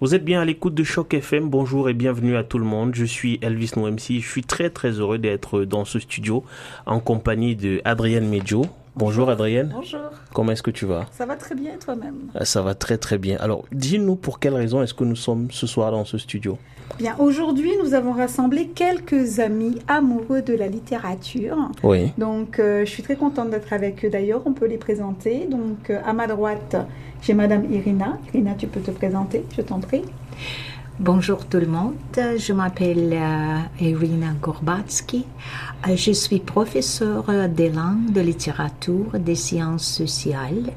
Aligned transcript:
Vous 0.00 0.14
êtes 0.14 0.24
bien 0.24 0.40
à 0.40 0.44
l'écoute 0.44 0.74
de 0.74 0.84
Choc 0.84 1.12
FM. 1.12 1.48
Bonjour 1.48 1.88
et 1.88 1.94
bienvenue 1.94 2.36
à 2.36 2.44
tout 2.44 2.58
le 2.58 2.64
monde. 2.64 2.94
Je 2.94 3.04
suis 3.04 3.38
Elvis 3.42 3.72
Noemsi. 3.76 4.20
Je 4.20 4.28
suis 4.28 4.42
très 4.44 4.70
très 4.70 4.92
heureux 4.92 5.18
d'être 5.18 5.64
dans 5.64 5.84
ce 5.84 5.98
studio 5.98 6.44
en 6.86 7.00
compagnie 7.00 7.56
de 7.56 7.80
Adrienne 7.84 8.28
Medjo. 8.28 8.64
Bonjour 8.94 9.28
Adrienne. 9.28 9.70
Bonjour. 9.74 10.00
Comment 10.32 10.52
est-ce 10.52 10.62
que 10.62 10.70
tu 10.70 10.86
vas? 10.86 11.06
Ça 11.12 11.26
va 11.26 11.34
très 11.36 11.54
bien 11.56 11.72
toi-même? 11.84 12.14
Ah, 12.34 12.44
Ça 12.44 12.62
va 12.62 12.74
très 12.74 12.96
très 12.98 13.18
bien. 13.18 13.38
Alors, 13.40 13.64
dis-nous 13.72 14.14
pour 14.16 14.38
quelle 14.38 14.54
raison 14.54 14.82
est-ce 14.82 14.94
que 14.94 15.04
nous 15.04 15.16
sommes 15.16 15.50
ce 15.50 15.66
soir 15.66 15.90
dans 15.90 16.04
ce 16.04 16.16
studio? 16.18 16.58
Bien, 16.96 17.14
aujourd'hui, 17.20 17.70
nous 17.82 17.94
avons 17.94 18.12
rassemblé 18.12 18.66
quelques 18.68 19.38
amis 19.38 19.78
amoureux 19.86 20.42
de 20.42 20.54
la 20.54 20.66
littérature. 20.66 21.70
Oui. 21.84 22.12
Donc, 22.18 22.58
euh, 22.58 22.84
je 22.84 22.90
suis 22.90 23.04
très 23.04 23.14
contente 23.14 23.50
d'être 23.50 23.72
avec 23.72 24.04
eux 24.04 24.10
d'ailleurs. 24.10 24.42
On 24.46 24.52
peut 24.52 24.66
les 24.66 24.78
présenter. 24.78 25.46
Donc, 25.46 25.90
euh, 25.90 26.00
à 26.04 26.12
ma 26.12 26.26
droite, 26.26 26.76
j'ai 27.22 27.34
Madame 27.34 27.72
Irina. 27.72 28.18
Irina, 28.28 28.54
tu 28.54 28.66
peux 28.66 28.80
te 28.80 28.90
présenter, 28.90 29.44
je 29.56 29.62
t'en 29.62 29.78
prie. 29.78 30.02
Bonjour 30.98 31.46
tout 31.46 31.58
le 31.58 31.68
monde, 31.68 31.94
je 32.16 32.52
m'appelle 32.52 33.12
euh, 33.12 33.58
Irina 33.80 34.32
Gorbatsky. 34.42 35.24
je 35.86 36.10
suis 36.10 36.40
professeure 36.40 37.26
des 37.48 37.70
langues, 37.70 38.10
de 38.10 38.20
littérature, 38.20 39.12
des 39.14 39.36
sciences 39.36 39.86
sociales, 39.86 40.72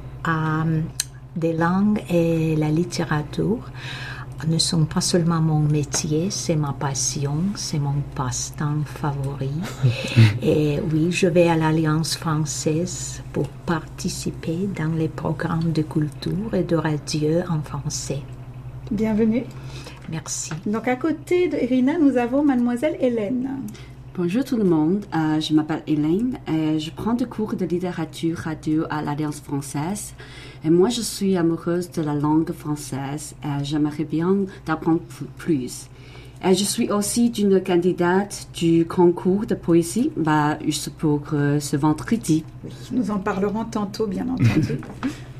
des 1.34 1.52
langues 1.52 2.00
et 2.08 2.54
la 2.54 2.68
littérature 2.68 3.72
ne 4.46 4.58
sont 4.58 4.84
pas 4.84 5.00
seulement 5.00 5.40
mon 5.40 5.60
métier, 5.60 6.30
c'est 6.30 6.56
ma 6.56 6.72
passion, 6.72 7.36
c'est 7.54 7.78
mon 7.78 7.94
passe-temps 8.14 8.82
favori. 8.84 9.50
et 10.42 10.80
oui, 10.92 11.10
je 11.12 11.26
vais 11.26 11.48
à 11.48 11.56
l'Alliance 11.56 12.16
française 12.16 13.22
pour 13.32 13.48
participer 13.48 14.68
dans 14.76 14.94
les 14.94 15.08
programmes 15.08 15.72
de 15.72 15.82
culture 15.82 16.54
et 16.54 16.64
de 16.64 16.76
radio 16.76 17.40
en 17.48 17.62
français. 17.62 18.22
Bienvenue. 18.90 19.44
Merci. 20.10 20.52
Donc 20.66 20.88
à 20.88 20.96
côté 20.96 21.48
d'Irina, 21.48 21.98
nous 21.98 22.16
avons 22.16 22.44
mademoiselle 22.44 22.96
Hélène. 23.00 23.48
Bonjour 24.14 24.44
tout 24.44 24.58
le 24.58 24.64
monde, 24.64 25.06
euh, 25.14 25.40
je 25.40 25.54
m'appelle 25.54 25.82
Hélène 25.86 26.36
et 26.46 26.78
je 26.78 26.90
prends 26.90 27.14
des 27.14 27.24
cours 27.24 27.54
de 27.54 27.64
littérature 27.64 28.36
radio 28.36 28.84
à 28.90 29.00
l'Alliance 29.00 29.40
française. 29.40 30.12
Et 30.64 30.70
moi, 30.70 30.88
je 30.88 31.00
suis 31.00 31.36
amoureuse 31.36 31.90
de 31.90 32.02
la 32.02 32.14
langue 32.14 32.52
française 32.52 33.34
et 33.44 33.64
j'aimerais 33.64 34.04
bien 34.04 34.36
d'apprendre 34.64 35.00
plus. 35.36 35.88
Et 36.44 36.54
je 36.54 36.64
suis 36.64 36.90
aussi 36.90 37.28
une 37.28 37.62
candidate 37.62 38.48
du 38.54 38.84
concours 38.84 39.46
de 39.46 39.54
poésie, 39.54 40.10
bah, 40.16 40.58
juste 40.64 40.90
pour 40.90 41.22
euh, 41.32 41.60
ce 41.60 41.76
vendredi. 41.76 42.44
Oui, 42.64 42.72
nous 42.90 43.10
en 43.10 43.18
parlerons 43.18 43.64
tantôt, 43.64 44.06
bien 44.06 44.28
entendu. 44.28 44.80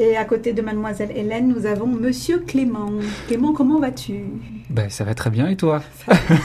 Et 0.00 0.16
à 0.16 0.24
côté 0.24 0.54
de 0.54 0.62
mademoiselle 0.62 1.10
Hélène, 1.14 1.46
nous 1.46 1.66
avons 1.66 1.86
monsieur 1.86 2.38
Clément. 2.38 2.90
Clément, 3.26 3.52
comment 3.52 3.78
vas-tu? 3.78 4.24
Ben, 4.70 4.88
Ça 4.88 5.04
va 5.04 5.14
très 5.14 5.28
bien 5.28 5.46
et 5.46 5.56
toi? 5.56 5.82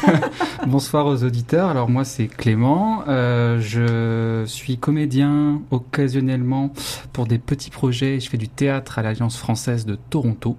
Bonsoir 0.67 1.05
aux 1.05 1.23
auditeurs. 1.23 1.69
Alors 1.69 1.89
moi 1.89 2.03
c'est 2.03 2.27
Clément. 2.27 3.05
Euh, 3.07 3.61
je 3.61 4.43
suis 4.45 4.77
comédien 4.77 5.61
occasionnellement 5.71 6.73
pour 7.13 7.27
des 7.27 7.37
petits 7.37 7.69
projets. 7.69 8.19
Je 8.19 8.29
fais 8.29 8.35
du 8.35 8.49
théâtre 8.49 8.99
à 8.99 9.03
l'Alliance 9.03 9.37
française 9.37 9.85
de 9.85 9.95
Toronto. 9.95 10.57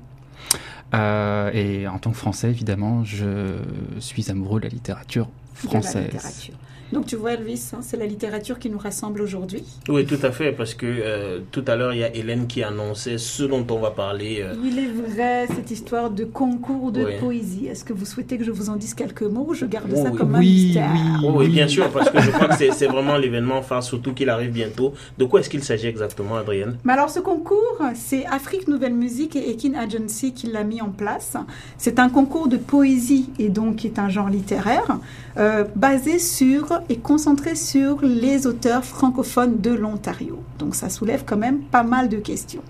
Euh, 0.95 1.51
et 1.53 1.87
en 1.87 1.99
tant 1.99 2.13
que 2.13 2.17
Français, 2.17 2.49
évidemment, 2.49 3.05
je 3.05 3.59
suis 3.99 4.31
amoureux 4.31 4.59
de 4.59 4.65
la 4.65 4.71
littérature 4.71 5.29
française. 5.53 6.51
Donc 6.93 7.07
tu 7.07 7.17
vois 7.17 7.33
Elvis, 7.33 7.71
hein, 7.73 7.79
c'est 7.83 7.97
la 7.97 8.07
littérature 8.07 8.59
qui 8.59 8.71
nous 8.71 8.79
rassemble 8.79 9.21
aujourd'hui. 9.21 9.65
Oui, 9.89 10.07
tout 10.07 10.19
à 10.23 10.31
fait, 10.31 10.53
parce 10.53 10.75
que 10.75 10.87
euh, 10.87 11.41
tout 11.51 11.65
à 11.67 11.75
l'heure, 11.75 11.93
il 11.93 11.99
y 11.99 12.05
a 12.05 12.15
Hélène 12.15 12.47
qui 12.47 12.63
annonçait 12.63 13.19
ce 13.19 13.43
dont 13.43 13.67
on 13.71 13.79
va 13.79 13.91
parler. 13.91 14.43
Euh. 14.43 14.55
Il 14.65 14.79
est 14.79 14.87
vrai, 14.87 15.47
cette 15.55 15.71
histoire 15.71 16.11
de 16.11 16.25
concours 16.25 16.93
de 16.93 17.19
poésie. 17.19 17.67
Est-ce 17.67 17.85
que 17.85 17.93
vous 17.93 18.05
souhaitez 18.05 18.39
que 18.39 18.45
je 18.45 18.53
vous 18.53 18.71
en 18.71 18.77
dise 18.77 18.95
quelques 18.95 19.23
mots 19.23 19.47
ou 19.49 19.55
je 19.55 19.67
garde 19.67 19.95
ça 19.95 20.11
comme 20.11 20.35
un 20.35 20.41
mystère 20.41 20.91
oui, 21.23 21.31
oui, 21.35 21.49
bien 21.49 21.69
sûr, 21.69 21.91
parce 21.91 22.11
que 22.11 22.21
je 22.21 22.31
crois 22.31 22.49
que 22.49 22.55
c'est 22.57 22.87
vraiment 22.87 23.17
l'événement, 23.17 23.59
enfin, 23.59 23.81
surtout 23.81 24.13
qu'il 24.13 24.31
arrive 24.31 24.51
bientôt. 24.51 24.93
De 25.19 25.25
quoi 25.25 25.41
est-ce 25.41 25.51
qu'il 25.51 25.65
s'agit 25.65 25.89
exactement, 25.89 26.37
Adrienne? 26.37 26.77
Mais 26.85 26.93
Alors 26.93 27.11
ce 27.11 27.21
concours, 27.21 27.83
c'est 27.95 28.25
Afrique 28.27 28.69
Nouvelle 28.69 28.95
Musique 28.95 29.37
et 29.37 29.51
Ekin 29.51 29.75
Agency 29.75 30.33
qui 30.33 30.47
l'a 30.47 30.65
mis 30.65 30.81
en 30.81 30.91
place. 30.91 31.37
C'est 31.79 31.99
un 31.99 32.09
concours 32.09 32.49
de 32.49 32.57
poésie 32.57 33.31
et 33.39 33.49
donc 33.49 33.77
qui 33.77 33.87
est 33.87 33.99
un 33.99 34.09
genre 34.09 34.29
littéraire 34.29 34.99
euh, 35.39 35.65
basé 35.75 36.19
sur 36.19 36.76
est 36.89 37.03
concentré 37.03 37.55
sur 37.55 38.01
les 38.03 38.47
auteurs 38.47 38.85
francophones 38.85 39.61
de 39.61 39.71
l'Ontario. 39.71 40.39
Donc 40.59 40.75
ça 40.75 40.89
soulève 40.89 41.25
quand 41.27 41.37
même 41.37 41.61
pas 41.61 41.83
mal 41.83 42.09
de 42.09 42.17
questions. 42.17 42.63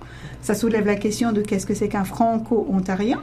Ça 0.43 0.55
soulève 0.55 0.87
la 0.87 0.97
question 0.97 1.33
de 1.33 1.41
qu'est-ce 1.43 1.67
que 1.67 1.75
c'est 1.75 1.89
qu'un 1.89 2.05
franco-ontarien. 2.05 3.23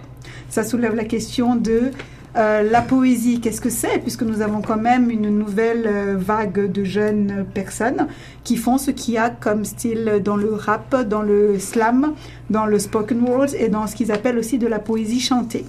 Ça 0.49 0.63
soulève 0.63 0.95
la 0.95 1.05
question 1.05 1.55
de 1.55 1.91
euh, 2.35 2.63
la 2.63 2.81
poésie, 2.81 3.39
qu'est-ce 3.39 3.61
que 3.61 3.69
c'est 3.69 3.99
Puisque 3.99 4.23
nous 4.23 4.41
avons 4.41 4.61
quand 4.61 4.77
même 4.77 5.11
une 5.11 5.29
nouvelle 5.29 5.85
euh, 5.85 6.15
vague 6.17 6.71
de 6.71 6.83
jeunes 6.83 7.45
personnes 7.53 8.07
qui 8.43 8.57
font 8.57 8.77
ce 8.77 8.91
qu'il 8.91 9.13
y 9.13 9.17
a 9.17 9.29
comme 9.29 9.65
style 9.65 10.21
dans 10.23 10.35
le 10.35 10.53
rap, 10.53 10.95
dans 11.07 11.21
le 11.21 11.59
slam, 11.59 12.13
dans 12.49 12.65
le 12.65 12.79
spoken 12.79 13.21
word 13.21 13.53
et 13.57 13.69
dans 13.69 13.85
ce 13.85 13.95
qu'ils 13.95 14.11
appellent 14.11 14.39
aussi 14.39 14.57
de 14.57 14.67
la 14.67 14.79
poésie 14.79 15.19
chantée. 15.19 15.65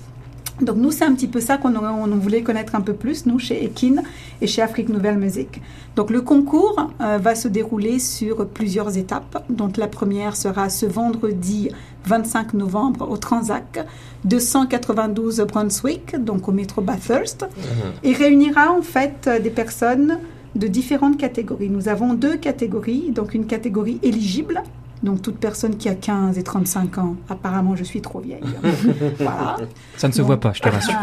Donc 0.61 0.77
nous, 0.77 0.93
c'est 0.93 1.05
un 1.05 1.15
petit 1.15 1.27
peu 1.27 1.41
ça 1.41 1.57
qu'on 1.57 1.75
on 1.75 2.07
voulait 2.17 2.43
connaître 2.43 2.75
un 2.75 2.81
peu 2.81 2.93
plus, 2.93 3.27
nous, 3.27 3.39
chez 3.39 3.65
Ekin 3.65 4.03
et 4.41 4.47
chez 4.47 4.63
Afrique 4.63 4.89
Nouvelle 4.89 5.19
Musique. 5.19 5.61
Donc 5.97 6.11
le 6.11 6.21
concours 6.21 6.91
euh, 7.01 7.19
va 7.19 7.35
se 7.35 7.49
dérouler 7.49 7.99
sur 7.99 8.47
plusieurs 8.47 8.97
étapes. 8.97 9.45
Donc 9.49 9.77
la 9.77 9.89
première 9.89 10.37
sera 10.37 10.69
ce 10.69 10.87
vendredi 10.87 11.71
25 12.07 12.55
novembre 12.55 13.11
au 13.11 13.17
Transac, 13.17 13.85
292 14.25 15.41
Brunswick, 15.41 16.17
donc 16.23 16.49
au 16.49 16.53
métro 16.53 16.83
Bathurst, 16.83 17.43
mhm. 17.43 17.93
et 18.03 18.13
réunira 18.13 18.71
en 18.71 18.83
fait 18.83 19.29
des 19.43 19.51
personnes 19.51 20.19
de 20.55 20.67
différentes 20.69 21.19
catégories. 21.19 21.69
Nous 21.69 21.89
avons 21.89 22.15
deux 22.15 22.37
catégories, 22.37 23.11
donc 23.11 23.35
une 23.35 23.47
catégorie 23.47 23.99
éligible 24.03 24.63
donc 25.05 25.21
toute 25.21 25.37
personne 25.37 25.77
qui 25.77 25.89
a 25.91 25.95
15 25.95 26.39
et 26.39 26.43
35 26.43 26.99
ans, 26.99 27.17
apparemment 27.29 27.77
je 27.77 27.85
suis 27.85 28.01
trop 28.01 28.21
vieille. 28.21 28.41
voilà. 29.19 29.57
Ça 29.97 30.09
ne 30.09 30.13
se 30.13 30.23
voit 30.23 30.41
pas, 30.41 30.53
je 30.55 30.63
te 30.63 30.69
rassure. 30.69 30.95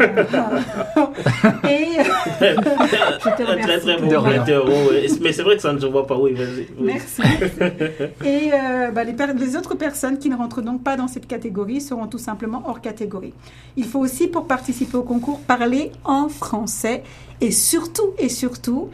et 1.70 1.86
je 2.40 3.36
te 3.36 3.42
remercie. 3.42 3.62
Très 3.62 3.80
très 3.80 3.96
bon 3.98 5.20
Mais 5.22 5.32
c'est 5.32 5.42
vrai 5.42 5.56
que 5.56 5.62
ça 5.62 5.72
ne 5.72 5.78
se 5.78 5.86
voit 5.86 6.06
pas, 6.06 6.18
oui, 6.18 6.32
vas-y. 6.32 6.66
Merci. 6.80 7.22
Et 8.24 8.50
euh, 8.52 8.90
bah, 8.90 9.04
les, 9.04 9.14
les, 9.36 9.56
autres 9.56 9.76
personnes 9.76 10.18
qui 10.18 10.28
ne 10.28 10.36
rentrent 10.36 10.62
donc 10.62 10.82
pas 10.82 10.96
dans 10.96 11.06
cette 11.06 11.28
catégorie 11.28 11.80
seront 11.80 12.08
tout 12.08 12.18
simplement 12.18 12.64
hors 12.66 12.80
catégorie. 12.80 13.34
Il 13.76 13.84
faut 13.84 14.00
aussi, 14.00 14.26
pour 14.26 14.48
participer 14.48 14.96
au 14.96 15.04
concours, 15.04 15.40
parler 15.40 15.92
en 16.04 16.28
français 16.28 17.04
et 17.40 17.52
surtout, 17.52 18.10
et 18.18 18.28
surtout, 18.28 18.88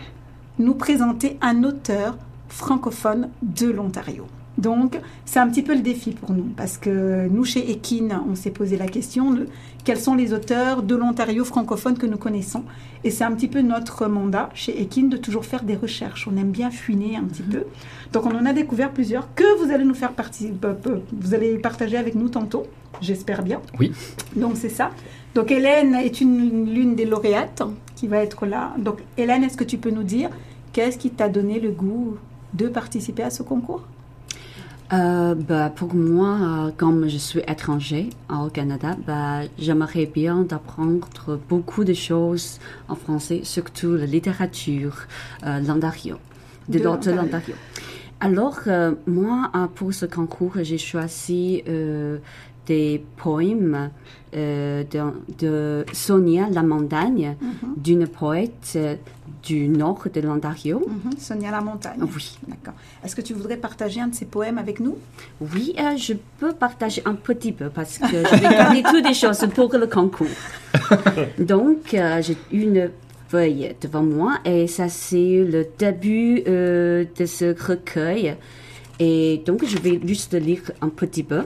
nous 0.59 0.75
présenter 0.75 1.39
un 1.41 1.65
auteur 1.65 2.17
francophone 2.49 3.31
de 3.43 3.71
l'Ontario. 3.71 4.27
Donc, 4.59 5.01
c'est 5.25 5.39
un 5.39 5.49
petit 5.49 5.63
peu 5.63 5.73
le 5.73 5.81
défi 5.81 6.11
pour 6.11 6.33
nous, 6.33 6.49
parce 6.57 6.79
que 6.79 7.29
nous, 7.29 7.45
chez 7.45 7.71
Ekin, 7.71 8.25
on 8.29 8.35
s'est 8.35 8.51
posé 8.51 8.77
la 8.77 8.89
question 8.89 9.31
de 9.31 9.47
quels 9.85 10.01
sont 10.01 10.17
les 10.17 10.35
auteurs 10.35 10.83
de 10.83 10.97
l'Ontario 10.97 11.45
francophone 11.45 11.97
que 11.97 12.07
nous 12.07 12.17
connaissons. 12.17 12.65
Et 13.05 13.13
c'est 13.13 13.23
un 13.23 13.33
petit 13.33 13.47
peu 13.47 13.63
notre 13.63 14.09
mandat 14.09 14.51
chez 14.55 14.83
Ekin 14.83 15.05
de 15.05 15.17
toujours 15.17 15.45
faire 15.45 15.63
des 15.63 15.77
recherches. 15.77 16.27
On 16.27 16.37
aime 16.37 16.51
bien 16.51 16.73
fuiner 16.73 17.17
un 17.17 17.23
petit 17.23 17.45
mhm. 17.45 17.51
peu. 17.51 17.65
Donc, 18.13 18.27
on 18.27 18.37
en 18.37 18.45
a 18.47 18.53
découvert 18.53 18.91
plusieurs 18.91 19.33
que 19.35 19.65
vous 19.65 19.73
allez 19.73 19.85
nous 19.85 19.95
faire 19.95 20.13
partie, 20.13 20.53
euh, 20.65 20.75
euh, 20.87 20.99
vous 21.13 21.35
allez 21.35 21.57
partager 21.59 21.97
avec 21.97 22.17
nous 22.17 22.29
tantôt, 22.29 22.65
j'espère 23.01 23.43
bien. 23.43 23.61
Oui. 23.79 23.93
Donc, 24.35 24.57
c'est 24.57 24.69
ça. 24.69 24.91
Donc, 25.37 25.53
Hélène 25.53 25.95
est 25.95 26.21
une 26.21 26.75
l'une 26.75 26.97
des 26.97 27.05
lauréates 27.05 27.63
qui 27.95 28.09
va 28.09 28.19
être 28.19 28.45
là. 28.45 28.75
Donc, 28.79 28.99
Hélène, 29.17 29.45
est-ce 29.45 29.57
que 29.57 29.65
tu 29.65 29.79
peux 29.79 29.91
nous 29.91 30.03
dire 30.03 30.31
qu'est-ce 30.73 30.99
qui 30.99 31.11
t'a 31.11 31.29
donné 31.29 31.61
le 31.61 31.71
goût 31.71 32.17
de 32.55 32.67
participer 32.67 33.23
à 33.23 33.31
ce 33.31 33.45
concours? 33.45 33.85
Euh, 34.93 35.35
bah, 35.35 35.71
pour 35.75 35.95
moi, 35.95 36.39
euh, 36.41 36.71
comme 36.77 37.09
je 37.09 37.19
suis 37.19 37.41
étranger 37.41 38.11
au 38.31 38.49
Canada, 38.49 38.97
bah, 39.07 39.41
j'aimerais 39.59 40.07
bien 40.07 40.43
d'apprendre 40.43 41.09
beaucoup 41.49 41.85
de 41.85 41.95
choses 41.95 42.59
en 42.89 42.95
français, 42.95 43.41
surtout 43.45 43.95
la 43.97 44.07
littérature, 44.07 44.97
euh, 45.45 45.61
l'Ontario, 45.61 46.17
de, 46.69 46.79
de 46.79 47.11
l'Ontario. 47.11 47.55
Alors, 48.21 48.61
euh, 48.67 48.95
moi, 49.07 49.51
pour 49.75 49.95
ce 49.95 50.07
concours, 50.07 50.55
j'ai 50.63 50.79
choisi 50.79 51.63
des 52.69 53.03
poèmes 53.17 53.91
euh, 54.37 54.85
de, 55.41 55.87
Sonia 55.93 56.49
La 56.51 56.63
Montagne, 56.63 57.35
mhm. 57.41 57.75
d'une 57.79 58.07
poète 58.07 58.75
euh, 58.77 58.95
du 59.43 59.69
nord 59.69 60.05
de 60.13 60.21
l'Ontario. 60.21 60.87
Mhm. 60.87 61.13
Sonia 61.19 61.51
La 61.51 61.63
Montagne. 61.63 61.99
Oui. 62.15 62.39
D'accord. 62.47 62.75
Est-ce 63.03 63.17
que 63.17 63.23
tu 63.23 63.33
voudrais 63.33 63.57
partager 63.57 64.01
un 64.01 64.09
de 64.09 64.15
ces 64.15 64.27
poèmes 64.27 64.59
avec 64.59 64.81
nous? 64.81 64.99
Oui, 65.41 65.75
euh, 65.79 65.97
je 65.97 66.13
peux 66.39 66.53
partager 66.53 67.03
un 67.07 67.15
petit 67.15 67.53
peu 67.53 67.71
parce 67.71 67.97
que 67.99 68.07
je 68.07 68.35
vais 68.37 68.55
garder 68.55 68.83
toutes 68.83 69.07
les 69.07 69.15
choses 69.15 69.47
pour 69.55 69.73
le 69.75 69.87
concours. 69.87 70.27
Donc, 71.39 71.97
j'ai 72.21 72.37
une 72.53 72.91
feuille 73.29 73.75
devant 73.81 74.03
moi 74.03 74.39
et 74.45 74.67
ça 74.67 74.89
c'est 74.89 75.45
le 75.45 75.67
début 75.79 76.43
de 76.43 77.27
ce 77.27 77.55
recueil. 77.67 78.37
Et 79.01 79.43
donc, 79.47 79.65
je 79.65 79.79
vais 79.79 80.01
juste 80.05 80.35
lire 80.35 80.73
un 80.81 80.89
petit 80.89 81.23
peu. 81.23 81.43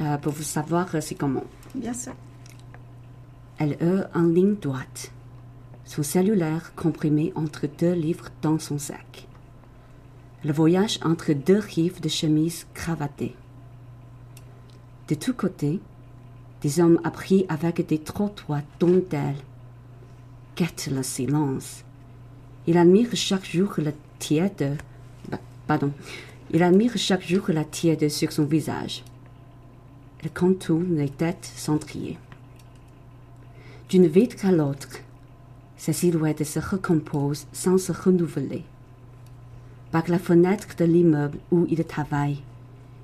Euh, 0.00 0.16
pour 0.16 0.32
vous 0.32 0.42
savoir 0.42 0.94
euh, 0.94 1.00
c'est 1.00 1.14
comment. 1.14 1.44
Bien 1.74 1.94
sûr. 1.94 2.14
Elle 3.58 3.72
est 3.72 4.16
en 4.16 4.22
ligne 4.22 4.56
droite, 4.56 5.12
son 5.84 6.02
cellulaire 6.02 6.74
comprimé 6.74 7.32
entre 7.36 7.66
deux 7.78 7.92
livres 7.92 8.28
dans 8.40 8.58
son 8.58 8.78
sac. 8.78 9.28
Elle 10.44 10.52
voyage 10.52 10.98
entre 11.04 11.32
deux 11.32 11.58
rives 11.58 12.00
de 12.00 12.08
chemise 12.08 12.66
cravatées. 12.74 13.36
De 15.08 15.14
tous 15.14 15.34
côtés, 15.34 15.80
des 16.62 16.80
hommes 16.80 17.00
appris 17.04 17.44
avec 17.48 17.86
des 17.86 17.98
trottoirs 17.98 18.62
dentelles 18.80 19.36
guettent 20.56 20.90
le 20.92 21.02
silence. 21.02 21.84
Il 22.66 22.78
admire 22.78 23.08
chaque 23.14 23.44
jour 23.44 23.74
la 23.78 23.92
tiède, 24.18 24.78
bah, 25.28 25.38
pardon, 25.66 25.92
il 26.50 26.62
admire 26.62 26.96
chaque 26.96 27.26
jour 27.26 27.44
la 27.48 27.64
tiède 27.64 28.08
sur 28.08 28.32
son 28.32 28.44
visage. 28.44 29.04
Elle 30.22 30.32
contourne 30.32 30.96
les 30.96 31.08
têtes 31.08 31.50
centriées. 31.56 32.18
D'une 33.88 34.06
vitre 34.06 34.46
à 34.46 34.52
l'autre, 34.52 34.88
sa 35.76 35.92
silhouette 35.92 36.44
se 36.44 36.60
recompose 36.60 37.46
sans 37.52 37.76
se 37.76 37.92
renouveler. 37.92 38.64
Par 39.90 40.08
la 40.08 40.18
fenêtre 40.18 40.68
de 40.78 40.84
l'immeuble 40.84 41.38
où 41.50 41.66
il 41.68 41.84
travaille, 41.84 42.40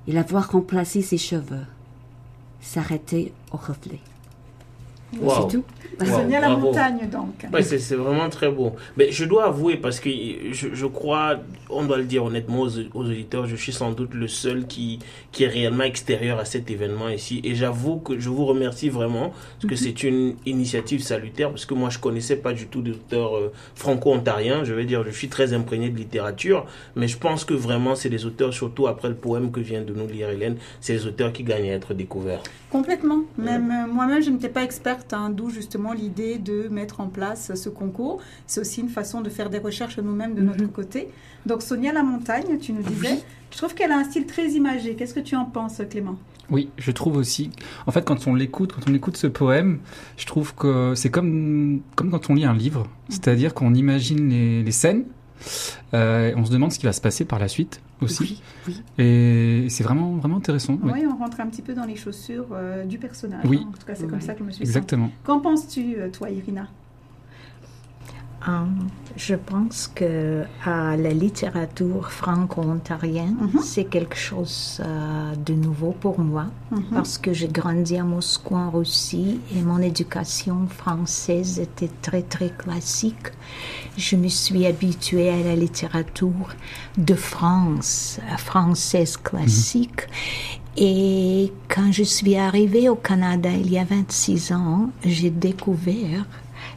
il 0.07 0.15
la 0.15 0.23
voit 0.23 0.41
remplacer 0.41 1.01
ses 1.01 1.17
cheveux, 1.17 1.65
s'arrêter 2.61 3.33
au 3.51 3.57
reflet. 3.57 3.99
Wow. 5.19 5.31
C'est 5.49 5.57
tout. 5.57 5.63
Wow, 5.99 6.05
Sonia 6.07 6.39
la 6.39 6.47
bravo. 6.49 6.67
montagne, 6.67 7.09
donc. 7.11 7.45
Ouais, 7.51 7.61
c'est 7.61 7.79
c'est 7.79 7.95
vraiment 7.95 8.29
très 8.29 8.49
beau. 8.49 8.73
Mais 8.95 9.11
je 9.11 9.25
dois 9.25 9.45
avouer, 9.47 9.75
parce 9.75 9.99
que 9.99 10.09
je, 10.51 10.67
je 10.73 10.85
crois, 10.85 11.37
on 11.69 11.83
doit 11.83 11.97
le 11.97 12.05
dire 12.05 12.23
honnêtement 12.23 12.61
aux, 12.61 12.79
aux 12.93 13.03
auditeurs, 13.05 13.47
je 13.47 13.55
suis 13.55 13.73
sans 13.73 13.91
doute 13.91 14.13
le 14.13 14.27
seul 14.27 14.65
qui, 14.65 14.99
qui 15.31 15.43
est 15.43 15.47
réellement 15.47 15.83
extérieur 15.83 16.39
à 16.39 16.45
cet 16.45 16.69
événement 16.71 17.09
ici. 17.09 17.41
Et 17.43 17.53
j'avoue 17.55 17.97
que 17.97 18.17
je 18.19 18.29
vous 18.29 18.45
remercie 18.45 18.89
vraiment, 18.89 19.33
parce 19.59 19.67
que 19.67 19.75
c'est 19.75 20.03
une 20.03 20.35
initiative 20.45 21.01
salutaire, 21.01 21.49
parce 21.49 21.65
que 21.65 21.73
moi 21.73 21.89
je 21.89 21.99
connaissais 21.99 22.37
pas 22.37 22.53
du 22.53 22.67
tout 22.67 22.81
d'auteurs 22.81 23.35
euh, 23.35 23.51
franco-ontariens. 23.75 24.63
Je 24.63 24.73
veux 24.73 24.85
dire, 24.85 25.03
je 25.03 25.09
suis 25.11 25.27
très 25.27 25.53
imprégné 25.53 25.89
de 25.89 25.97
littérature, 25.97 26.65
mais 26.95 27.07
je 27.07 27.17
pense 27.17 27.43
que 27.43 27.53
vraiment 27.53 27.95
c'est 27.95 28.09
des 28.09 28.25
auteurs, 28.25 28.53
surtout 28.53 28.87
après 28.87 29.09
le 29.09 29.15
poème 29.15 29.51
que 29.51 29.59
vient 29.59 29.81
de 29.81 29.93
nous 29.93 30.07
lire 30.07 30.29
Hélène, 30.29 30.57
c'est 30.79 30.93
les 30.93 31.07
auteurs 31.07 31.33
qui 31.33 31.43
gagnent 31.43 31.71
à 31.71 31.73
être 31.73 31.93
découverts. 31.93 32.41
Complètement. 32.69 33.21
Même 33.37 33.69
euh, 33.71 33.91
moi-même, 33.91 34.21
je 34.21 34.29
n'étais 34.29 34.49
pas 34.49 34.61
hein, 35.11 35.29
d'où 35.29 35.49
justement 35.49 35.93
l'idée 35.93 36.37
de 36.37 36.67
mettre 36.69 37.01
en 37.01 37.07
place 37.07 37.53
ce 37.55 37.69
concours. 37.69 38.21
C'est 38.47 38.61
aussi 38.61 38.81
une 38.81 38.89
façon 38.89 39.21
de 39.21 39.29
faire 39.29 39.49
des 39.49 39.59
recherches 39.59 39.97
nous-mêmes 39.97 40.35
de 40.35 40.41
notre 40.41 40.65
côté. 40.67 41.09
Donc 41.45 41.61
Sonia 41.61 41.93
La 41.93 42.03
Montagne, 42.03 42.57
tu 42.59 42.73
nous 42.73 42.83
disais, 42.83 43.19
je 43.51 43.57
trouve 43.57 43.73
qu'elle 43.73 43.91
a 43.91 43.97
un 43.97 44.03
style 44.03 44.25
très 44.25 44.49
imagé. 44.49 44.95
Qu'est-ce 44.95 45.13
que 45.13 45.19
tu 45.19 45.35
en 45.35 45.45
penses, 45.45 45.81
Clément? 45.89 46.17
Oui, 46.49 46.69
je 46.77 46.91
trouve 46.91 47.17
aussi. 47.17 47.51
En 47.85 47.91
fait, 47.91 48.03
quand 48.03 48.27
on 48.27 48.33
l'écoute, 48.33 48.73
quand 48.73 48.89
on 48.89 48.93
écoute 48.93 49.17
ce 49.17 49.27
poème, 49.27 49.79
je 50.17 50.25
trouve 50.25 50.55
que 50.55 50.93
c'est 50.95 51.11
comme 51.11 51.81
comme 51.95 52.09
quand 52.09 52.29
on 52.29 52.33
lit 52.33 52.45
un 52.45 52.55
livre, 52.55 52.87
c'est-à-dire 53.07 53.53
qu'on 53.53 53.73
imagine 53.75 54.29
les, 54.29 54.63
les 54.63 54.71
scènes, 54.71 55.05
euh, 55.93 56.33
on 56.35 56.45
se 56.45 56.51
demande 56.51 56.71
ce 56.71 56.79
qui 56.79 56.85
va 56.85 56.93
se 56.93 57.01
passer 57.01 57.25
par 57.25 57.39
la 57.39 57.47
suite 57.47 57.81
aussi, 58.01 58.41
Oui, 58.67 58.75
oui. 58.97 59.03
et 59.03 59.67
c'est 59.69 59.83
vraiment 59.83 60.13
vraiment 60.17 60.37
intéressant. 60.37 60.77
Oui, 60.83 60.91
ouais. 60.91 61.05
on 61.05 61.17
rentre 61.17 61.39
un 61.41 61.47
petit 61.47 61.61
peu 61.61 61.73
dans 61.73 61.85
les 61.85 61.95
chaussures 61.95 62.47
euh, 62.53 62.85
du 62.85 62.97
personnage. 62.97 63.43
Oui. 63.45 63.59
hein. 63.63 63.69
En 63.73 63.77
tout 63.77 63.85
cas, 63.85 63.95
c'est 63.95 64.07
comme 64.07 64.21
ça 64.21 64.33
que 64.33 64.39
je 64.39 64.43
me 64.45 64.51
suis 64.51 64.63
Exactement. 64.63 65.09
Qu'en 65.23 65.39
penses-tu, 65.39 65.95
euh, 65.97 66.09
toi, 66.09 66.29
Irina? 66.29 66.67
Euh, 68.47 68.51
je 69.17 69.35
pense 69.35 69.91
que 69.93 70.43
la 70.65 70.95
littérature 71.13 72.09
franco-ontarienne, 72.09 73.35
Mhm. 73.41 73.61
c'est 73.61 73.83
quelque 73.83 74.15
chose 74.15 74.79
euh, 74.85 75.35
de 75.35 75.53
nouveau 75.53 75.91
pour 75.99 76.19
moi 76.19 76.45
Mhm. 76.71 76.83
parce 76.93 77.17
que 77.17 77.33
j'ai 77.33 77.49
grandi 77.49 77.97
à 77.97 78.03
Moscou 78.05 78.55
en 78.55 78.69
Russie 78.71 79.41
et 79.53 79.61
mon 79.61 79.79
éducation 79.79 80.67
française 80.67 81.59
était 81.59 81.91
très 82.01 82.21
très 82.21 82.49
classique. 82.49 83.27
Je 83.97 84.15
me 84.15 84.29
suis 84.29 84.65
habituée 84.65 85.29
à 85.29 85.43
la 85.43 85.55
littérature 85.57 86.55
de 86.97 87.15
France, 87.15 88.19
euh, 88.31 88.37
française 88.37 89.17
classique. 89.17 90.03
Et 90.77 91.51
quand 91.67 91.91
je 91.91 92.03
suis 92.03 92.37
arrivée 92.37 92.87
au 92.87 92.95
Canada 92.95 93.49
il 93.51 93.69
y 93.69 93.77
a 93.77 93.83
26 93.83 94.53
ans, 94.53 94.91
j'ai 95.03 95.29
découvert 95.29 96.25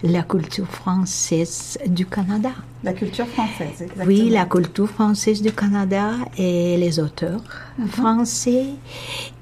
la 0.02 0.22
culture 0.22 0.66
française 0.66 1.78
du 1.86 2.06
Canada. 2.06 2.50
La 2.82 2.92
culture 2.92 3.26
française, 3.28 3.80
exactement. 3.82 4.04
Oui, 4.06 4.30
la 4.30 4.44
culture 4.46 4.88
française 4.88 5.40
du 5.40 5.52
Canada 5.52 6.10
et 6.36 6.76
les 6.76 6.98
auteurs 6.98 7.42
français. 7.88 8.66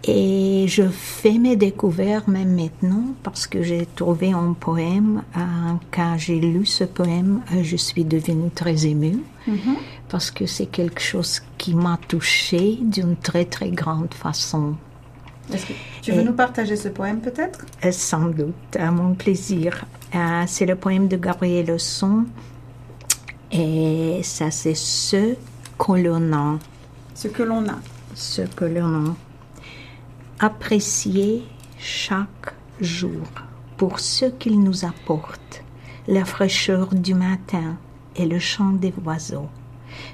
Et 0.05 0.67
je 0.69 0.83
fais 0.91 1.39
mes 1.39 1.57
découvertes 1.57 2.29
même 2.29 2.55
maintenant 2.55 3.05
parce 3.23 3.47
que 3.47 3.63
j'ai 3.63 3.87
trouvé 3.97 4.33
un 4.33 4.53
poème. 4.53 5.23
euh, 5.37 5.41
quand 5.91 6.17
j'ai 6.19 6.39
lu 6.41 6.67
ce 6.67 6.85
poème, 6.85 7.41
euh, 7.55 7.63
je 7.63 7.77
suis 7.77 8.05
devenue 8.05 8.51
très 8.51 8.87
émue 8.87 9.19
Mhm. 9.47 9.77
parce 10.11 10.31
que 10.31 10.45
c'est 10.47 10.67
quelque 10.67 11.01
chose 11.01 11.41
qui 11.57 11.75
m'a 11.75 11.99
touchée 12.09 12.79
d'une 12.83 13.17
très 13.17 13.47
très 13.47 13.71
grande 13.71 14.13
façon. 14.13 14.75
Est-ce 15.53 15.67
que 15.67 15.73
tu 16.03 16.13
veux 16.13 16.21
Et- 16.21 16.25
nous 16.25 16.33
partager 16.33 16.77
ce 16.77 16.89
poème, 16.89 17.21
peut-être? 17.21 17.65
Euh, 17.85 17.93
Sans 17.93 18.27
doute, 18.29 18.77
à 18.79 18.91
mon 18.91 19.15
plaisir. 19.15 19.85
Euh, 20.15 20.45
c'est 20.47 20.67
le 20.67 20.77
poème 20.77 21.09
de 21.09 21.17
Gabriel 21.17 21.67
Leçon. 21.67 22.25
Et 23.53 24.21
ça, 24.23 24.51
c'est 24.51 24.75
ce 24.77 25.35
que 25.79 25.93
l'on 25.93 26.33
a. 26.33 26.59
Ce 27.15 27.29
que 27.29 27.43
l'on 27.43 27.67
a. 27.69 27.79
Ce 28.15 28.43
que 28.43 28.65
l'on 28.65 29.07
a. 29.11 29.17
Apprécier 30.39 31.43
chaque 31.79 32.55
jour 32.81 33.23
pour 33.77 34.01
ce 34.01 34.27
qu'il 34.27 34.61
nous 34.63 34.85
apporte. 34.85 35.63
La 36.09 36.25
fraîcheur 36.25 36.95
du 36.95 37.15
matin 37.15 37.77
et 38.17 38.27
le 38.27 38.39
chant 38.39 38.71
des 38.71 38.93
oiseaux. 39.05 39.49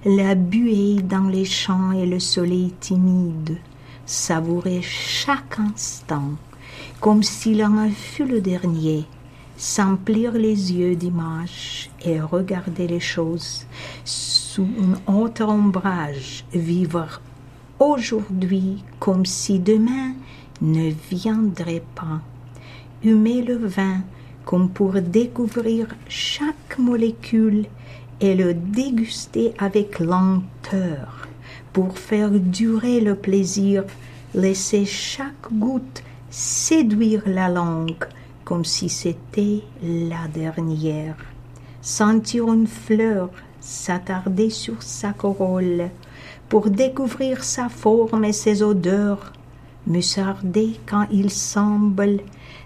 La 0.05 0.35
buée 0.35 0.97
dans 1.03 1.29
les 1.29 1.45
champs 1.45 1.93
et 1.93 2.07
le 2.07 2.19
soleil 2.21 2.73
timide. 2.81 3.59
Savourer 4.07 4.83
chaque 4.83 5.59
instant 5.59 6.37
comme 7.01 7.23
s'il 7.23 7.63
en 7.65 7.91
fut 7.91 8.25
le 8.25 8.41
dernier, 8.41 9.05
s'emplir 9.57 10.33
les 10.33 10.73
yeux 10.73 10.95
d'images 10.97 11.91
et 12.05 12.21
regarder 12.21 12.87
les 12.87 13.01
choses 13.01 13.67
sous 14.05 14.69
un 14.81 15.13
autre 15.13 15.45
ombrage, 15.45 16.45
vivre 16.53 17.21
aujourd'hui 17.79 18.85
comme 18.99 19.27
si 19.27 19.59
demain 19.59 20.15
ne 20.61 20.91
viendrait 21.11 21.85
pas, 21.95 22.21
humer 23.03 23.43
le 23.43 23.57
vin 23.57 24.03
comme 24.45 24.71
pour 24.71 24.93
découvrir 24.93 25.89
chaque 26.09 26.79
molécule 26.79 27.67
et 28.21 28.35
le 28.35 28.55
déguster 28.55 29.53
avec 29.59 29.99
lenteur, 29.99 31.16
pour 31.77 31.99
faire 31.99 32.31
durer 32.31 33.03
le 33.03 33.15
plaisir, 33.15 33.85
laisser 34.35 34.87
chaque 34.87 35.53
goutte 35.53 36.03
séduire 36.31 37.25
la 37.27 37.51
langue 37.51 38.07
comme 38.47 38.65
si 38.65 38.89
c'était 38.89 39.61
la 39.83 40.27
dernière. 40.33 41.17
Sentir 41.83 42.51
une 42.51 42.67
fleur 42.67 43.29
s'attarder 43.61 44.49
sur 44.49 44.83
sa 44.83 45.13
corolle 45.13 45.91
pour 46.49 46.71
découvrir 46.71 47.45
sa 47.45 47.69
forme 47.69 48.25
et 48.25 48.33
ses 48.33 48.63
odeurs, 48.63 49.35
me 49.87 50.01
sarder 50.01 50.81
quand 50.87 51.07
il 51.13 51.29
semble 51.31 52.21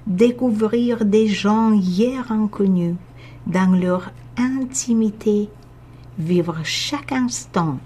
découvrir 0.06 1.04
des 1.04 1.26
gens 1.26 1.72
hier 1.72 2.30
inconnus 2.30 2.94
dans 3.48 3.74
leur 3.74 4.12
intimité, 4.36 5.48
vivre 6.16 6.58
chaque 6.62 7.10
instant 7.10 7.80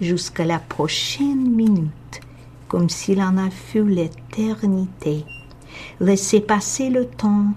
jusqu'à 0.00 0.44
la 0.44 0.58
prochaine 0.58 1.50
minute 1.50 2.20
comme 2.70 2.88
s'il 2.88 3.20
en 3.20 3.36
a 3.36 3.50
fut 3.50 3.84
l'éternité. 3.84 5.24
Laisser 5.98 6.40
passer 6.40 6.88
le 6.88 7.04
temps, 7.04 7.48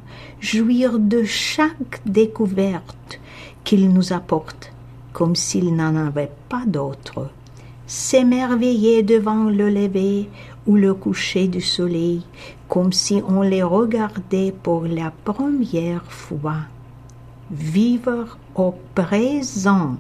jouir 0.42 0.98
de 0.98 1.24
chaque 1.24 2.02
découverte 2.04 3.20
qu'il 3.64 3.94
nous 3.94 4.12
apporte, 4.12 4.74
comme 5.14 5.36
s'il 5.36 5.76
n'en 5.76 5.96
avait 5.96 6.32
pas 6.50 6.64
d'autre. 6.66 7.30
S'émerveiller 7.86 9.04
devant 9.04 9.44
le 9.44 9.70
lever 9.70 10.30
ou 10.66 10.78
le 10.78 10.96
coucher 10.96 11.48
du 11.48 11.62
soleil, 11.62 12.24
comme 12.68 12.92
si 12.92 13.22
on 13.28 13.44
les 13.44 13.62
regardait 13.62 14.52
pour 14.64 14.86
la 14.86 15.12
première 15.24 16.12
fois. 16.12 16.62
Vivre 17.52 18.40
au 18.56 18.74
présent, 18.96 19.98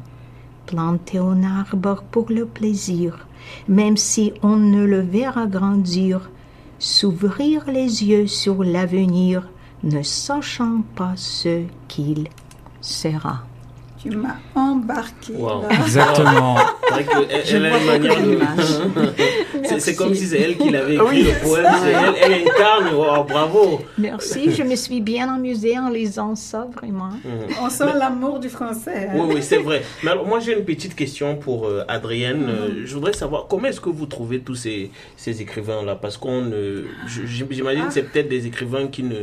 planter 0.66 1.18
un 1.18 1.44
arbre 1.44 2.04
pour 2.12 2.28
le 2.30 2.46
plaisir, 2.46 3.28
même 3.68 3.98
si 3.98 4.34
on 4.42 4.58
ne 4.58 4.84
le 4.84 5.02
verra 5.02 5.46
grandir, 5.46 6.30
s'ouvrir 6.80 7.66
les 7.68 8.04
yeux 8.04 8.28
sur 8.28 8.64
l'avenir, 8.64 9.50
ne 9.84 10.02
sachant 10.02 10.84
pas 10.96 11.14
ce 11.16 11.64
qu'il 11.88 12.28
sera. 12.82 13.44
Tu 14.04 14.10
m'as 14.12 14.36
embarqué. 14.54 15.34
Wow. 15.34 15.62
là. 15.62 15.70
Exactement. 15.86 16.58
C'est 17.48 17.56
elle- 17.56 17.66
a 17.66 17.78
une 17.78 17.86
manière 17.88 18.22
de- 18.22 19.94
comme 19.98 20.14
si 20.14 20.26
c'est 20.28 20.40
elle 20.42 20.58
qui 20.58 20.70
l'avait 20.70 20.96
écrit 20.96 21.08
Oui, 21.10 21.24
le 21.24 21.48
poème. 21.48 21.66
C'est 21.82 21.92
Elle, 21.92 22.16
elle 22.22 22.34
incarne. 22.48 22.88
Oh, 22.94 23.24
bravo. 23.24 23.82
Merci, 23.98 24.52
je 24.52 24.64
me 24.64 24.76
suis 24.76 25.00
bien 25.02 25.34
amusée 25.34 25.78
en 25.80 25.90
lisant 25.90 26.36
ça, 26.36 26.68
vraiment. 26.76 27.10
Mhm. 27.24 27.56
On 27.62 27.70
sent 27.70 27.86
l'amour 27.98 28.40
du 28.40 28.50
français. 28.50 29.08
hein. 29.10 29.14
Oui, 29.16 29.36
oui, 29.36 29.42
c'est 29.44 29.58
vrai. 29.58 29.84
Mais 30.04 30.12
alors, 30.12 30.28
moi, 30.28 30.40
j'ai 30.40 30.54
une 30.58 30.66
petite 30.66 30.96
question 30.96 31.36
pour 31.38 31.66
euh, 31.68 31.84
Adrienne. 31.88 32.46
Euh, 32.50 32.82
je 32.86 32.94
voudrais 32.94 33.14
savoir 33.14 33.48
comment 33.50 33.68
est-ce 33.68 33.82
que 33.82 33.90
vous 33.90 34.06
trouvez 34.06 34.40
tous 34.42 34.56
ces, 34.56 34.92
ces 35.16 35.42
écrivains-là? 35.42 35.96
Parce 35.96 36.18
qu'on, 36.18 36.44
euh, 36.52 36.86
j'imagine, 37.26 37.86
Ah. 37.88 37.92
c'est 37.92 38.04
peut-être 38.04 38.28
des 38.30 38.48
écrivains 38.48 38.88
qui 38.88 39.04
ne 39.04 39.16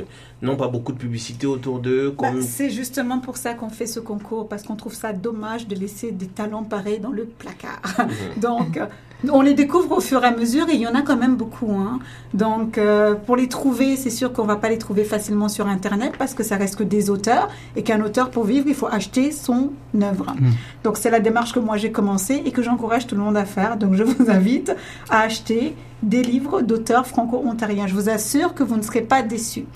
n'ont 0.43 0.57
pas 0.57 0.69
beaucoup 0.69 0.93
de 0.93 0.99
publicité 0.99 1.47
autour 1.47 1.81
d'eux. 1.81 2.15
Bah, 2.19 2.31
Comme... 2.31 2.41
c'est 2.41 2.71
justement 2.71 3.19
pour 3.19 3.37
ça 3.37 3.53
qu'on 3.53 3.69
fait 3.69 3.87
ce 3.87 4.01
concours, 4.01 4.49
parce 4.49 4.63
qu'on 4.71 4.77
trouve 4.77 4.95
ça 4.95 5.13
dommage 5.13 5.67
de 5.67 5.75
laisser 5.75 6.13
des 6.13 6.29
talents 6.29 6.63
pareils 6.63 7.01
dans 7.01 7.11
le 7.11 7.25
placard. 7.25 7.81
Donc, 8.37 8.77
euh, 8.77 8.87
on 9.29 9.43
les 9.43 9.55
découvre 9.55 9.99
au 9.99 10.01
fur 10.01 10.23
et 10.23 10.29
à 10.29 10.31
mesure 10.31 10.69
et 10.71 10.75
il 10.75 10.81
y 10.81 10.87
en 10.87 10.95
a 10.95 11.03
quand 11.03 11.17
même 11.17 11.37
beaucoup. 11.37 11.73
hein. 11.73 11.99
Donc, 12.35 12.79
euh, 12.79 13.15
pour 13.15 13.37
les 13.37 13.49
trouver, 13.49 13.97
c'est 13.97 14.11
sûr 14.11 14.33
qu'on 14.33 14.45
va 14.45 14.57
pas 14.57 14.69
les 14.69 14.79
trouver 14.79 15.05
facilement 15.05 15.49
sur 15.49 15.67
Internet 15.67 16.15
parce 16.17 16.35
que 16.35 16.45
ça 16.45 16.57
reste 16.57 16.77
que 16.77 16.85
des 16.85 17.11
auteurs 17.11 17.49
et 17.75 17.83
qu'un 17.83 18.01
auteur, 18.01 18.31
pour 18.31 18.45
vivre, 18.45 18.67
il 18.69 18.75
faut 18.75 18.87
acheter 18.87 19.33
son 19.33 19.73
œuvre. 20.01 20.35
Mm. 20.39 20.51
Donc, 20.85 20.97
c'est 20.97 21.11
la 21.11 21.21
démarche 21.21 21.53
que 21.53 21.59
moi 21.59 21.77
j'ai 21.77 21.91
commencé 21.91 22.43
et 22.45 22.53
que 22.53 22.63
j'encourage 22.63 23.09
tout 23.09 23.17
le 23.17 23.23
monde 23.23 23.37
à 23.37 23.45
faire. 23.45 23.77
Donc, 23.77 23.95
je 23.95 24.05
vous 24.05 24.31
invite 24.31 24.73
à 25.11 25.23
acheter 25.23 25.75
des 26.03 26.23
livres 26.23 26.63
d'auteurs 26.63 27.07
franco-ontariens. 27.07 27.89
Je 27.89 27.95
vous 27.95 28.09
assure 28.09 28.55
que 28.55 28.63
vous 28.63 28.77
ne 28.77 28.83
serez 28.83 29.03
pas 29.03 29.23
déçus. 29.23 29.67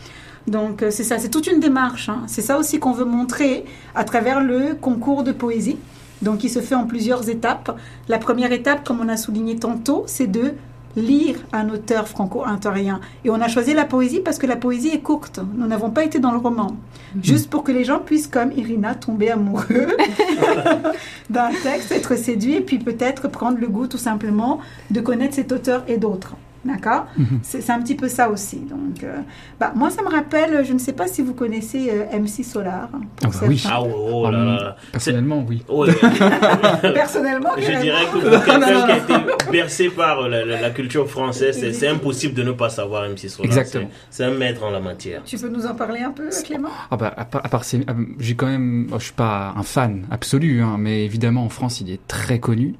Donc 0.46 0.82
euh, 0.82 0.90
c'est 0.90 1.04
ça, 1.04 1.18
c'est 1.18 1.30
toute 1.30 1.46
une 1.46 1.60
démarche. 1.60 2.08
hein. 2.08 2.22
C'est 2.26 2.42
ça 2.42 2.58
aussi 2.58 2.78
qu'on 2.78 2.92
veut 2.92 3.04
montrer 3.06 3.64
à 3.94 4.04
travers 4.04 4.42
le 4.42 4.74
concours 4.74 5.22
de 5.24 5.32
poésie. 5.32 5.78
Donc 6.22 6.44
il 6.44 6.50
se 6.50 6.60
fait 6.60 6.74
en 6.74 6.86
plusieurs 6.86 7.28
étapes. 7.28 7.78
La 8.08 8.18
première 8.18 8.52
étape, 8.52 8.84
comme 8.86 9.00
on 9.00 9.08
a 9.08 9.16
souligné 9.16 9.56
tantôt, 9.56 10.04
c'est 10.06 10.26
de 10.26 10.54
lire 10.96 11.36
un 11.52 11.68
auteur 11.70 12.06
franco-ontarien. 12.06 13.00
Et 13.24 13.30
on 13.30 13.40
a 13.40 13.48
choisi 13.48 13.74
la 13.74 13.84
poésie 13.84 14.20
parce 14.20 14.38
que 14.38 14.46
la 14.46 14.54
poésie 14.54 14.90
est 14.90 15.00
courte. 15.00 15.40
Nous 15.56 15.66
n'avons 15.66 15.90
pas 15.90 16.04
été 16.04 16.20
dans 16.20 16.30
le 16.30 16.38
roman. 16.38 16.76
Juste 17.20 17.50
pour 17.50 17.64
que 17.64 17.72
les 17.72 17.82
gens 17.84 17.98
puissent, 17.98 18.28
comme 18.28 18.52
Irina, 18.52 18.94
tomber 18.94 19.30
amoureux 19.30 19.64
d'un 21.30 21.50
texte, 21.62 21.90
être 21.90 22.16
séduits 22.16 22.54
et 22.54 22.60
puis 22.60 22.78
peut-être 22.78 23.28
prendre 23.28 23.58
le 23.58 23.66
goût 23.66 23.86
tout 23.88 23.98
simplement 23.98 24.60
de 24.90 25.00
connaître 25.00 25.34
cet 25.34 25.50
auteur 25.52 25.82
et 25.88 25.96
d'autres. 25.96 26.34
D'accord? 26.64 27.06
C'est 27.42 27.60
c'est 27.60 27.72
un 27.72 27.80
petit 27.82 27.94
peu 27.94 28.08
ça 28.08 28.28
aussi. 28.30 28.56
Donc, 28.56 29.02
euh, 29.04 29.18
bah, 29.60 29.72
moi, 29.76 29.90
ça 29.90 30.02
me 30.02 30.08
rappelle, 30.08 30.64
je 30.64 30.72
ne 30.72 30.78
sais 30.78 30.92
pas 30.94 31.06
si 31.06 31.20
vous 31.22 31.34
connaissez 31.34 31.90
euh, 31.90 32.18
MC 32.18 32.42
Solar. 32.44 32.88
pour 32.88 33.00
Ah 33.24 33.28
bah 33.28 33.46
oui. 33.48 33.62
Ah, 33.68 33.82
oh, 33.82 34.10
oh 34.26 34.30
là 34.30 34.44
là. 34.44 34.76
Personnellement, 34.92 35.44
oui. 35.48 35.62
Personnellement, 36.94 37.50
Je 37.56 37.62
carrément. 37.62 37.80
dirais 37.82 38.04
que 38.12 38.18
pour 38.36 38.44
quelqu'un 38.44 38.86
qui 38.86 38.92
a 38.92 38.96
été 38.98 39.14
bercé 39.52 39.88
par 39.90 40.20
euh, 40.20 40.28
la, 40.28 40.44
la- 40.44 40.60
la 40.60 40.70
culture 40.70 41.08
française, 41.08 41.58
c'est- 41.58 41.72
c'est 41.72 41.88
impossible 41.88 42.34
de 42.34 42.42
ne 42.42 42.52
pas 42.52 42.68
savoir 42.70 43.04
MC 43.08 43.28
Solar. 43.28 43.46
Exactement. 43.46 43.90
C'est 44.10 44.24
un 44.24 44.30
maître 44.32 44.62
en 44.64 44.70
la 44.70 44.80
matière. 44.80 45.22
Tu 45.24 45.36
peux 45.38 45.48
nous 45.48 45.66
en 45.66 45.74
parler 45.74 46.00
un 46.00 46.10
peu, 46.12 46.28
Clément? 46.44 46.68
Ah 46.90 46.96
bah, 46.96 47.12
à 47.16 47.24
part, 47.24 47.44
à 47.44 47.48
part 47.48 47.64
ces- 47.64 47.84
j'ai 48.18 48.34
quand 48.34 48.46
même, 48.46 48.88
oh, 48.92 48.96
je 48.98 49.04
suis 49.04 49.12
pas 49.12 49.52
un 49.56 49.62
fan 49.62 50.06
absolu, 50.10 50.62
hein, 50.62 50.76
mais 50.78 51.04
évidemment 51.04 51.44
en 51.44 51.48
France 51.48 51.80
il 51.80 51.90
est 51.90 52.00
très 52.08 52.38
connu 52.38 52.74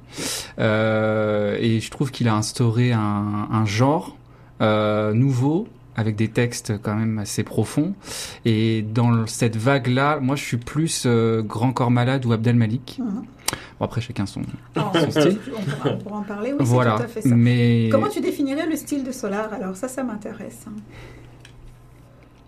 Euh, 0.59 1.57
et 1.59 1.79
je 1.79 1.91
trouve 1.91 2.11
qu'il 2.11 2.27
a 2.27 2.35
instauré 2.35 2.91
un, 2.93 3.47
un 3.51 3.65
genre 3.75 4.17
euh, 4.61 5.13
nouveau 5.13 5.67
avec 5.97 6.15
des 6.15 6.27
textes 6.27 6.73
quand 6.81 6.95
même 6.95 7.19
assez 7.19 7.43
profonds. 7.43 7.93
Et 8.43 8.81
dans 8.81 9.27
cette 9.27 9.55
vague-là, 9.55 10.19
moi 10.19 10.35
je 10.35 10.43
suis 10.43 10.57
plus 10.57 11.03
euh, 11.05 11.41
Grand 11.41 11.71
Corps 11.71 11.91
Malade 11.91 12.25
ou 12.25 12.33
Abdel 12.33 12.55
Malik. 12.55 12.99
Mhm. 12.99 13.23
Bon, 13.79 13.85
après 13.85 14.01
chacun 14.01 14.25
son. 14.25 14.41
Oh, 14.77 14.81
Son 14.93 15.11
style. 15.11 15.39
on, 15.57 15.61
pourra, 15.71 15.89
on 15.93 15.97
pourra 15.97 16.17
en 16.17 16.23
parler, 16.23 16.51
oui, 16.51 16.57
voilà. 16.61 16.95
tout 16.97 17.03
à 17.03 17.07
fait 17.07 17.21
ça. 17.21 17.35
Mais 17.35 17.89
Comment 17.91 18.09
tu 18.09 18.19
définirais 18.21 18.67
le 18.67 18.75
style 18.75 19.03
de 19.03 19.11
Solar? 19.11 19.53
Alors 19.53 19.75
ça, 19.75 19.87
ça 19.87 20.03
m'intéresse. 20.03 20.65
hein. 20.67 20.71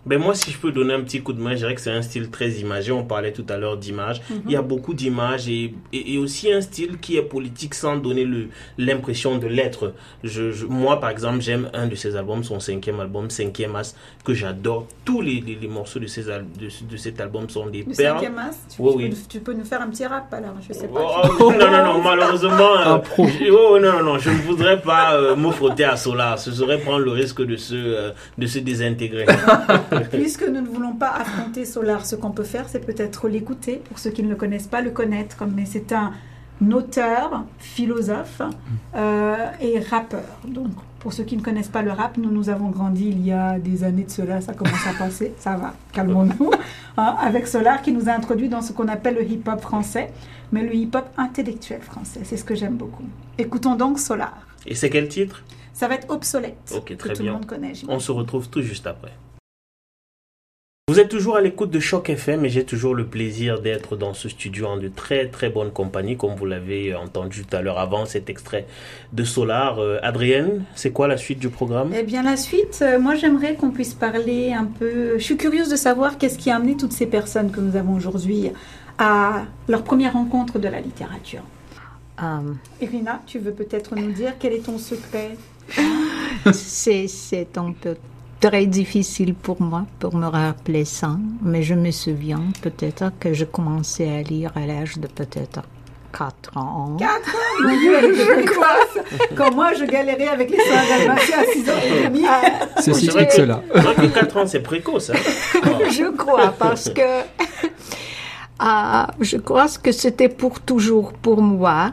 Ben 0.08 0.18
moi, 0.18 0.34
si 0.34 0.50
je 0.50 0.58
peux 0.58 0.72
donner 0.72 0.94
un 0.94 1.02
petit 1.02 1.20
coup 1.22 1.34
de 1.34 1.40
main, 1.42 1.50
je 1.52 1.56
dirais 1.56 1.74
que 1.74 1.80
c'est 1.82 1.90
un 1.90 2.00
style 2.00 2.30
très 2.30 2.48
imagé. 2.52 2.92
On 2.92 3.04
parlait 3.04 3.32
tout 3.32 3.44
à 3.50 3.58
l'heure 3.58 3.76
d'images. 3.76 4.22
Il 4.46 4.50
y 4.52 4.56
a 4.56 4.62
beaucoup 4.62 4.94
d'images 4.94 5.48
et, 5.50 5.74
et, 5.92 6.14
et 6.14 6.18
aussi 6.18 6.50
un 6.50 6.62
style 6.62 6.98
qui 6.98 7.18
est 7.18 7.22
politique 7.22 7.74
sans 7.74 7.96
donner 7.98 8.24
le- 8.24 8.48
l'impression 8.78 9.36
de 9.36 9.46
l'être. 9.46 9.92
Je, 10.24 10.50
je- 10.50 10.64
moi, 10.64 10.98
par 10.98 11.10
exemple, 11.10 11.40
j'aime 11.42 11.68
un 11.74 11.86
de 11.88 11.94
ses 11.94 12.16
albums, 12.16 12.42
son 12.42 12.58
cinquième 12.58 13.00
album, 13.00 13.28
Cinquième 13.28 13.76
As, 13.76 13.94
que 14.24 14.32
j'adore. 14.32 14.86
Tous 15.04 15.20
les, 15.20 15.40
les, 15.40 15.56
les 15.56 15.68
morceaux 15.68 15.98
de, 15.98 16.06
ces 16.06 16.30
al- 16.30 16.46
de, 16.58 16.68
de 16.90 16.96
cet 16.96 17.20
album 17.20 17.50
sont 17.50 17.66
des 17.66 17.82
Le 17.82 17.94
perles. 17.94 18.16
cinquième 18.20 18.38
as, 18.38 18.50
tu, 18.74 18.76
Oui, 18.80 18.92
tu 18.92 18.96
oui. 18.98 19.08
peux, 19.10 19.16
tu 19.28 19.40
peux 19.40 19.52
nous 19.52 19.64
faire 19.64 19.82
un 19.82 19.88
petit 19.88 20.06
rap 20.06 20.32
alors, 20.32 20.54
je 20.66 20.72
sais 20.72 20.88
pas. 20.88 21.00
Oh, 21.40 21.52
non, 21.52 21.70
non, 21.70 21.84
non, 21.84 22.02
malheureusement. 22.02 22.78
euh, 22.78 22.98
je- 23.18 23.50
oh, 23.50 23.78
non, 23.78 23.92
non, 23.98 24.02
non, 24.04 24.18
je 24.18 24.30
ne 24.30 24.36
voudrais 24.36 24.80
pas 24.80 25.14
euh, 25.16 25.36
me 25.36 25.50
frotter 25.50 25.84
à 25.84 25.96
Solar. 25.96 26.38
Ce 26.38 26.50
serait 26.50 26.78
prendre 26.78 27.00
le 27.04 27.10
risque 27.10 27.42
de 27.44 27.56
se, 27.56 27.74
euh, 27.74 28.10
de 28.38 28.46
se 28.46 28.58
désintégrer. 28.60 29.26
Puisque 30.12 30.46
nous 30.46 30.60
ne 30.60 30.68
voulons 30.68 30.94
pas 30.94 31.10
affronter 31.10 31.64
Solar, 31.64 32.04
ce 32.06 32.16
qu'on 32.16 32.30
peut 32.30 32.44
faire, 32.44 32.68
c'est 32.68 32.84
peut-être 32.84 33.28
l'écouter, 33.28 33.82
pour 33.88 33.98
ceux 33.98 34.10
qui 34.10 34.22
ne 34.22 34.28
le 34.28 34.36
connaissent 34.36 34.66
pas, 34.66 34.80
le 34.80 34.90
connaître. 34.90 35.44
Mais 35.54 35.64
c'est 35.66 35.92
un 35.92 36.12
auteur, 36.72 37.44
philosophe 37.58 38.42
euh, 38.96 39.36
et 39.60 39.78
rappeur. 39.80 40.24
Donc, 40.46 40.68
pour 40.98 41.12
ceux 41.12 41.22
qui 41.22 41.36
ne 41.36 41.42
connaissent 41.42 41.68
pas 41.68 41.82
le 41.82 41.92
rap, 41.92 42.16
nous, 42.16 42.30
nous 42.30 42.48
avons 42.48 42.70
grandi 42.70 43.08
il 43.08 43.24
y 43.24 43.30
a 43.32 43.58
des 43.58 43.84
années 43.84 44.02
de 44.02 44.10
cela, 44.10 44.40
ça 44.40 44.52
commence 44.54 44.84
à 44.86 44.92
passer, 44.98 45.32
ça 45.38 45.56
va, 45.56 45.74
calmons-nous, 45.92 46.50
Hein, 47.00 47.14
avec 47.20 47.46
Solar 47.46 47.80
qui 47.80 47.92
nous 47.92 48.08
a 48.08 48.12
introduit 48.12 48.48
dans 48.48 48.60
ce 48.60 48.72
qu'on 48.72 48.88
appelle 48.88 49.14
le 49.14 49.22
hip-hop 49.22 49.60
français, 49.60 50.10
mais 50.50 50.64
le 50.64 50.74
hip-hop 50.74 51.06
intellectuel 51.16 51.80
français, 51.80 52.22
c'est 52.24 52.36
ce 52.36 52.42
que 52.42 52.56
j'aime 52.56 52.74
beaucoup. 52.74 53.04
Écoutons 53.38 53.76
donc 53.76 54.00
Solar. 54.00 54.36
Et 54.66 54.74
c'est 54.74 54.90
quel 54.90 55.06
titre? 55.06 55.44
Ça 55.72 55.86
va 55.86 55.94
être 55.94 56.10
obsolète, 56.10 56.74
Ok, 56.76 56.86
que 56.86 56.94
très 56.94 57.12
tout 57.12 57.22
bien. 57.22 57.30
le 57.30 57.38
monde 57.38 57.46
connaît. 57.46 57.72
On 57.86 58.00
se 58.00 58.10
retrouve 58.10 58.48
tout 58.48 58.62
juste 58.62 58.88
après. 58.88 59.12
Vous 60.88 60.98
êtes 60.98 61.10
toujours 61.10 61.36
à 61.36 61.42
l'écoute 61.42 61.70
de 61.70 61.80
Choc 61.80 62.08
FM 62.08 62.46
et 62.46 62.48
j'ai 62.48 62.64
toujours 62.64 62.94
le 62.94 63.04
plaisir 63.04 63.60
d'être 63.60 63.94
dans 63.94 64.14
ce 64.14 64.26
studio 64.30 64.68
en 64.68 64.78
de 64.78 64.88
très 64.88 65.28
très 65.28 65.50
bonne 65.50 65.70
compagnie, 65.70 66.16
comme 66.16 66.34
vous 66.34 66.46
l'avez 66.46 66.94
entendu 66.94 67.44
tout 67.44 67.54
à 67.54 67.60
l'heure 67.60 67.78
avant 67.78 68.06
cet 68.06 68.30
extrait 68.30 68.66
de 69.12 69.22
Solar. 69.22 69.80
Euh, 69.80 69.98
Adrienne, 70.02 70.64
c'est 70.74 70.90
quoi 70.90 71.06
la 71.06 71.18
suite 71.18 71.40
du 71.40 71.50
programme? 71.50 71.92
Eh 71.94 72.04
bien, 72.04 72.22
la 72.22 72.38
suite, 72.38 72.78
euh, 72.80 72.98
moi 72.98 73.16
j'aimerais 73.16 73.54
qu'on 73.54 73.68
puisse 73.70 73.92
parler 73.92 74.54
un 74.54 74.64
peu. 74.64 75.18
Je 75.18 75.22
suis 75.22 75.36
curieuse 75.36 75.68
de 75.68 75.76
savoir 75.76 76.16
qu'est-ce 76.16 76.38
qui 76.38 76.50
a 76.50 76.56
amené 76.56 76.74
toutes 76.74 76.92
ces 76.92 77.06
personnes 77.06 77.50
que 77.50 77.60
nous 77.60 77.76
avons 77.76 77.92
aujourd'hui 77.92 78.50
à 78.96 79.42
leur 79.68 79.84
première 79.84 80.14
rencontre 80.14 80.58
de 80.58 80.68
la 80.68 80.80
littérature. 80.80 81.42
Euh, 82.22 82.54
Irina, 82.80 83.20
tu 83.26 83.38
veux 83.38 83.52
peut-être 83.52 83.94
nous 83.94 84.12
dire 84.12 84.36
quel 84.40 84.54
est 84.54 84.64
ton 84.64 84.78
secret? 84.78 85.36
C'est, 86.52 87.08
c'est 87.08 87.58
un 87.58 87.72
peu 87.72 87.94
très 88.40 88.66
difficile 88.66 89.34
pour 89.34 89.60
moi 89.60 89.84
pour 89.98 90.14
me 90.14 90.26
rappeler 90.26 90.84
ça, 90.84 91.16
mais 91.42 91.62
je 91.62 91.74
me 91.74 91.90
souviens 91.90 92.42
peut-être 92.62 93.10
que 93.18 93.32
je 93.34 93.44
commençais 93.44 94.08
à 94.08 94.22
lire 94.22 94.52
à 94.54 94.66
l'âge 94.66 94.98
de 94.98 95.06
peut-être 95.08 95.62
4 96.16 96.56
ans. 96.56 96.96
Quatre 96.98 97.34
ans? 97.34 97.62
Mon 97.68 97.78
Dieu, 97.78 97.92
elle 97.98 98.04
était 98.12 98.24
précoce 98.24 99.04
Quand 99.36 99.52
moi 99.54 99.72
je 99.74 99.84
galérais 99.84 100.28
avec 100.28 100.50
les 100.50 100.56
soins 100.56 100.82
d'Almaty 100.88 101.32
à 101.32 101.44
6 101.52 101.70
ans 101.70 101.72
et 101.84 102.08
demi. 102.08 102.22
Ceci 102.78 103.06
C'est 103.06 103.12
vrai 103.12 103.22
explique 103.24 103.28
que- 103.28 103.34
cela. 103.34 103.62
C'est 103.74 103.80
vrai 103.80 103.94
que 103.94 104.06
4 104.14 104.36
ans, 104.38 104.46
c'est 104.46 104.60
précoce. 104.60 105.10
Hein 105.10 105.14
je 105.90 106.10
crois 106.16 106.54
parce 106.58 106.88
que 106.88 107.02
ah, 108.58 109.08
je 109.20 109.36
crois 109.36 109.66
que 109.82 109.92
c'était 109.92 110.28
pour 110.28 110.60
toujours 110.60 111.12
pour 111.12 111.40
moi 111.42 111.92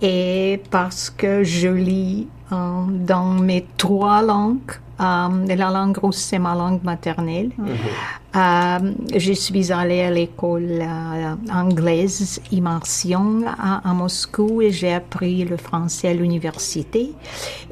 et 0.00 0.62
parce 0.70 1.10
que 1.10 1.42
je 1.42 1.68
lis 1.68 2.28
euh, 2.52 2.84
dans 2.88 3.34
mes 3.34 3.66
trois 3.76 4.22
langues. 4.22 4.78
Euh, 5.00 5.46
la 5.46 5.70
langue 5.70 5.98
russe, 5.98 6.16
c'est 6.16 6.38
ma 6.38 6.54
langue 6.54 6.82
maternelle. 6.82 7.50
Euh, 8.36 8.78
je 9.16 9.32
suis 9.32 9.72
allée 9.72 10.02
à 10.02 10.10
l'école 10.10 10.82
euh, 10.82 11.34
anglaise 11.52 12.40
immersion 12.52 13.40
à, 13.46 13.88
à 13.88 13.94
Moscou 13.94 14.60
et 14.60 14.70
j'ai 14.70 14.92
appris 14.92 15.44
le 15.44 15.56
français 15.56 16.08
à 16.08 16.14
l'université. 16.14 17.12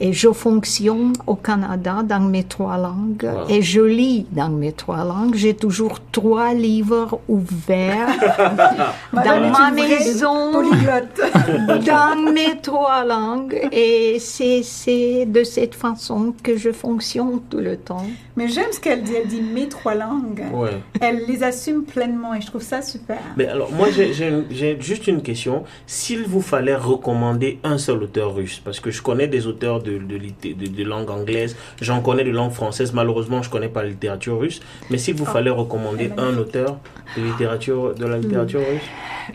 Et 0.01 0.15
je 0.15 0.33
fonctionne 0.33 1.13
au 1.27 1.35
Canada 1.37 2.03
dans 2.03 2.21
mes 2.21 2.45
trois 2.45 2.79
langues 2.79 3.25
Wow. 3.27 3.49
et 3.51 3.61
je 3.63 3.81
lis 3.81 4.27
dans 4.33 4.49
mes 4.49 4.73
trois 4.73 5.05
langues. 5.05 5.35
J'ai 5.35 5.55
toujours 5.55 5.99
trois 6.11 6.55
livres 6.55 7.21
ouverts 7.29 8.09
dans 9.13 9.51
ma 9.51 9.71
maison 9.71 10.53
dans 10.63 12.33
mes 12.33 12.59
trois 12.63 13.05
langues 13.05 13.69
et 13.73 14.19
c'est 14.21 15.27
de 15.27 15.45
cette 15.45 15.75
façon 15.75 16.35
que 16.43 16.57
je 16.57 16.73
fonctionne 16.73 17.41
tout 17.51 17.59
le 17.59 17.77
temps. 17.77 18.07
Mais 18.37 18.49
j'aime 18.49 18.71
ce 18.73 18.81
qu'elle 18.81 19.03
dit. 19.03 19.13
Elle 19.15 19.29
dit 19.29 19.41
mes 19.43 19.69
trois 19.69 19.95
langues. 19.95 20.43
Ouais. 20.57 20.79
Elle 21.01 21.25
les 21.27 21.43
assume 21.43 21.85
pleinement 21.85 22.35
et 22.35 22.41
je 22.41 22.47
trouve 22.47 22.63
ça 22.63 22.81
super. 22.83 23.19
Mais 23.37 23.47
alors, 23.47 23.71
moi, 23.73 23.89
j'ai- 23.91 24.81
juste 24.81 25.07
une 25.07 25.23
question. 25.23 25.65
S'il 25.87 26.25
vous 26.25 26.41
fallait 26.41 26.75
recommander 26.77 27.59
un 27.65 27.79
seul 27.79 28.03
auteur 28.03 28.35
russe, 28.35 28.61
parce 28.65 28.81
que 28.81 28.91
je 28.91 29.03
connais 29.03 29.29
des 29.29 29.47
auteurs 29.47 29.83
de, 29.83 29.99
de, 29.99 30.17
litté- 30.17 30.55
de- 30.55 30.67
de 30.67 30.85
langue 30.85 31.11
anglaise, 31.11 31.57
j'en 31.81 32.01
connais 32.01 32.25
de 32.25 32.31
langue 32.31 32.53
française, 32.53 32.93
malheureusement, 32.93 33.43
je 33.43 33.51
connais 33.51 33.69
pas 33.69 33.83
la 33.83 33.91
littérature 33.91 34.39
russe. 34.39 34.61
Mais 34.91 34.99
s'il 34.99 35.15
vous 35.15 35.25
Oh, 35.29 35.33
fallait 35.33 35.51
recommander 35.51 36.11
un 36.17 36.37
auteur 36.39 36.79
de, 37.17 37.23
littérature, 37.23 37.95
de 37.95 38.07
la 38.07 38.19
littérature 38.19 38.61
russe? 38.61 38.89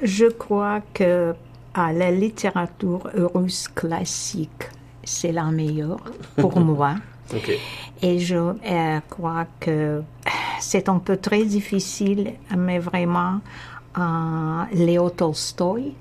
Je 0.04 0.26
crois 0.26 0.80
que 0.94 1.34
à 1.74 1.94
la 1.94 2.12
littérature 2.12 3.10
russe 3.34 3.68
classique, 3.68 4.64
c'est 5.04 5.32
la 5.32 5.46
meilleure 5.46 6.00
pour 6.38 6.60
moi. 6.72 6.96
Et 8.02 8.20
je 8.20 8.36
euh, 8.36 9.00
crois 9.10 9.46
que 9.60 10.02
c'est 10.60 10.90
un 10.90 10.98
peu 11.00 11.18
très 11.18 11.44
difficile, 11.46 12.34
mais 12.58 12.80
vraiment, 12.80 13.40
euh, 13.98 14.64
Léo 14.74 15.10
Tolstoï, 15.10 15.94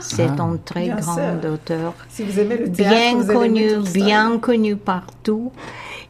c'est 0.00 0.30
Ah. 0.38 0.42
un 0.42 0.56
très 0.56 0.88
grand 0.88 1.14
sûr. 1.14 1.52
auteur, 1.52 1.94
Si 2.08 2.22
vous 2.24 2.38
aimez 2.40 2.56
le 2.56 2.72
théâtre, 2.72 2.94
bien 2.94 3.16
vous 3.16 3.32
connu, 3.32 3.68
bien 3.92 4.38
connu 4.38 4.76
partout. 4.76 5.52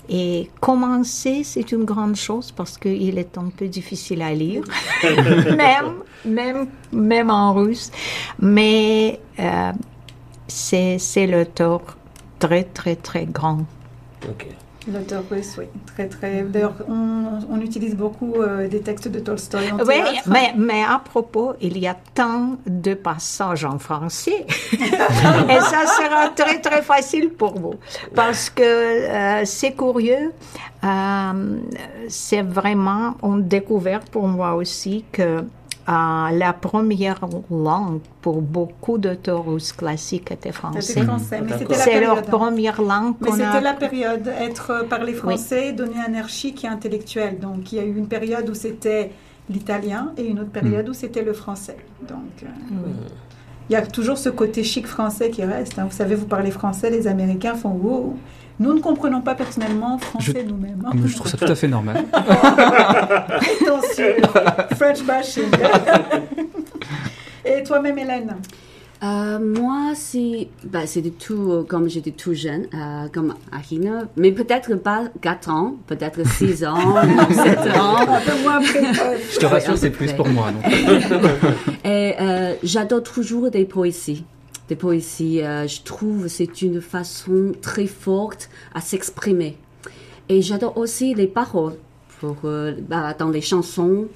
Et 0.09 0.51
commencer, 0.61 1.43
c'est 1.45 1.71
une 1.73 1.85
grande 1.85 2.17
chose 2.17 2.51
parce 2.53 2.77
qu'il 2.77 3.19
est 3.19 3.39
un 3.39 3.51
peu 3.57 3.69
difficile 3.69 4.21
à 4.23 4.35
lire, 4.35 4.63
même, 5.57 5.95
même, 6.25 6.67
même 6.93 7.31
en 7.31 7.55
russe. 7.55 7.91
Mais 8.41 9.21
euh, 9.39 9.73
c'est 10.49 10.99
c'est 10.99 11.27
l'auteur 11.27 11.81
très, 12.41 12.65
très, 12.65 12.97
très 12.97 13.27
grand. 13.27 13.65
L'auteur 14.91 15.23
russe, 15.31 15.55
oui. 15.59 15.67
Très, 15.95 16.09
très... 16.09 16.43
D'ailleurs, 16.43 16.75
on, 16.89 17.39
on 17.49 17.61
utilise 17.61 17.95
beaucoup 17.95 18.35
euh, 18.37 18.67
des 18.69 18.81
textes 18.81 19.07
de 19.09 19.21
Tolstoï 19.21 19.71
en 19.71 19.79
Oui, 19.85 20.01
mais, 20.27 20.55
mais 20.57 20.83
à 20.83 20.99
propos, 20.99 21.53
il 21.61 21.79
y 21.79 21.87
a 21.87 21.97
tant 22.15 22.57
de 22.67 22.95
passages 22.95 23.65
en 23.65 23.79
français. 23.79 24.45
Et 24.73 25.61
ça 25.61 25.87
sera 25.87 26.29
très, 26.35 26.61
très 26.61 26.83
facile 26.83 27.31
pour 27.31 27.59
vous. 27.59 27.75
Parce 28.15 28.51
que 28.51 28.63
euh, 28.63 29.45
c'est 29.45 29.73
curieux. 29.73 30.33
euh, 30.85 31.57
c'est 32.09 32.43
vraiment 32.43 33.15
une 33.23 33.47
découverte 33.47 34.09
pour 34.11 34.27
moi 34.27 34.55
aussi 34.55 35.05
que 35.13 35.45
euh, 35.93 36.31
la 36.37 36.53
première 36.53 37.21
langue 37.51 38.01
pour 38.21 38.41
beaucoup 38.41 38.99
d'auteurs 38.99 39.45
russes 39.45 39.73
classiques 39.73 40.31
était 40.31 40.53
français. 40.53 41.05
français, 41.05 41.43
C'est 41.73 42.01
leur 42.01 42.23
première 42.23 42.81
langue 42.81 43.15
Mais 43.21 43.29
qu'on 43.29 43.35
a. 43.35 43.53
c'était 43.53 43.61
la 43.61 43.75
période, 43.75 44.27
être 44.29 44.71
euh, 44.71 44.83
parler 44.85 45.13
français, 45.13 45.73
donner 45.73 46.01
anarchique 46.05 46.65
et 46.65 46.69
intellectuel. 46.69 47.39
Donc 47.39 47.73
il 47.73 47.77
y 47.77 47.81
a 47.81 47.85
eu 47.85 47.97
une 47.97 48.09
période 48.09 48.49
où 48.49 48.55
c'était 48.55 49.11
l'italien 49.51 50.13
et 50.17 50.25
une 50.25 50.41
autre 50.41 50.51
période 50.51 50.89
où 50.89 50.95
c'était 50.95 51.23
le 51.23 51.33
français. 51.33 51.77
Donc 52.09 52.43
euh, 52.43 52.47
il 53.69 53.73
y 53.73 53.77
a 53.77 53.83
toujours 53.87 54.19
ce 54.19 54.29
côté 54.29 54.65
chic 54.65 54.87
français 54.87 55.31
qui 55.31 55.45
reste. 55.45 55.79
hein. 55.79 55.87
Vous 55.89 55.97
savez, 55.97 56.15
vous 56.15 56.27
parlez 56.27 56.51
français, 56.51 56.91
les 56.91 57.07
Américains 57.07 57.55
font 57.55 57.71
wow. 57.71 58.17
Nous 58.61 58.75
ne 58.75 58.81
comprenons 58.81 59.21
pas 59.23 59.35
personnellement 59.35 59.99
français 59.99 60.45
nous-mêmes. 60.47 60.83
hein. 60.87 60.91
Mais 60.95 61.09
je 61.09 61.17
trouve 61.17 61.31
ça 61.31 61.37
tout 61.37 61.45
à 61.51 61.55
fait 61.55 61.69
normal. 61.69 62.05
Attention, 62.13 64.15
French 64.77 65.03
bashing. 65.05 65.45
et 67.45 67.63
toi-même, 67.63 67.99
Hélène 67.99 68.37
Euh, 69.03 69.39
moi, 69.41 69.95
c'est 69.97 70.49
bah, 70.65 70.87
c'est 70.87 71.03
de 71.03 71.09
tout, 71.09 71.51
euh, 71.51 71.65
comme 71.69 71.89
j'étais 71.89 72.13
tout 72.13 72.35
jeune, 72.35 72.67
euh, 72.73 73.09
comme 73.13 73.35
Arina, 73.51 74.05
mais 74.17 74.31
peut-être 74.31 74.77
pas 74.77 75.07
4 75.23 75.51
ans, 75.51 75.75
peut-être 75.89 76.25
6 76.25 76.65
ans, 76.69 76.77
ou 76.79 77.35
7 77.35 77.59
ans. 77.77 77.97
Un 77.99 78.21
peu 78.21 78.43
moins 78.45 78.61
précoce. 78.63 79.35
Je 79.35 79.39
te 79.41 79.47
rassure, 79.47 79.77
c'est 79.77 79.91
plus 79.91 80.07
près. 80.07 80.17
pour 80.17 80.29
moi. 80.29 80.53
donc. 80.53 80.73
Et 81.85 82.15
euh, 82.21 82.55
j'adore 82.63 83.03
toujours 83.03 83.51
des 83.51 83.65
poésies. 83.65 84.25
Des 84.69 84.77
poésies, 84.77 85.43
euh, 85.43 85.67
je 85.67 85.83
trouve 85.83 86.29
c'est 86.29 86.63
une 86.63 86.81
façon 86.81 87.53
très 87.61 87.87
forte 87.87 88.49
à 88.75 88.81
s'exprimer. 88.81 89.57
Et 90.29 90.41
j'adore 90.41 90.77
aussi 90.77 91.15
les 91.15 91.27
paroles 91.27 91.77
pour, 92.23 92.37
euh, 92.45 92.73
bah, 92.89 93.15
dans 93.19 93.31
les 93.31 93.41
chansons, 93.41 94.07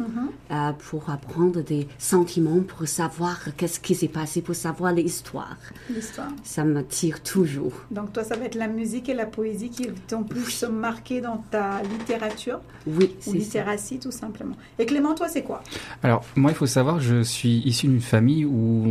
euh, 0.53 0.71
pour 0.91 1.11
apprendre 1.11 1.61
des 1.65 1.89
sentiments, 1.99 2.61
pour 2.61 2.87
savoir 2.87 3.37
qu'est-ce 3.57 3.81
qui 3.81 3.97
s'est 3.97 4.07
passé, 4.07 4.43
pour 4.43 4.55
savoir 4.55 4.93
l'histoire. 4.93 5.57
L'histoire. 5.93 6.29
Ça 6.45 6.63
me 6.63 6.85
tire 6.85 7.21
toujours. 7.25 7.73
Donc 7.91 8.13
toi, 8.13 8.23
ça 8.23 8.37
va 8.37 8.45
être 8.45 8.55
la 8.55 8.69
musique 8.69 9.09
et 9.09 9.15
la 9.15 9.27
poésie 9.27 9.71
qui 9.71 9.89
t'ont 10.07 10.23
plus 10.23 10.63
marqué 10.71 11.21
dans 11.21 11.39
ta 11.51 11.83
littérature 11.83 12.61
Oui, 12.87 13.07
ou 13.07 13.09
c'est 13.19 13.31
ça. 13.33 13.37
littératie 13.39 13.99
tout 13.99 14.13
simplement. 14.13 14.55
Et 14.79 14.87
Clément, 14.87 15.17
toi, 15.17 15.27
c'est 15.29 15.43
quoi? 15.43 15.63
Alors, 16.05 16.23
moi, 16.37 16.53
il 16.53 16.55
faut 16.55 16.67
savoir, 16.67 17.01
je 17.01 17.23
suis 17.25 17.59
issu 17.65 17.89
d'une 17.89 18.01
famille 18.01 18.45
où 18.45 18.85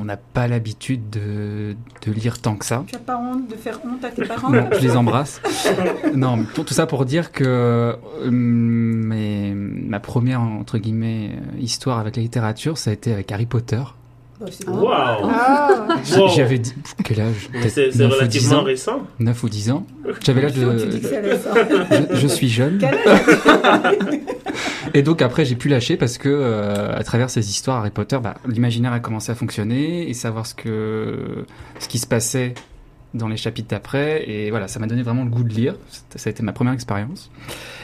on 0.00 0.04
n'a 0.04 0.16
pas 0.16 0.46
l'habitude 0.46 1.10
de, 1.10 1.74
de 2.06 2.12
lire 2.12 2.40
tant 2.40 2.54
que 2.54 2.64
ça. 2.64 2.84
Tu 2.86 2.94
as 2.94 3.00
pas 3.00 3.16
honte 3.18 3.48
de 3.48 3.56
faire 3.56 3.80
honte 3.84 4.04
à 4.04 4.10
tes 4.10 4.24
parents? 4.26 4.50
Non, 4.50 4.68
je 4.72 4.78
les 4.78 4.96
embrasse. 4.96 5.40
non, 6.14 6.36
mais 6.36 6.44
pour 6.54 6.64
tout 6.64 6.74
ça 6.74 6.86
pour 6.86 7.04
dire 7.04 7.32
que 7.32 7.42
euh, 7.44 7.96
mes- 8.44 9.54
ma 9.54 10.00
première 10.00 10.40
entre 10.40 10.78
guillemets 10.78 11.30
euh, 11.32 11.60
histoire 11.60 11.98
avec 11.98 12.16
la 12.16 12.22
littérature, 12.22 12.78
ça 12.78 12.90
a 12.90 12.92
été 12.92 13.12
avec 13.12 13.30
Harry 13.32 13.46
Potter. 13.46 13.80
Bah. 14.40 14.46
Ah, 14.66 15.86
Wow. 16.18 16.28
J'avais 16.36 16.58
dit 16.58 16.74
quel 17.04 17.20
âge? 17.20 17.48
Mais 17.52 17.68
C'est 17.68 17.92
c'est 17.92 17.98
9 18.00 18.08
ou 18.08 18.10
10 18.10 18.16
relativement 18.18 18.56
ans. 18.58 18.62
récent. 18.64 19.02
9 19.20 19.42
ou 19.44 19.48
10 19.48 19.70
ans. 19.70 19.86
J'avais 20.20 20.42
l'âge 20.42 20.54
de 20.54 20.78
je, 22.10 22.16
je 22.16 22.26
suis 22.26 22.48
jeune. 22.48 22.80
Et 24.92 25.02
donc 25.02 25.22
après 25.22 25.44
j'ai 25.44 25.54
pu 25.56 25.68
lâcher 25.68 25.96
parce 25.96 26.18
que 26.18 26.28
euh, 26.28 26.94
à 26.96 27.02
travers 27.04 27.30
ces 27.30 27.48
histoires 27.48 27.78
Harry 27.78 27.90
Potter, 27.90 28.18
bah, 28.22 28.34
l'imaginaire 28.46 28.92
a 28.92 29.00
commencé 29.00 29.32
à 29.32 29.34
fonctionner 29.34 30.08
et 30.08 30.14
savoir 30.14 30.46
ce 30.46 30.54
que 30.54 31.44
ce 31.78 31.88
qui 31.88 31.98
se 31.98 32.06
passait 32.06 32.54
dans 33.14 33.28
les 33.28 33.36
chapitres 33.36 33.68
d'après 33.68 34.28
et 34.28 34.50
voilà 34.50 34.68
ça 34.68 34.78
m'a 34.80 34.86
donné 34.86 35.02
vraiment 35.02 35.24
le 35.24 35.30
goût 35.30 35.44
de 35.44 35.54
lire. 35.54 35.76
Ça 36.16 36.28
a 36.28 36.30
été 36.30 36.42
ma 36.42 36.52
première 36.52 36.72
expérience. 36.74 37.30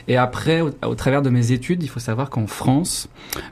Et 0.08 0.16
après 0.16 0.60
au, 0.60 0.70
au 0.84 0.94
travers 0.94 1.22
de 1.22 1.30
mes 1.30 1.52
études, 1.52 1.82
il 1.82 1.88
faut 1.88 2.00
savoir 2.00 2.28
qu'en 2.30 2.46
France, 2.46 3.08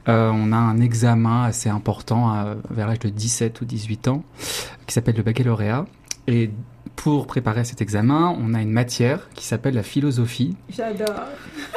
euh, 0.07 0.29
on 0.33 0.51
a 0.51 0.57
un 0.57 0.79
examen 0.81 1.43
assez 1.45 1.69
important 1.69 2.29
à- 2.29 2.55
vers 2.69 2.87
l'âge 2.87 2.99
de 2.99 3.09
17 3.09 3.61
ou 3.61 3.65
18 3.65 4.07
ans 4.09 4.23
qui 4.87 4.93
s'appelle 4.93 5.15
le 5.15 5.23
baccalauréat 5.23 5.85
et 6.27 6.51
pour 6.95 7.27
préparer 7.27 7.63
cet 7.63 7.81
examen, 7.81 8.35
on 8.41 8.53
a 8.53 8.61
une 8.61 8.71
matière 8.71 9.29
qui 9.33 9.45
s'appelle 9.45 9.73
la 9.75 9.83
philosophie 9.83 10.57
J'adore. 10.69 11.15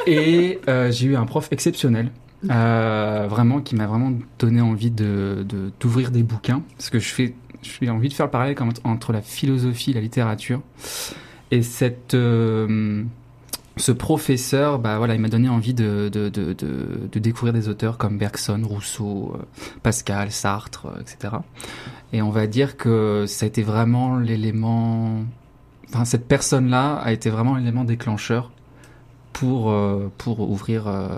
et 0.07 0.59
euh, 0.69 0.91
j'ai 0.91 1.07
eu 1.07 1.17
un 1.17 1.27
prof 1.27 1.47
exceptionnel, 1.53 2.11
euh, 2.51 3.27
vraiment 3.31 3.61
qui 3.61 3.77
m'a 3.77 3.87
vraiment 3.87 4.13
donné 4.41 4.61
envie 4.61 4.91
de 4.91 5.45
de- 5.49 5.71
d'ouvrir 5.79 6.11
des 6.11 6.25
bouquins 6.25 6.63
parce 6.77 6.91
que 6.91 6.99
je 6.99 7.09
fais 7.09 7.35
j'ai 7.63 7.91
envie 7.91 8.09
de 8.09 8.15
faire 8.15 8.27
le 8.27 8.31
parallèle 8.31 8.57
entre 8.85 9.13
la 9.13 9.23
philosophie 9.23 9.93
et 9.93 9.95
la 9.95 10.01
littérature. 10.01 10.61
Et 11.51 11.63
cette 11.63 12.15
euh, 12.15 13.05
ce 13.77 13.93
professeur, 13.93 14.79
bah 14.79 14.99
voilà, 14.99 15.15
il 15.15 15.21
m'a 15.21 15.29
donné 15.29 15.49
envie 15.49 15.75
de, 15.75 16.11
de, 16.13 16.29
de 16.29 17.19
découvrir 17.19 17.55
des 17.55 17.69
auteurs 17.69 17.97
comme 17.97 18.19
Bergson, 18.19 18.61
Rousseau, 18.65 19.35
euh, 19.35 19.43
Pascal, 19.83 20.31
Sartre, 20.31 20.87
euh, 20.87 21.01
etc. 21.01 21.37
Et 22.13 22.21
on 22.21 22.31
va 22.31 22.47
dire 22.47 22.77
que 22.77 23.25
ça 23.27 23.45
a 23.45 23.49
été 23.49 23.63
vraiment 23.63 24.19
l'élément, 24.19 25.23
enfin 25.89 26.05
cette 26.05 26.29
personne-là 26.29 26.97
a 26.97 27.13
été 27.13 27.31
vraiment 27.31 27.55
l'élément 27.57 27.85
déclencheur 27.85 28.51
pour 29.33 29.71
euh, 29.71 30.09
pour 30.19 30.41
ouvrir 30.41 30.87
euh, 30.89 31.09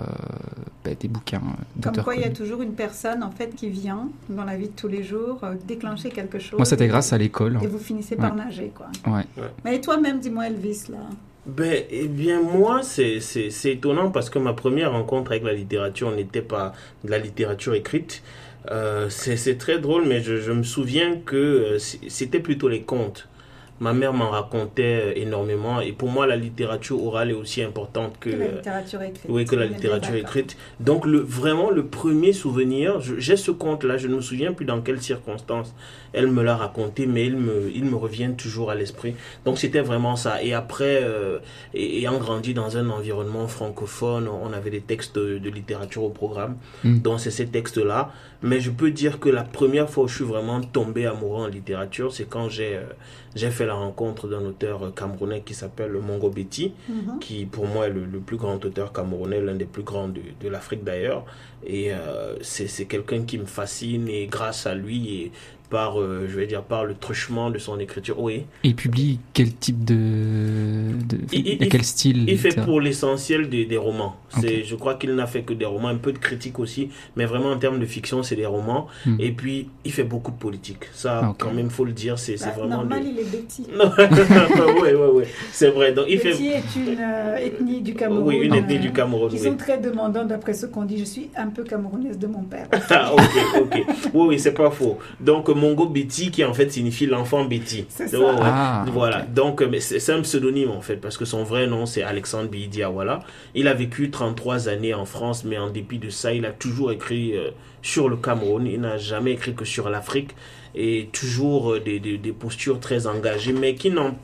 bah, 0.83 0.91
des 0.99 1.07
bouquins 1.07 1.39
Comme 1.41 1.55
d'auteurs. 1.75 2.03
quoi, 2.03 2.15
il 2.15 2.21
y 2.21 2.25
a 2.25 2.29
toujours 2.29 2.61
une 2.61 2.73
personne 2.73 3.23
en 3.23 3.31
fait 3.31 3.55
qui 3.55 3.69
vient 3.69 4.09
dans 4.29 4.43
la 4.45 4.55
vie 4.57 4.67
de 4.67 4.73
tous 4.75 4.87
les 4.87 5.03
jours 5.03 5.39
euh, 5.43 5.55
déclencher 5.67 6.09
quelque 6.09 6.39
chose. 6.39 6.57
Moi, 6.57 6.65
c'était 6.65 6.87
grâce 6.87 7.13
à 7.13 7.17
l'école. 7.17 7.59
Et 7.61 7.67
vous 7.67 7.77
finissez 7.79 8.15
par 8.15 8.31
Ouais. 8.35 8.43
nager, 8.45 8.71
quoi. 8.73 8.87
Ouais. 9.11 9.23
Mais 9.63 9.81
toi-même, 9.81 10.19
dis-moi, 10.19 10.47
Elvis, 10.47 10.83
là. 10.89 10.97
Ben, 11.45 11.83
eh 11.91 12.07
bien, 12.07 12.41
moi, 12.41 12.81
c'est 12.81 13.19
c'est- 13.19 13.51
c'est 13.51 13.73
étonnant 13.73 14.09
parce 14.11 14.29
que 14.29 14.39
ma 14.39 14.53
première 14.53 14.91
rencontre 14.93 15.31
avec 15.31 15.43
la 15.43 15.53
littérature 15.53 16.09
n'était 16.15 16.41
pas 16.41 16.73
de 17.03 17.11
la 17.11 17.19
littérature 17.19 17.73
écrite. 17.75 18.23
Euh, 18.71 19.09
c'est 19.09 19.37
c'est 19.37 19.55
très 19.57 19.77
drôle, 19.77 20.05
mais 20.07 20.21
je, 20.21 20.37
je 20.41 20.51
me 20.51 20.63
souviens 20.63 21.17
que 21.23 21.35
euh, 21.35 21.77
c'était 22.07 22.39
plutôt 22.39 22.67
les 22.67 22.81
contes. 22.81 23.27
Ma 23.81 23.93
mère 23.93 24.13
m'en 24.13 24.29
racontait 24.29 25.01
euh, 25.03 25.13
énormément 25.19 25.81
et 25.81 25.91
pour 25.91 26.09
moi, 26.09 26.25
la 26.27 26.37
littérature 26.37 27.03
orale 27.03 27.31
est 27.31 27.33
aussi 27.33 27.61
importante 27.61 28.13
que, 28.19 28.29
Que 28.29 28.35
la 28.37 28.45
euh, 28.45 28.55
littérature 28.55 29.01
écrite. 29.01 29.25
oui, 29.27 29.43
que 29.45 29.55
la 29.57 29.65
littérature 29.65 30.15
écrite. 30.15 30.55
Donc, 30.79 31.05
le, 31.05 31.19
vraiment, 31.19 31.69
le 31.71 31.85
premier 31.85 32.31
souvenir, 32.31 33.01
j'ai 33.01 33.35
ce 33.35 33.51
conte-là, 33.51 33.97
je 33.97 34.07
ne 34.07 34.15
me 34.15 34.21
souviens 34.21 34.53
plus 34.53 34.65
dans 34.65 34.79
quelles 34.81 35.01
circonstances 35.01 35.73
elle 36.13 36.27
me 36.27 36.41
l'a 36.43 36.55
raconté, 36.55 37.07
mais 37.07 37.25
il 37.25 37.35
me, 37.35 37.69
il 37.75 37.83
me 37.83 37.97
revient 37.97 38.31
toujours 38.37 38.71
à 38.71 38.75
l'esprit. 38.75 39.15
Donc, 39.43 39.57
c'était 39.57 39.81
vraiment 39.81 40.15
ça. 40.15 40.41
Et 40.41 40.53
après, 40.53 41.01
euh, 41.03 41.39
et- 41.73 41.97
ayant 41.97 42.17
grandi 42.17 42.53
dans 42.53 42.77
un 42.77 42.89
environnement 42.89 43.49
francophone, 43.49 44.29
on 44.29 44.53
avait 44.53 44.69
des 44.69 44.79
textes 44.79 45.17
de, 45.19 45.37
de 45.37 45.49
littérature 45.49 46.03
au 46.03 46.09
programme. 46.09 46.55
Mm. 46.85 46.99
Donc, 46.99 47.19
c'est 47.19 47.31
ces 47.31 47.47
textes-là. 47.47 48.13
Mais 48.41 48.61
je 48.61 48.69
peux 48.71 48.91
dire 48.91 49.19
que 49.19 49.27
la 49.27 49.43
première 49.43 49.89
fois 49.89 50.05
où 50.05 50.07
je 50.07 50.15
suis 50.15 50.23
vraiment 50.23 50.61
tombé 50.61 51.05
amoureux 51.05 51.43
en 51.43 51.47
littérature, 51.47 52.13
c'est 52.13 52.29
quand 52.29 52.47
j'ai 52.47 52.75
euh, 52.77 52.83
j'ai 53.35 53.51
fait 53.51 53.65
la 53.65 53.73
rencontre 53.75 54.27
d'un 54.27 54.43
auteur 54.45 54.93
camerounais 54.95 55.41
qui 55.41 55.53
s'appelle 55.53 55.91
Mongo 55.93 56.29
Betty 56.29 56.73
Mhm. 56.89 57.19
qui 57.19 57.45
pour 57.45 57.67
moi 57.67 57.87
est 57.87 57.89
le, 57.89 58.05
le 58.05 58.19
plus 58.19 58.37
grand 58.37 58.63
auteur 58.65 58.93
camerounais, 58.93 59.41
l'un 59.41 59.55
des 59.55 59.65
plus 59.65 59.83
grands 59.83 60.07
de, 60.07 60.21
de 60.41 60.47
l'Afrique 60.49 60.83
d'ailleurs. 60.83 61.25
Et 61.67 61.91
euh, 61.91 62.35
c'est 62.41 62.67
c'est 62.67 62.85
quelqu'un 62.85 63.23
qui 63.23 63.37
me 63.37 63.45
fascine 63.45 64.07
et 64.07 64.27
grâce 64.27 64.67
à 64.67 64.75
lui 64.75 65.15
et 65.21 65.31
par, 65.67 65.99
euh, 65.99 66.27
je 66.29 66.35
vais 66.37 66.45
dire, 66.45 66.61
par 66.61 66.85
le 66.85 66.93
truchement 66.93 67.49
de 67.49 67.57
son 67.57 67.79
écriture. 67.79 68.19
Oui. 68.21 68.45
Il 68.63 68.75
publie 68.75 69.17
quel 69.33 69.51
type 69.55 69.83
de, 69.83 69.95
de 71.09 71.17
Il- 71.33 71.57
quel 71.69 71.83
style 71.83 72.29
Il 72.29 72.37
fait 72.37 72.55
pour 72.63 72.79
l'essentiel 72.79 73.49
des, 73.49 73.65
des 73.65 73.75
romans. 73.77 74.15
C'est, 74.29 74.59
Ok. 74.59 74.63
Je 74.65 74.75
crois 74.75 74.93
qu'il 74.93 75.15
n'a 75.15 75.25
fait 75.25 75.41
que 75.41 75.53
des 75.53 75.65
romans, 75.65 75.87
un 75.87 75.95
peu 75.95 76.11
de 76.13 76.19
critique 76.19 76.59
aussi, 76.59 76.89
mais 77.15 77.25
vraiment 77.25 77.49
en 77.49 77.57
termes 77.57 77.79
de 77.79 77.85
fiction, 77.87 78.21
c'est 78.21 78.35
des 78.35 78.45
romans. 78.45 78.85
Hmm. 79.07 79.15
Et 79.19 79.31
puis, 79.31 79.67
il 79.83 79.91
fait 79.91 80.03
beaucoup 80.03 80.29
de 80.31 80.37
politique. 80.37 80.85
Ça, 80.93 81.21
Ah, 81.23 81.29
ok. 81.31 81.37
quand 81.39 81.51
même, 81.51 81.71
faut 81.71 81.83
le 81.85 81.93
dire, 81.93 82.19
c'est, 82.19 82.37
c'est 82.37 82.45
Bah, 82.45 82.55
vraiment... 82.59 82.77
normal, 82.77 83.03
le- 83.03 83.09
il 83.09 83.19
est 83.19 83.23
Betty. 83.31 83.65
Non, 83.75 84.81
ouais, 84.81 84.93
ouais, 84.93 85.07
ouais. 85.07 85.27
C'est 85.51 85.69
vrai. 85.71 85.93
Donc, 85.93 86.05
il 86.09 86.19
fait... 86.19 86.29
Est 86.31 86.75
une 86.75 86.99
euh, 86.99 87.37
ethnie 87.37 87.81
du 87.81 87.95
Cameroun. 87.95 88.23
Oui, 88.27 88.35
une 88.37 88.53
ethnie 88.53 88.77
euh, 88.77 88.79
du 88.81 88.93
Cameroun. 88.93 89.29
Qui 89.29 89.37
oui. 89.37 89.43
sont 89.43 89.57
très 89.57 89.79
demandants 89.79 90.25
d'après 90.25 90.53
ce 90.53 90.67
qu'on 90.67 90.83
dit. 90.85 90.99
Je 90.99 91.05
suis 91.05 91.29
un 91.35 91.47
peu 91.55 91.63
camerounaise 91.63 92.19
de 92.19 92.27
mon 92.27 92.43
père. 92.43 92.67
Ah, 92.89 93.13
ok, 93.13 93.21
ok. 93.61 93.85
Oui, 94.13 94.25
oui, 94.27 94.39
c'est 94.39 94.53
pas 94.53 94.69
faux. 94.69 94.99
Donc, 95.19 95.49
Mongo 95.49 95.87
Betty, 95.87 96.29
qui 96.31 96.43
en 96.43 96.53
fait 96.53 96.69
signifie 96.71 97.05
l'enfant 97.05 97.45
Betty. 97.45 97.85
C'est 97.89 98.07
ça. 98.09 98.19
Ouais, 98.19 98.25
ouais. 98.25 98.35
Ah, 98.41 98.85
Voilà, 98.91 99.21
donc 99.23 99.61
euh, 99.61 99.67
mais 99.69 99.79
c'est 99.79 100.11
un 100.13 100.21
pseudonyme 100.21 100.71
en 100.71 100.81
fait, 100.81 100.97
parce 100.97 101.17
que 101.17 101.25
son 101.25 101.43
vrai 101.43 101.67
nom 101.67 101.85
c'est 101.85 102.03
Alexandre 102.03 102.49
Bidiawala. 102.49 103.21
Il 103.55 103.67
a 103.67 103.73
vécu 103.73 104.11
33 104.11 104.69
années 104.69 104.93
en 104.93 105.05
France, 105.05 105.43
mais 105.45 105.57
en 105.57 105.69
dépit 105.69 105.97
de 105.99 106.09
ça, 106.09 106.33
il 106.33 106.45
a 106.45 106.51
toujours 106.51 106.91
écrit 106.91 107.35
euh, 107.35 107.51
sur 107.81 108.09
le 108.09 108.17
Cameroun. 108.17 108.67
Il 108.67 108.81
n'a 108.81 108.97
jamais 108.97 109.31
écrit 109.31 109.53
que 109.55 109.65
sur 109.65 109.89
l'Afrique 109.89 110.31
et 110.75 111.09
toujours 111.13 111.73
euh, 111.73 111.79
des, 111.79 111.99
des, 111.99 112.17
des 112.17 112.31
postures 112.33 112.79
très 112.79 113.07
engagées, 113.07 113.53
mais 113.53 113.75
qui 113.75 113.89
n'en 113.91 114.15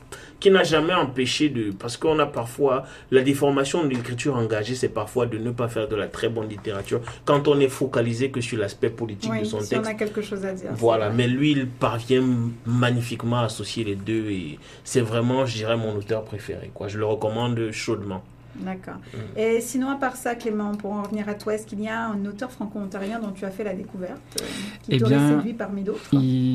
qui 0.42 0.50
n'a 0.50 0.64
jamais 0.64 0.92
empêché 0.92 1.50
de 1.50 1.70
parce 1.70 1.96
qu'on 1.96 2.18
a 2.18 2.26
parfois 2.26 2.82
la 3.12 3.22
déformation 3.22 3.84
de 3.84 3.88
l'écriture 3.90 4.34
engagée 4.34 4.74
c'est 4.74 4.88
parfois 4.88 5.26
de 5.26 5.38
ne 5.38 5.52
pas 5.52 5.68
faire 5.68 5.86
de 5.86 5.94
la 5.94 6.08
très 6.08 6.28
bonne 6.28 6.48
littérature 6.48 7.00
quand 7.24 7.46
on 7.46 7.60
est 7.60 7.68
focalisé 7.68 8.32
que 8.32 8.40
sur 8.40 8.58
l'aspect 8.58 8.90
politique 8.90 9.32
de 9.38 9.44
son 9.44 9.60
si 9.60 9.68
texte 9.68 9.86
on 9.86 9.90
a 9.90 9.94
quelque 9.94 10.20
chose 10.20 10.44
à 10.44 10.52
dire. 10.52 10.70
voilà, 10.72 11.10
mais 11.10 11.28
lui, 11.28 11.52
il 11.52 11.68
parvient 11.68 12.24
magnifiquement 12.66 13.38
à 13.38 13.44
associer 13.44 13.84
les 13.84 13.94
deux 13.94 14.30
et 14.30 14.58
c'est 14.82 15.00
vraiment, 15.00 15.46
je 15.46 15.54
dirais, 15.58 15.76
mon 15.76 15.94
auteur 15.94 16.24
préféré. 16.24 16.72
Quoi. 16.74 16.88
Je 16.88 16.98
le 16.98 17.04
recommande 17.06 17.70
chaudement. 17.70 18.24
D'accord. 18.56 18.96
Mm. 19.14 19.38
Et 19.38 19.60
sinon, 19.60 19.90
à 19.90 19.94
part 19.94 20.16
ça, 20.16 20.34
Clément, 20.34 20.74
pour 20.74 20.92
en 20.92 21.02
revenir 21.04 21.28
à 21.28 21.34
toi, 21.34 21.54
est-ce 21.54 21.66
qu'il 21.66 21.80
y 21.80 21.88
a 21.88 22.06
un 22.08 22.26
auteur 22.26 22.50
franco-ontarien 22.50 23.20
dont 23.20 23.30
tu 23.30 23.44
as 23.44 23.50
fait 23.50 23.64
la 23.64 23.74
découverte, 23.74 24.20
euh, 24.40 24.44
qui 24.82 24.90
Eh 24.94 24.98
t'aurait 24.98 25.18
séduit 25.18 25.52
parmi 25.54 25.82
d'autres? 25.82 26.10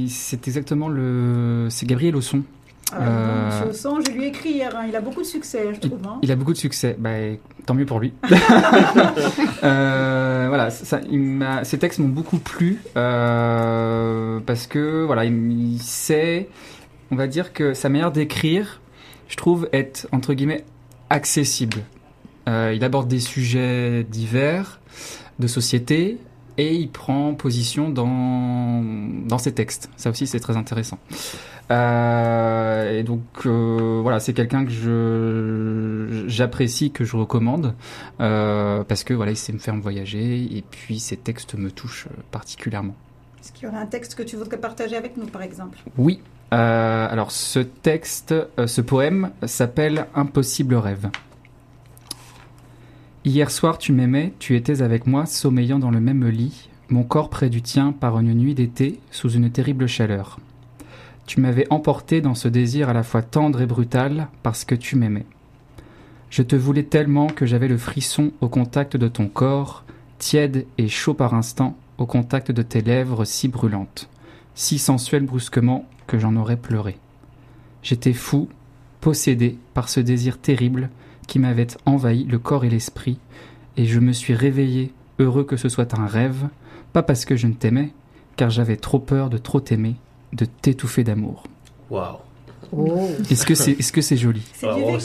c'est 0.10 0.46
exactement 0.48 0.90
le. 0.90 1.68
C'est 1.70 1.86
Gabriel 1.88 2.16
Osson. 2.18 2.44
Ah, 2.94 3.02
euh, 3.02 3.46
Monsieur 3.48 3.66
Osson, 3.70 4.00
je 4.06 4.12
lui 4.12 4.24
ai 4.24 4.28
écrit 4.28 4.50
hier, 4.52 4.74
hein, 4.76 4.86
il 4.88 4.96
a 4.96 5.02
beaucoup 5.02 5.22
de 5.22 5.26
succès, 5.28 5.68
je 5.74 5.80
trouve. 5.88 6.00
hein. 6.08 6.20
Il 6.22 6.32
a 6.32 6.36
beaucoup 6.36 6.54
de 6.54 6.58
succès. 6.58 6.96
Bah, 6.98 7.10
tant 7.66 7.74
mieux 7.74 7.86
pour 7.86 8.00
lui. 8.00 8.14
Euh, 9.64 10.46
voilà, 10.48 10.70
ça, 10.70 11.02
il 11.10 11.44
ces 11.64 11.80
textes 11.80 12.00
m'ont 12.00 12.08
beaucoup 12.08 12.38
plu 12.38 12.80
euh, 12.96 14.40
parce 14.46 14.68
que 14.68 15.04
voilà, 15.04 15.26
il, 15.26 15.74
il 15.74 15.80
sait, 15.82 16.48
on 17.12 17.16
va 17.16 17.28
dire 17.28 17.54
que 17.54 17.74
sa 17.74 17.90
manière 17.90 18.12
d'écrire, 18.12 18.80
je 19.28 19.36
trouve, 19.36 19.68
être 19.74 20.08
entre 20.12 20.34
guillemets 20.34 20.64
accessible. 21.10 21.78
Euh, 22.48 22.72
il 22.76 22.84
aborde 22.84 23.08
des 23.08 23.20
sujets 23.20 24.04
divers 24.10 24.80
de 25.40 25.48
société 25.48 26.18
et 26.58 26.76
il 26.76 26.90
prend 26.90 27.34
position 27.34 27.90
dans 27.90 28.84
dans 29.26 29.38
ses 29.38 29.54
textes. 29.54 29.90
Ça 29.96 30.10
aussi, 30.10 30.28
c'est 30.28 30.40
très 30.40 30.58
intéressant. 30.58 31.00
Euh, 31.70 32.98
et 32.98 33.04
donc 33.04 33.24
euh, 33.46 34.00
voilà, 34.02 34.20
c'est 34.20 34.34
quelqu'un 34.34 34.66
que 34.66 34.72
je 34.72 36.26
j'apprécie, 36.28 36.92
que 36.92 37.04
je 37.04 37.18
recommande 37.18 37.76
euh, 38.22 38.84
parce 38.84 39.04
que 39.04 39.14
voilà, 39.14 39.32
il 39.32 39.38
sait 39.38 39.54
me 39.54 39.58
faire 39.58 39.76
voyager 39.76 40.44
et 40.58 40.64
puis 40.70 41.00
ses 41.00 41.18
textes 41.18 41.56
me 41.56 41.70
touchent 41.70 42.08
particulièrement. 42.32 42.96
Est-ce 43.42 43.52
qu'il 43.52 43.66
y 43.66 43.68
aurait 43.68 43.82
un 43.82 43.86
texte 43.86 44.16
que 44.16 44.24
tu 44.24 44.36
voudrais 44.36 44.58
partager 44.58 44.96
avec 44.96 45.18
nous, 45.18 45.26
par 45.26 45.42
exemple? 45.42 45.78
Oui. 45.98 46.22
alors 46.52 47.32
ce 47.32 47.60
texte, 47.60 48.34
ce 48.66 48.82
poème 48.82 49.32
s'appelle 49.46 50.08
Impossible 50.16 50.76
rêve. 50.76 51.10
Hier 53.28 53.52
soir 53.52 53.78
tu 53.78 53.92
m'aimais, 53.92 54.32
tu 54.40 54.56
étais 54.56 54.82
avec 54.82 55.06
moi, 55.06 55.26
sommeillant 55.26 55.80
dans 55.80 55.92
le 55.92 56.00
même 56.00 56.26
lit, 56.30 56.70
mon 56.88 57.04
corps 57.04 57.30
près 57.30 57.50
du 57.50 57.62
tien 57.62 57.92
par 57.92 58.18
une 58.18 58.34
nuit 58.34 58.56
d'été, 58.56 59.02
sous 59.12 59.32
une 59.32 59.52
terrible 59.52 59.86
chaleur. 59.86 60.40
Tu 61.26 61.42
m'avais 61.42 61.68
emporté 61.70 62.22
dans 62.22 62.36
ce 62.36 62.48
désir 62.48 62.88
à 62.88 62.94
la 62.94 63.04
fois 63.04 63.24
tendre 63.24 63.60
et 63.60 63.66
brutal 63.66 64.30
parce 64.44 64.64
que 64.64 64.76
tu 64.76 64.96
m'aimais. 64.96 65.26
Je 66.30 66.42
te 66.42 66.56
voulais 66.56 66.84
tellement 66.84 67.28
que 67.28 67.46
j'avais 67.46 67.68
le 67.68 67.78
frisson 67.78 68.32
au 68.40 68.48
contact 68.48 68.96
de 68.96 69.10
ton 69.10 69.28
corps, 69.28 69.84
tiède 70.20 70.66
et 70.78 70.88
chaud 70.88 71.14
par 71.14 71.34
instant, 71.34 71.76
au 71.98 72.06
contact 72.06 72.54
de 72.54 72.62
tes 72.62 72.80
lèvres 72.80 73.26
si 73.26 73.50
brûlantes, 73.50 74.08
si 74.56 74.78
sensuelles 74.78 75.26
brusquement 75.26 75.86
que 76.08 76.18
j'en 76.18 76.38
aurais 76.38 76.56
pleuré. 76.56 76.98
J'étais 77.84 78.14
fou, 78.14 78.48
possédé 79.02 79.58
par 79.74 79.90
ce 79.90 80.00
désir 80.00 80.38
terrible 80.38 80.90
qui 81.28 81.40
m'avait 81.40 81.68
envahi 81.86 82.24
le 82.24 82.40
corps 82.40 82.66
et 82.66 82.70
l'esprit, 82.70 83.20
et 83.76 83.86
je 83.86 84.00
me 84.00 84.12
suis 84.14 84.34
réveillé, 84.34 84.94
heureux 85.20 85.44
que 85.44 85.58
ce 85.58 85.70
soit 85.70 85.94
un 85.94 86.08
rêve, 86.08 86.48
pas 86.94 87.04
parce 87.04 87.26
que 87.26 87.36
je 87.36 87.48
ne 87.48 87.54
t'aimais, 87.54 87.94
car 88.38 88.50
j'avais 88.50 88.78
trop 88.78 89.00
peur 89.00 89.30
de 89.30 89.38
trop 89.38 89.60
t'aimer, 89.60 89.96
de 90.34 90.46
t'étouffer 90.46 91.04
d'amour. 91.04 91.44
Waouh. 91.90 92.18
Oh, 92.76 93.10
Est-ce 93.30 93.46
que 93.46 93.56
c'est 93.56 93.72
est-ce 93.72 93.94
que 93.94 94.02
c'est 94.02 94.18
joli? 94.18 94.42
C'est 94.54 94.68
Ah, 94.68 94.76
oh. 94.78 94.98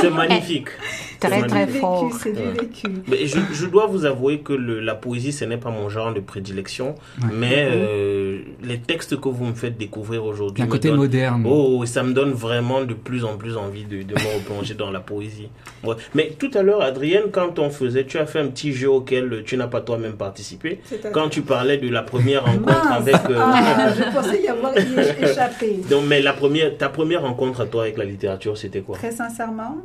C'est 0.00 0.10
magnifique. 0.10 0.68
très 1.20 1.40
C'est 1.40 1.46
très 1.46 1.66
Du 1.66 1.72
vécu, 1.72 1.80
fort. 1.80 2.10
C'est 2.22 2.32
du 2.32 2.38
Ouais. 2.40 2.52
vécu. 2.60 2.86
Mais 3.08 3.26
je, 3.26 3.38
je 3.52 3.66
dois 3.66 3.86
vous 3.86 4.04
avouer 4.04 4.40
que 4.40 4.52
le- 4.52 4.80
la 4.80 4.94
poésie, 4.94 5.32
ce 5.32 5.44
n'est 5.44 5.56
pas 5.56 5.70
mon 5.70 5.88
genre 5.88 6.12
de 6.14 6.20
prédilection, 6.20 6.94
Ouais. 7.20 7.28
mais 7.32 7.68
euh, 7.70 8.40
les 8.62 8.78
textes 8.78 9.20
que 9.20 9.28
vous 9.28 9.44
me 9.44 9.54
faites 9.54 9.76
découvrir 9.78 10.22
Il 10.22 10.26
y 10.26 10.28
aujourd'hui 10.28 10.62
a 10.62 10.66
un 10.66 10.68
côté 10.68 10.88
donnent- 10.88 10.98
moderne. 10.98 11.44
Oh, 11.48 11.84
ça 11.86 12.02
me 12.02 12.12
donne 12.12 12.32
vraiment 12.32 12.82
de 12.84 12.94
plus 12.94 13.24
en 13.24 13.36
plus 13.36 13.56
envie 13.56 13.84
de, 13.84 14.02
de 14.02 14.14
me 14.14 14.34
replonger 14.36 14.74
dans 14.74 14.90
la 14.90 15.00
poésie. 15.00 15.48
Ouais. 15.84 15.94
Mais 16.14 16.32
tout 16.38 16.50
à 16.54 16.62
l'heure, 16.62 16.82
Adrienne, 16.82 17.30
quand 17.32 17.58
on 17.58 17.70
faisait, 17.70 18.04
tu 18.04 18.18
as 18.18 18.26
fait 18.26 18.40
un 18.40 18.48
petit 18.48 18.72
jeu 18.72 18.90
auquel 18.90 19.42
tu 19.44 19.56
n'as 19.56 19.66
pas 19.68 19.80
toi-même 19.80 20.14
participé. 20.14 20.80
Quand 21.12 21.28
tu 21.28 21.42
parlais 21.42 21.78
de 21.78 21.88
la 21.88 22.02
première 22.02 22.44
rencontre 22.44 22.92
avec... 22.92 23.14
euh, 23.30 23.38
Ah, 23.38 23.88
je 23.96 24.14
pensais 24.14 24.42
y 24.42 24.48
avoir 24.48 24.72
y 24.78 25.24
échappé. 25.24 25.80
Donc, 25.90 26.04
mais 26.06 26.20
la 26.22 26.32
première, 26.32 26.76
ta 26.76 26.88
première 26.88 27.22
rencontre 27.22 27.60
à 27.62 27.66
toi 27.66 27.82
avec 27.82 27.96
la 27.98 28.04
littérature, 28.04 28.56
c'était 28.56 28.80
quoi? 28.80 28.96
Très 28.96 29.10
sincèrement, 29.12 29.76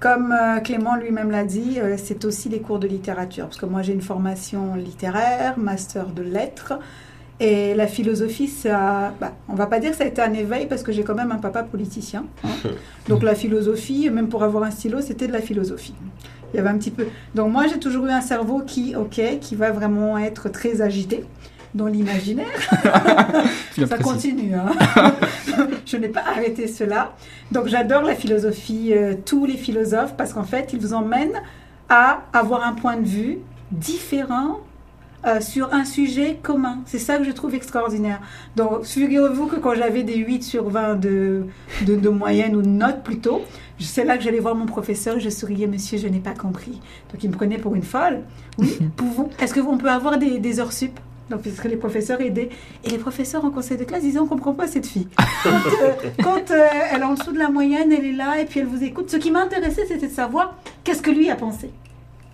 comme 0.00 0.32
euh, 0.32 0.60
Clément 0.60 0.96
lui-même 0.96 1.30
l'a 1.30 1.44
dit, 1.44 1.78
euh, 1.80 1.96
c'est 1.96 2.24
aussi 2.24 2.48
les 2.48 2.60
cours 2.60 2.78
de 2.78 2.86
littérature. 2.86 3.46
Parce 3.46 3.56
que 3.56 3.66
moi, 3.66 3.82
j'ai 3.82 3.92
une 3.92 4.02
formation 4.02 4.74
littéraire, 4.74 5.58
master 5.58 6.06
de 6.06 6.22
lettres. 6.22 6.74
Et 7.40 7.74
la 7.74 7.86
philosophie, 7.86 8.48
ça, 8.48 9.14
bah, 9.20 9.32
on 9.48 9.54
va 9.54 9.66
pas 9.66 9.78
dire 9.78 9.92
que 9.92 9.96
ça 9.96 10.04
a 10.04 10.06
été 10.08 10.20
un 10.20 10.32
éveil 10.32 10.66
parce 10.66 10.82
que 10.82 10.90
j'ai 10.90 11.04
quand 11.04 11.14
même 11.14 11.30
un 11.30 11.38
papa 11.38 11.62
politicien. 11.62 12.24
hein. 12.44 12.48
Donc 13.08 13.22
la 13.22 13.34
philosophie, 13.34 14.10
même 14.10 14.28
pour 14.28 14.42
avoir 14.42 14.64
un 14.64 14.70
stylo, 14.70 15.00
c'était 15.00 15.28
de 15.28 15.32
la 15.32 15.40
philosophie. 15.40 15.94
Il 16.52 16.56
y 16.56 16.60
avait 16.60 16.68
un 16.70 16.78
petit 16.78 16.90
peu. 16.90 17.06
Donc 17.34 17.52
moi, 17.52 17.66
j'ai 17.66 17.78
toujours 17.78 18.06
eu 18.06 18.10
un 18.10 18.20
cerveau 18.20 18.62
qui, 18.66 18.96
ok, 18.96 19.20
qui 19.40 19.54
va 19.54 19.70
vraiment 19.70 20.18
être 20.18 20.48
très 20.48 20.80
agité 20.80 21.24
dans 21.78 21.86
l'imaginaire. 21.86 22.46
Ça 23.86 23.96
continue. 23.98 24.54
hein. 24.54 24.72
je 25.86 25.96
n'ai 25.96 26.08
pas 26.08 26.24
arrêté 26.28 26.66
cela. 26.66 27.14
Donc 27.52 27.68
j'adore 27.68 28.02
la 28.02 28.14
philosophie, 28.14 28.92
euh, 28.92 29.14
tous 29.24 29.46
les 29.46 29.56
philosophes, 29.56 30.14
parce 30.16 30.34
qu'en 30.34 30.44
fait, 30.44 30.72
ils 30.74 30.80
vous 30.80 30.92
emmènent 30.92 31.40
à 31.88 32.24
avoir 32.34 32.64
un 32.66 32.72
point 32.74 32.96
de 32.98 33.06
vue 33.06 33.38
différent 33.70 34.58
euh, 35.26 35.40
sur 35.40 35.72
un 35.72 35.84
sujet 35.84 36.38
commun. 36.42 36.78
C'est 36.86 36.98
ça 36.98 37.16
que 37.18 37.24
je 37.24 37.30
trouve 37.32 37.54
extraordinaire. 37.54 38.20
Donc, 38.56 38.84
figurez-vous 38.84 39.46
que 39.46 39.56
quand 39.56 39.74
j'avais 39.74 40.02
des 40.02 40.16
8 40.16 40.42
sur 40.42 40.68
20 40.68 40.94
de, 40.96 41.46
de, 41.86 41.96
de 41.96 42.08
moyenne 42.08 42.54
ou 42.54 42.62
de 42.62 42.68
notes 42.68 43.02
plutôt, 43.02 43.42
c'est 43.80 44.04
là 44.04 44.16
que 44.16 44.22
j'allais 44.24 44.38
voir 44.40 44.54
mon 44.54 44.66
professeur 44.66 45.16
et 45.16 45.20
je 45.20 45.28
souriais, 45.30 45.66
monsieur, 45.66 45.98
je 45.98 46.08
n'ai 46.08 46.20
pas 46.20 46.34
compris. 46.34 46.80
Donc, 47.12 47.22
il 47.24 47.30
me 47.30 47.34
prenait 47.34 47.58
pour 47.58 47.74
une 47.74 47.82
folle. 47.82 48.20
Oui, 48.58 48.78
pouvons. 48.96 49.28
Est-ce 49.40 49.54
qu'on 49.58 49.78
peut 49.78 49.90
avoir 49.90 50.18
des, 50.18 50.38
des 50.38 50.60
heures 50.60 50.72
sup? 50.72 50.98
Donc, 51.30 51.42
puisque 51.42 51.64
les 51.64 51.76
professeurs 51.76 52.20
aidaient. 52.20 52.48
Et 52.84 52.90
les 52.90 52.98
professeurs 52.98 53.44
en 53.44 53.50
conseil 53.50 53.76
de 53.76 53.84
classe 53.84 54.02
disaient, 54.02 54.18
on 54.18 54.24
ne 54.24 54.28
comprend 54.28 54.54
pas 54.54 54.66
cette 54.66 54.86
fille. 54.86 55.08
Quand, 55.42 55.50
euh, 55.50 55.92
quand, 56.22 56.50
euh, 56.50 56.66
elle 56.92 57.00
est 57.00 57.04
en 57.04 57.14
dessous 57.14 57.32
de 57.32 57.38
la 57.38 57.48
moyenne, 57.48 57.92
elle 57.92 58.04
est 58.04 58.12
là 58.12 58.40
et 58.40 58.44
puis 58.44 58.60
elle 58.60 58.66
vous 58.66 58.82
écoute. 58.82 59.10
Ce 59.10 59.16
qui 59.16 59.30
m'intéressait, 59.30 59.86
c'était 59.86 60.08
de 60.08 60.12
savoir 60.12 60.56
qu'est-ce 60.84 61.02
que 61.02 61.10
lui 61.10 61.30
a 61.30 61.36
pensé? 61.36 61.70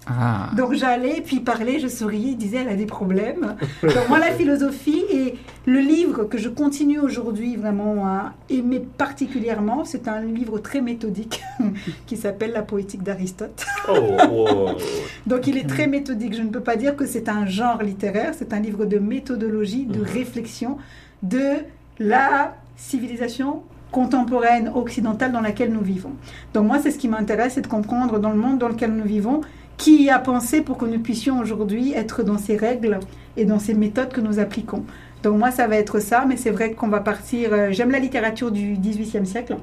Ah. 0.07 0.51
Donc 0.57 0.75
j'allais, 0.75 1.23
puis 1.23 1.37
il 1.37 1.45
parlait, 1.45 1.79
je 1.79 1.89
souriais, 1.89 2.31
il 2.31 2.37
disait 2.37 2.59
elle 2.59 2.69
a 2.69 2.77
des 2.77 2.87
problèmes. 2.87 3.57
Donc 3.83 4.09
moi 4.09 4.19
la 4.19 4.33
philosophie 4.33 5.05
et 5.11 5.35
le 5.67 5.79
livre 5.81 6.25
que 6.25 6.37
je 6.37 6.49
continue 6.49 6.99
aujourd'hui 6.99 7.57
vraiment 7.57 8.07
à 8.07 8.35
aimer 8.51 8.81
particulièrement, 8.81 9.85
c'est 9.85 10.09
un 10.09 10.21
livre 10.21 10.59
très 10.59 10.81
méthodique 10.81 11.43
qui 12.07 12.17
s'appelle 12.17 12.53
La 12.53 12.63
poétique 12.63 13.03
d'Aristote. 13.03 13.65
Oh. 13.89 14.67
Donc 15.27 15.47
il 15.47 15.57
est 15.57 15.69
très 15.69 15.87
méthodique. 15.87 16.35
Je 16.35 16.43
ne 16.43 16.51
peux 16.51 16.61
pas 16.61 16.77
dire 16.77 16.97
que 16.97 17.07
c'est 17.07 17.29
un 17.29 17.47
genre 17.47 17.83
littéraire, 17.83 18.35
c'est 18.37 18.53
un 18.53 18.61
livre 18.61 18.85
de 18.85 18.99
méthodologie, 18.99 19.87
de 19.87 20.03
réflexion 20.03 20.79
de 21.23 21.63
la 21.99 22.57
civilisation 22.77 23.63
contemporaine 23.95 24.73
occidentale 24.75 25.31
dans 25.31 25.41
laquelle 25.41 25.73
nous 25.73 25.81
vivons. 25.81 26.13
Donc 26.53 26.67
moi 26.67 26.81
c'est 26.83 26.91
ce 26.91 26.99
qui 26.99 27.07
m'intéresse, 27.07 27.55
c'est 27.55 27.61
de 27.61 27.69
comprendre 27.69 28.19
dans 28.19 28.31
le 28.31 28.37
monde 28.37 28.59
dans 28.59 28.69
lequel 28.69 28.93
nous 28.93 29.05
vivons 29.05 29.41
qui 29.77 30.11
a 30.11 30.19
pensé 30.19 30.61
pour 30.61 30.79
que 30.79 30.85
nous 30.85 31.01
puissions 31.01 31.39
aujourd'hui 31.41 31.93
être 31.93 32.23
dans 32.23 32.39
ces 32.39 32.57
règles 32.57 33.01
et 33.37 33.45
dans 33.45 33.59
ces 33.59 33.75
méthodes 33.75 34.13
que 34.13 34.21
nous 34.21 34.39
appliquons? 34.39 34.85
Donc 35.23 35.39
moi, 35.39 35.51
ça 35.51 35.67
va 35.67 35.77
être 35.77 36.01
ça, 36.01 36.25
mais 36.29 36.37
c'est 36.37 36.51
vrai 36.51 36.73
qu'on 36.73 36.89
va 36.89 37.01
partir... 37.01 37.53
euh, 37.53 37.69
J'aime 37.73 37.91
la 37.91 37.99
littérature 37.99 38.51
du 38.51 38.75
XVIIIe 38.75 39.27
siècle, 39.27 39.57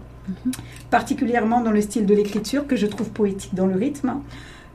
particulièrement 0.89 1.61
dans 1.61 1.71
le 1.71 1.81
style 1.81 2.05
de 2.05 2.15
l'écriture, 2.15 2.65
que 2.65 2.75
je 2.75 2.87
trouve 2.87 3.09
poétique 3.09 3.53
dans 3.53 3.67
le 3.67 3.75
rythme, 3.75 4.15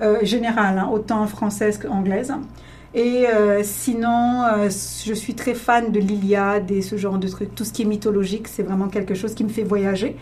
euh, 0.01 0.19
général, 0.23 0.79
hein, 0.79 0.89
autant 0.93 1.27
française 1.27 1.79
qu'anglaise. 1.79 2.33
Et 2.95 3.27
euh, 3.27 3.63
sinon, 3.63 4.45
euh, 4.45 4.71
je 5.05 5.13
suis 5.13 5.35
très 5.35 5.55
fan 5.55 5.91
de 5.91 5.99
l'Iliade 5.99 6.71
et 6.71 6.83
ce 6.83 6.97
genre 6.97 7.19
de 7.19 7.29
trucs. 7.29 7.55
Tout 7.55 7.65
ce 7.65 7.73
qui 7.73 7.83
est 7.83 7.87
mythologique, 7.87 8.49
c'est 8.49 8.63
vraiment 8.63 8.89
quelque 8.89 9.15
chose 9.15 9.35
qui 9.35 9.45
me 9.45 9.51
fait 9.51 9.65
voyager. 9.65 10.17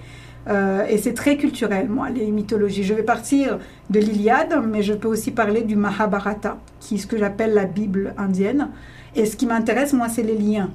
Euh, 0.49 0.87
et 0.89 0.99
c'est 0.99 1.15
très 1.15 1.37
culturel, 1.37 1.89
moi, 1.89 2.11
les 2.11 2.31
mythologies. 2.31 2.85
Je 2.85 2.95
vais 2.95 3.03
partir 3.03 3.59
de 3.91 3.99
l'Iliade, 3.99 4.61
mais 4.67 4.83
je 4.83 4.93
peux 4.93 5.09
aussi 5.09 5.31
parler 5.31 5.63
du 5.63 5.77
Mahabharata, 5.77 6.59
qui 6.81 6.97
est 6.97 6.99
ce 6.99 7.07
que 7.07 7.17
j'appelle 7.17 7.55
la 7.55 7.65
Bible 7.65 8.15
indienne. 8.19 8.69
Et 9.17 9.27
ce 9.27 9.37
qui 9.37 9.47
m'intéresse, 9.47 9.93
moi, 9.93 10.09
c'est 10.09 10.23
les 10.23 10.37
liens 10.37 10.71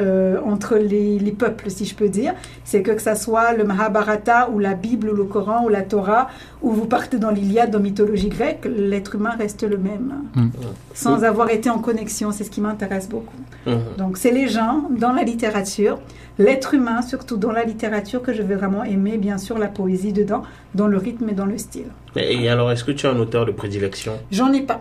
euh, 0.00 0.38
entre 0.44 0.76
les, 0.76 1.18
les 1.18 1.32
peuples, 1.32 1.70
si 1.70 1.84
je 1.84 1.94
peux 1.94 2.08
dire. 2.08 2.34
C'est 2.64 2.82
que 2.82 2.92
que 2.92 3.02
ça 3.02 3.14
soit 3.14 3.52
le 3.54 3.64
Mahabharata 3.64 4.50
ou 4.50 4.58
la 4.58 4.74
Bible 4.74 5.10
ou 5.10 5.14
le 5.14 5.24
Coran 5.24 5.64
ou 5.64 5.68
la 5.68 5.82
Torah, 5.82 6.28
ou 6.62 6.70
vous 6.72 6.86
partez 6.86 7.18
dans 7.18 7.30
l'Iliade, 7.30 7.70
dans 7.70 7.78
la 7.78 7.84
mythologie 7.84 8.28
grecque, 8.28 8.66
l'être 8.66 9.14
humain 9.14 9.34
reste 9.38 9.62
le 9.62 9.78
même, 9.78 10.14
Mm. 10.34 10.48
sans 10.94 11.24
avoir 11.24 11.50
été 11.50 11.70
en 11.70 11.78
connexion. 11.78 12.32
C'est 12.32 12.44
ce 12.44 12.50
qui 12.50 12.60
m'intéresse 12.60 13.08
beaucoup. 13.08 13.34
Mhm. 13.66 13.78
Donc 13.98 14.16
c'est 14.18 14.30
les 14.30 14.48
gens 14.48 14.84
dans 14.90 15.12
la 15.12 15.22
littérature, 15.22 15.98
l'être 16.38 16.74
humain 16.74 17.02
surtout 17.02 17.36
dans 17.36 17.52
la 17.52 17.64
littérature 17.64 18.22
que 18.22 18.32
je 18.32 18.42
vais 18.42 18.54
vraiment 18.54 18.84
aimer, 18.84 19.16
bien 19.18 19.38
sûr 19.38 19.58
la 19.58 19.68
poésie 19.68 20.12
dedans, 20.12 20.42
dans 20.74 20.86
le 20.86 20.96
rythme 20.98 21.28
et 21.30 21.32
dans 21.32 21.46
le 21.46 21.58
style. 21.58 21.86
Et 22.16 22.44
et 22.44 22.48
alors, 22.48 22.70
est-ce 22.70 22.84
que 22.84 22.92
tu 22.92 23.06
as 23.06 23.10
un 23.10 23.18
auteur 23.18 23.46
de 23.46 23.52
prédilection? 23.52 24.12
J'en 24.30 24.52
ai 24.52 24.60
pas. 24.62 24.78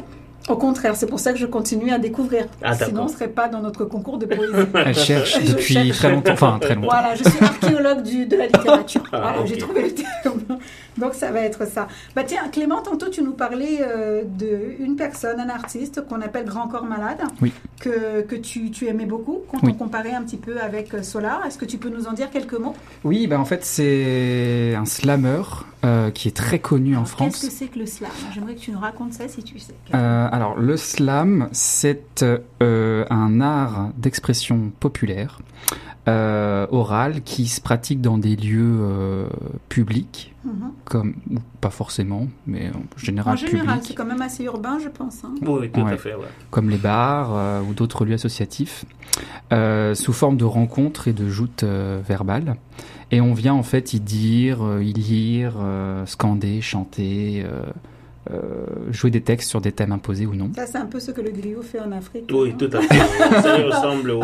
Au 0.47 0.57
contraire, 0.57 0.95
c'est 0.95 1.07
pour 1.07 1.19
ça 1.19 1.33
que 1.33 1.39
je 1.39 1.47
continue 1.47 1.91
à 1.91 1.97
découvrir. 1.97 2.45
Ah. 2.61 2.73
Sinon, 2.75 3.01
on 3.01 3.05
ne 3.05 3.09
serait 3.09 3.29
pas 3.29 3.47
dans 3.47 3.61
notre 3.61 3.83
concours 3.85 4.19
de 4.19 4.27
poésie. 4.27 4.53
Elle 4.75 4.93
cherche 4.95 5.39
Je 5.41 5.51
depuis 5.51 5.73
cherche. 5.73 5.97
très 5.97 6.11
longtemps. 6.11 6.33
Enfin, 6.33 6.59
très 6.61 6.75
longtemps. 6.75 6.87
Voilà, 6.91 7.15
je 7.15 7.23
suis 7.27 7.43
archéologue 7.43 8.03
du, 8.03 8.25
de 8.27 8.35
la 8.37 8.45
littérature. 8.45 9.03
Ah, 9.11 9.19
voilà, 9.21 9.45
j'ai 9.45 9.57
trouvé 9.57 9.81
le 9.83 9.91
terme. 9.95 10.59
Donc 10.97 11.13
ça 11.13 11.31
va 11.31 11.41
être 11.41 11.67
ça. 11.67 11.87
Bah 12.15 12.23
tiens, 12.25 12.47
Clément, 12.51 12.81
tantôt 12.81 13.09
tu 13.09 13.21
nous 13.21 13.33
parlais 13.33 13.79
euh, 13.81 14.23
d'une 14.25 14.95
personne, 14.95 15.39
un 15.39 15.49
artiste 15.49 16.07
qu'on 16.07 16.21
appelle 16.21 16.45
Grand 16.45 16.67
Corps 16.67 16.85
Malade, 16.85 17.21
Oui. 17.41 17.51
que, 17.81 18.21
que 18.21 18.35
tu, 18.35 18.71
tu 18.71 18.87
aimais 18.87 19.05
beaucoup 19.05 19.41
quand 19.51 19.59
Oui. 19.63 19.71
on 19.73 19.77
comparait 19.77 20.13
un 20.13 20.23
petit 20.23 20.37
peu 20.37 20.59
avec 20.61 20.93
euh, 20.93 21.03
Solar. 21.03 21.45
Est-ce 21.45 21.57
que 21.57 21.65
tu 21.65 21.77
peux 21.77 21.89
nous 21.89 22.07
en 22.07 22.13
dire 22.13 22.29
quelques 22.29 22.57
mots? 22.57 22.75
Oui, 23.03 23.27
bah 23.27 23.39
en 23.39 23.45
fait, 23.45 23.65
c'est 23.65 24.73
un 24.75 24.85
slammer 24.85 25.41
euh, 25.83 26.11
qui 26.11 26.27
est 26.29 26.35
très 26.35 26.59
connu 26.59 26.95
en 26.95 27.05
France. 27.05 27.33
Qu'est-ce 27.41 27.47
que 27.47 27.51
c'est 27.51 27.67
que 27.67 27.79
le 27.79 27.85
slam? 27.85 28.11
J'aimerais 28.33 28.55
que 28.55 28.59
tu 28.61 28.71
nous 28.71 28.79
racontes 28.79 29.13
ça 29.13 29.27
si 29.27 29.43
tu 29.43 29.59
sais. 29.59 29.73
Euh, 29.93 30.29
alors, 30.31 30.57
le 30.57 30.77
slam, 30.77 31.49
c'est 31.51 32.23
un 32.61 33.41
art 33.41 33.89
d'expression 33.97 34.71
populaire, 34.79 35.39
euh, 36.07 36.67
oral, 36.71 37.21
qui 37.23 37.47
se 37.47 37.59
pratique 37.61 38.01
dans 38.01 38.17
des 38.17 38.35
lieux 38.35 38.77
euh, 38.81 39.27
publics, 39.69 40.31
Mhm. 40.45 40.71
comme, 40.83 41.15
ou 41.31 41.37
pas 41.59 41.71
forcément, 41.71 42.27
mais 42.45 42.69
en 42.69 42.97
général, 42.99 43.33
En 43.33 43.35
général, 43.35 43.67
c'est 43.77 43.79
publics, 43.79 43.97
quand 43.97 44.05
même 44.05 44.21
assez 44.21 44.43
urbain, 44.43 44.77
je 44.83 44.89
pense. 44.89 45.23
hein. 45.23 45.33
Oui, 45.41 45.57
oui, 45.61 45.71
tout 45.71 45.81
Ouais. 45.81 45.93
à 45.93 45.97
fait. 45.97 46.13
ouais. 46.13 46.27
comme 46.51 46.69
les 46.69 46.77
bars 46.77 47.29
euh, 47.35 47.61
ou 47.61 47.73
d'autres 47.73 48.05
lieux 48.05 48.13
associatifs, 48.13 48.85
euh, 49.51 49.95
sous 49.95 50.13
forme 50.13 50.37
de 50.37 50.45
rencontres 50.45 51.07
et 51.07 51.13
de 51.13 51.27
joutes 51.27 51.63
euh, 51.63 51.99
verbales. 52.07 52.55
Et 53.11 53.21
on 53.21 53.33
vient 53.33 53.53
en 53.55 53.63
fait 53.63 53.93
y 53.93 53.99
dire, 53.99 54.63
euh, 54.63 54.83
y 54.83 54.93
lire, 54.93 55.53
euh, 55.59 56.05
scander, 56.05 56.61
chanter, 56.61 57.43
euh, 58.31 58.65
jouer 58.89 59.11
des 59.11 59.21
textes 59.21 59.49
sur 59.49 59.61
des 59.61 59.71
thèmes 59.71 59.91
imposés 59.91 60.25
ou 60.25 60.33
non. 60.33 60.49
Ça, 60.55 60.65
c'est 60.65 60.79
un 60.79 60.87
peu 60.87 60.99
ce 60.99 61.11
que 61.11 61.21
le 61.21 61.29
griot 61.29 61.61
fait 61.61 61.79
en 61.79 61.91
Afrique. 61.91 62.25
Oui, 62.31 62.55
tout 62.57 62.69
à 62.73 62.81
fait. 62.81 62.95
Ça 63.41 63.57
ressemble 63.57 64.11
au. 64.11 64.23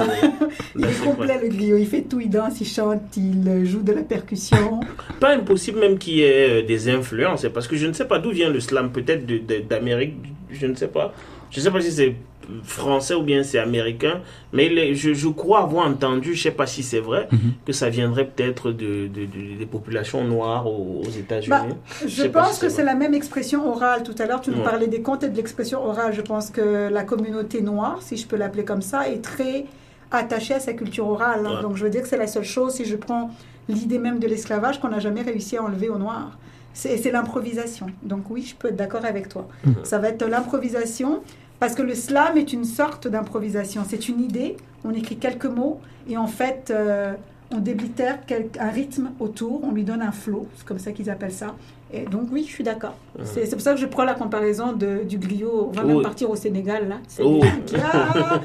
Il 0.75 0.85
est 0.85 1.03
complet, 1.03 1.39
le 1.41 1.49
griot. 1.49 1.77
Il 1.77 1.85
fait 1.85 2.01
tout, 2.01 2.19
il 2.19 2.29
danse, 2.29 2.59
il 2.59 2.65
chante, 2.65 3.15
il 3.15 3.47
euh, 3.47 3.63
joue 3.63 3.83
de 3.83 3.91
la 3.91 4.01
percussion. 4.01 4.79
Pas 5.19 5.35
impossible 5.35 5.79
même 5.79 5.99
qu'il 5.99 6.15
y 6.15 6.21
ait 6.21 6.63
euh, 6.63 6.65
des 6.65 6.89
influences, 6.89 7.45
parce 7.53 7.67
que 7.67 7.75
je 7.75 7.85
ne 7.85 7.93
sais 7.93 8.05
pas 8.05 8.17
d'où 8.17 8.31
vient 8.31 8.49
le 8.49 8.59
slam, 8.59 8.91
peut-être 8.91 9.23
d'Amérique, 9.67 10.15
je 10.49 10.65
ne 10.65 10.73
sais 10.73 10.87
pas. 10.87 11.13
Je 11.51 11.59
ne 11.59 11.63
sais 11.63 11.71
pas 11.71 11.81
si 11.81 11.91
c'est 11.91 12.15
français 12.63 13.13
ou 13.13 13.21
bien 13.23 13.43
c'est 13.43 13.59
américain, 13.59 14.21
mais 14.51 14.67
les- 14.67 14.95
je, 14.95 15.13
je 15.13 15.27
crois 15.27 15.59
avoir 15.63 15.85
entendu, 15.87 16.33
je 16.33 16.39
ne 16.39 16.43
sais 16.43 16.51
pas 16.51 16.65
si 16.65 16.81
c'est 16.83 16.99
vrai, 16.99 17.27
Mhm. 17.31 17.39
que 17.65 17.71
ça 17.71 17.89
viendrait 17.89 18.25
peut-être 18.25 18.71
de, 18.71 19.07
de- 19.07 19.25
de- 19.25 19.57
des 19.59 19.65
populations 19.65 20.23
noires 20.23 20.65
aux, 20.67 21.01
aux 21.05 21.09
États-Unis. 21.09 21.49
Bah, 21.49 21.65
Je 22.05 22.23
pense 22.27 22.55
si 22.55 22.61
que 22.61 22.69
c'est 22.69 22.83
la 22.83 22.95
même 22.95 23.13
expression 23.13 23.69
orale. 23.69 24.03
Tout 24.03 24.15
à 24.19 24.25
l'heure, 24.25 24.41
tu 24.41 24.49
nous 24.51 24.57
Ouais. 24.57 24.63
parlais 24.63 24.87
des 24.87 25.01
contes 25.01 25.23
et 25.23 25.29
de 25.29 25.37
l'expression 25.37 25.85
orale. 25.85 26.13
Je 26.13 26.21
pense 26.21 26.49
que 26.49 26.89
la 26.89 27.03
communauté 27.03 27.61
noire, 27.61 27.99
si 28.01 28.17
je 28.17 28.25
peux 28.27 28.37
l'appeler 28.37 28.65
comme 28.65 28.81
ça, 28.81 29.07
est 29.07 29.21
très 29.21 29.65
attachée 30.09 30.55
à 30.55 30.59
sa 30.59 30.73
culture 30.73 31.07
orale. 31.07 31.45
hein. 31.45 31.55
Ouais. 31.57 31.61
Donc, 31.61 31.75
je 31.77 31.83
veux 31.83 31.89
dire 31.89 32.01
que 32.01 32.07
c'est 32.09 32.17
la 32.17 32.27
seule 32.27 32.43
chose, 32.43 32.73
si 32.73 32.85
je 32.85 32.95
prends 32.97 33.29
l'idée 33.69 33.99
même 33.99 34.19
de 34.19 34.27
l'esclavage, 34.27 34.79
qu'on 34.81 34.89
n'a 34.89 34.99
jamais 34.99 35.21
réussi 35.21 35.55
à 35.57 35.63
enlever 35.63 35.87
aux 35.89 35.97
noirs. 35.99 36.37
C'est 36.73 36.95
c'est 36.97 37.11
l'improvisation. 37.11 37.87
Donc, 38.01 38.29
oui, 38.29 38.41
je 38.49 38.55
peux 38.55 38.69
être 38.69 38.75
d'accord 38.77 39.05
avec 39.05 39.27
toi. 39.29 39.47
Mhm. 39.65 39.75
Ça 39.83 39.99
va 39.99 40.07
être 40.09 40.25
l'improvisation. 40.25 41.21
Parce 41.61 41.75
que 41.75 41.83
le 41.83 41.93
slam 41.93 42.37
est 42.37 42.53
une 42.53 42.65
sorte 42.65 43.07
d'improvisation. 43.07 43.83
C'est 43.87 44.09
une 44.09 44.19
idée, 44.19 44.57
on 44.83 44.91
écrit 44.95 45.17
quelques 45.17 45.45
mots 45.45 45.79
et 46.09 46.17
en 46.17 46.25
fait, 46.25 46.71
euh, 46.75 47.13
on 47.53 47.59
déblitère 47.59 48.17
quel- 48.25 48.49
un 48.59 48.69
rythme 48.69 49.11
autour, 49.19 49.61
on 49.63 49.71
lui 49.71 49.83
donne 49.83 50.01
un 50.01 50.11
flow, 50.11 50.47
c'est 50.55 50.65
comme 50.65 50.79
ça 50.79 50.91
qu'ils 50.91 51.09
appellent 51.11 51.31
ça. 51.31 51.53
Et 51.93 52.01
donc 52.05 52.29
oui, 52.31 52.45
je 52.47 52.51
suis 52.51 52.63
d'accord. 52.63 52.95
Mhm. 53.19 53.25
C'est 53.25 53.51
pour 53.51 53.61
ça 53.61 53.73
que 53.75 53.79
je 53.79 53.85
prends 53.85 54.05
la 54.05 54.15
comparaison 54.15 54.73
de- 54.73 55.03
du 55.07 55.19
griot. 55.19 55.67
On 55.69 55.71
va 55.71 55.83
même 55.83 56.01
partir 56.01 56.31
au 56.31 56.35
Sénégal 56.35 56.89
là. 56.89 56.95
C'est 57.07 57.21
Oh. 57.23 57.41
ah, 57.83 58.39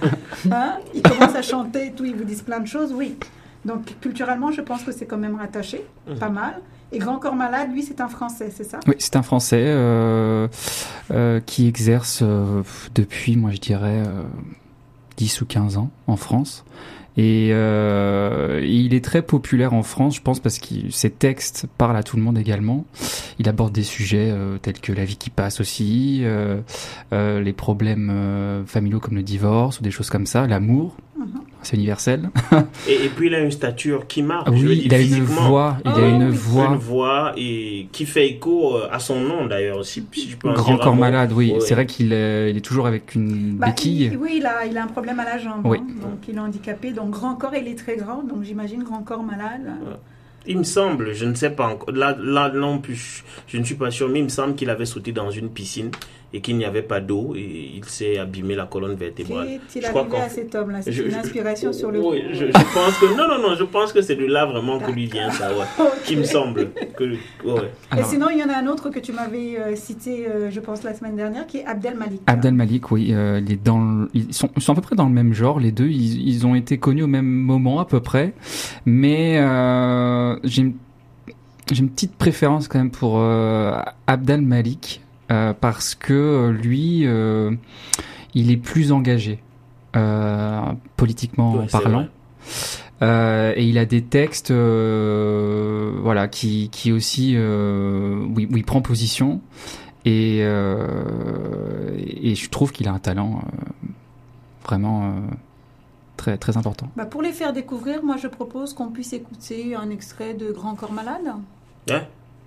hein, 0.53 0.75
ils 0.93 1.01
commencent 1.01 1.37
à 1.37 1.43
chanter 1.43 1.87
et 1.87 1.93
tout, 1.93 2.05
ils 2.05 2.15
vous 2.15 2.25
disent 2.25 2.43
plein 2.43 2.61
de 2.61 2.67
choses, 2.67 2.93
oui. 2.93 3.17
Donc 3.65 3.99
culturellement, 4.03 4.51
je 4.53 4.61
pense 4.61 4.83
que 4.83 4.93
c'est 4.93 5.07
quand 5.07 5.17
même 5.17 5.37
rattaché, 5.37 5.83
Mhm. 6.07 6.19
pas 6.19 6.29
mal. 6.29 6.61
Et 6.93 6.99
Grand 6.99 7.19
Corps 7.19 7.35
Malade, 7.35 7.73
lui, 7.73 7.83
c'est 7.83 8.01
un 8.01 8.09
Français, 8.09 8.53
c'est 8.55 8.65
ça? 8.65 8.79
Oui, 8.87 8.95
c'est 8.99 9.17
un 9.17 9.23
Français 9.23 9.65
euh, 9.67 10.47
euh, 11.11 11.41
qui 11.41 11.67
exerce 11.67 12.21
euh, 12.23 12.63
depuis, 12.95 13.37
moi 13.37 13.51
je 13.51 13.59
dirais, 13.59 14.03
euh, 14.07 14.23
10 15.17 15.41
ou 15.41 15.47
15 15.47 15.79
ans 15.79 15.91
en 16.07 16.17
France. 16.17 16.65
Et 17.19 17.49
euh, 17.53 18.63
il 18.67 18.93
est 18.95 19.05
très 19.05 19.23
populaire 19.23 19.73
en 19.73 19.83
France, 19.83 20.17
je 20.17 20.21
pense, 20.21 20.39
parce 20.41 20.59
que 20.59 20.75
ses 20.91 21.11
textes 21.11 21.67
parlent 21.79 21.97
à 21.97 22.03
tout 22.03 22.17
le 22.17 22.23
monde 22.23 22.37
également. 22.39 22.85
Il 23.39 23.49
aborde 23.49 23.73
des 23.73 23.83
sujets 23.83 24.31
euh, 24.31 24.59
tels 24.59 24.81
que 24.81 24.93
la 24.93 25.05
vie 25.05 25.17
qui 25.17 25.31
passe 25.31 25.61
aussi, 25.61 26.21
euh, 26.25 26.61
euh, 27.13 27.41
les 27.41 27.53
problèmes 27.55 28.11
euh, 28.13 28.65
familiaux 28.67 29.01
comme 29.01 29.15
le 29.17 29.23
divorce 29.23 29.81
ou 29.81 29.83
des 29.83 29.91
choses 29.91 30.11
comme 30.11 30.27
ça, 30.27 30.47
l'amour, 30.47 30.95
Mhm. 31.19 31.41
c'est 31.63 31.77
universel. 31.77 32.29
Et, 32.87 33.07
et 33.07 33.09
puis 33.09 33.29
il 33.29 33.35
a 33.35 33.41
une 33.41 33.51
stature 33.51 34.07
qui 34.07 34.23
marque. 34.23 34.49
Je 34.49 34.61
veux 34.63 34.69
oui, 34.69 34.77
dire, 34.81 34.87
il 34.87 34.95
a 34.95 35.01
une 35.01 35.25
voix, 35.25 35.79
il 35.87 35.93
Oh, 35.97 35.99
a 35.99 36.07
une 36.09 36.29
oui. 36.29 36.37
voix. 36.37 36.67
Une 36.67 36.77
voix 36.77 37.33
et 37.39 37.89
qui 37.91 38.05
fait 38.05 38.29
écho 38.29 38.77
à 38.93 38.99
son 38.99 39.19
nom 39.21 39.47
d'ailleurs, 39.47 39.83
si, 39.85 40.05
si 40.13 40.29
je 40.29 40.37
peux 40.37 40.51
en 40.51 40.53
Grand 40.53 40.75
dire 40.75 40.85
corps 40.85 40.95
malade, 40.95 41.33
oui. 41.33 41.53
Ouais. 41.53 41.61
C'est 41.61 41.73
vrai 41.75 41.87
qu'il 41.87 42.13
est, 42.13 42.51
il 42.51 42.57
est 42.59 42.61
toujours 42.61 42.87
avec 42.87 43.15
une 43.15 43.55
Bah, 43.57 43.69
béquille. 43.69 44.11
il- 44.13 44.19
oui, 44.19 44.35
il 44.37 44.47
a, 44.47 44.67
il 44.67 44.77
a 44.77 44.85
un 44.85 44.89
problème 44.89 45.19
à 45.19 45.25
la 45.25 45.39
jambe, 45.39 45.63
Oui. 45.65 45.79
hein. 45.81 45.87
donc 46.03 46.19
il 46.29 46.37
est 46.37 46.39
handicapé. 46.39 46.93
Donc 46.93 47.06
grand 47.11 47.35
corps, 47.35 47.55
il 47.55 47.69
est 47.69 47.79
très 47.79 47.97
grand, 47.97 48.23
donc 48.23 48.43
j'imagine 48.43 48.83
grand 48.83 49.03
corps 49.03 49.23
malade. 49.23 49.71
Il 50.47 50.59
me 50.59 50.65
semble, 50.65 51.13
je 51.13 51.25
ne 51.25 51.35
sais 51.35 51.51
pas 51.51 51.67
encore. 51.67 51.91
Là, 51.91 52.17
là 52.19 52.51
non 52.51 52.79
plus, 52.79 53.25
je 53.49 53.59
ne 53.59 53.65
suis 53.65 53.75
pas 53.75 53.91
sûr, 53.91 54.09
mais 54.09 54.21
il 54.21 54.25
me 54.25 54.29
semble 54.29 54.55
qu'il 54.55 54.71
avait 54.71 54.87
sauté 54.87 55.13
dans 55.13 55.31
une 55.31 55.51
piscine 55.51 55.91
et 56.37 56.41
qu'il 56.43 56.59
n'y 56.59 56.67
avait 56.67 56.83
pas 56.83 57.01
d'eau 57.01 57.35
et 57.35 57.71
il 57.77 57.85
s'est 57.87 58.19
abîmé 58.19 58.55
la 58.55 58.67
colonne 58.67 58.95
vertébrale. 58.95 59.47
Qu'est-il 59.73 59.87
arrivé 59.87 60.17
à 60.19 60.29
cet 60.29 60.55
homme-là? 60.55 60.83
C'est 60.83 60.91
une 60.95 61.11
je- 61.11 61.17
inspiration 61.17 61.73
sur 61.73 61.91
le 61.91 61.99
Oui, 62.01 62.21
coup. 62.21 62.27
je, 62.33 62.47
je 62.47 62.53
pense 62.53 62.99
que 63.01 63.07
non, 63.17 63.27
non, 63.27 63.41
non, 63.49 63.55
je 63.57 63.65
pense 63.65 63.93
que 63.95 64.03
c'est 64.03 64.17
de 64.17 64.27
là 64.27 64.45
vraiment 64.45 64.79
que 64.79 64.91
lui 64.91 65.07
vient 65.07 65.31
ça, 65.31 65.49
ouais. 65.57 65.65
Il 66.11 66.19
me 66.19 66.25
semble 66.25 66.71
que, 66.97 67.05
ouais. 67.05 67.17
Et 67.47 67.95
Alors, 67.95 68.07
sinon, 68.11 68.27
il 68.31 68.39
y 68.39 68.45
en 68.45 68.51
a 68.51 68.57
un 68.59 68.67
autre 68.67 68.91
que 68.91 68.99
tu 68.99 69.13
m'avais 69.13 69.59
euh, 69.59 69.75
cité, 69.77 70.27
euh, 70.29 70.51
je 70.51 70.61
pense, 70.61 70.83
la 70.83 70.93
semaine 70.93 71.17
dernière, 71.17 71.47
qui 71.47 71.57
est 71.59 71.65
Abdel 71.65 71.95
Malik. 71.97 72.21
Abdel 72.27 72.53
Malik, 72.53 72.91
oui, 72.91 73.15
euh, 73.15 73.41
il 73.43 73.51
est 73.53 73.65
dans 73.65 73.81
le- 73.81 74.11
ils, 74.13 74.35
sont, 74.35 74.51
ils 74.57 74.63
sont 74.63 74.73
à 74.73 74.75
peu 74.75 74.83
près 74.83 74.97
dans 74.97 75.07
le 75.07 75.15
même 75.15 75.33
genre, 75.33 75.59
les 75.59 75.73
deux. 75.73 75.87
Ils, 75.89 76.29
ils 76.29 76.47
ont 76.47 76.55
été 76.55 76.77
connus 76.77 77.05
au 77.05 77.09
même 77.09 77.25
moment 77.25 77.81
à 77.81 77.87
peu 77.87 78.01
près, 78.01 78.35
mais 78.85 79.39
euh, 79.39 80.37
j'ai 80.45 80.63
une, 80.63 80.75
j'ai 81.73 81.81
une 81.81 81.89
petite 81.91 82.15
préférence 82.17 82.69
quand 82.69 82.79
même 82.79 82.91
pour 82.91 83.19
euh, 83.21 83.79
Abdel 84.07 84.43
Malik 84.43 85.01
euh, 85.31 85.53
parce 85.61 85.95
que 85.95 86.13
euh, 86.13 86.53
lui, 86.53 87.03
euh, 87.07 87.53
il 88.35 88.51
est 88.51 88.57
plus 88.57 88.93
engagé 88.93 89.43
euh, 89.97 90.61
politiquement 90.97 91.55
Ouais, 91.57 91.67
parlant. 91.67 92.07
Euh, 93.03 93.53
et 93.57 93.65
il 93.67 93.77
a 93.79 93.85
des 93.85 94.03
textes, 94.03 94.51
euh, 94.51 95.93
voilà, 96.03 96.29
qui, 96.29 96.69
qui 96.71 96.93
aussi, 96.93 97.33
euh, 97.37 98.25
où, 98.35 98.41
il- 98.41 98.47
où 98.53 98.57
il 98.57 98.65
prend 98.65 98.81
position. 98.81 99.41
Et, 100.05 100.39
euh, 100.43 101.91
et 101.99 102.35
je 102.35 102.49
trouve 102.49 102.73
qu'il 102.73 102.89
a 102.89 102.93
un 102.93 102.99
talent 102.99 103.41
euh, 103.43 103.89
vraiment 104.65 105.07
euh, 105.07 105.11
très, 106.17 106.39
très 106.39 106.57
important. 106.57 106.89
Bah, 106.97 107.07
pour 107.07 107.23
les 107.23 107.33
faire 107.33 107.53
découvrir, 107.53 108.05
moi, 108.05 108.17
je 108.17 108.29
propose 108.29 108.73
qu'on 108.73 108.89
puisse 108.89 109.13
écouter 109.13 109.75
un 109.75 109.91
extrait 109.91 110.35
de 110.35 110.53
Grand 110.53 110.75
Corps 110.75 110.93
Malade. 110.93 111.33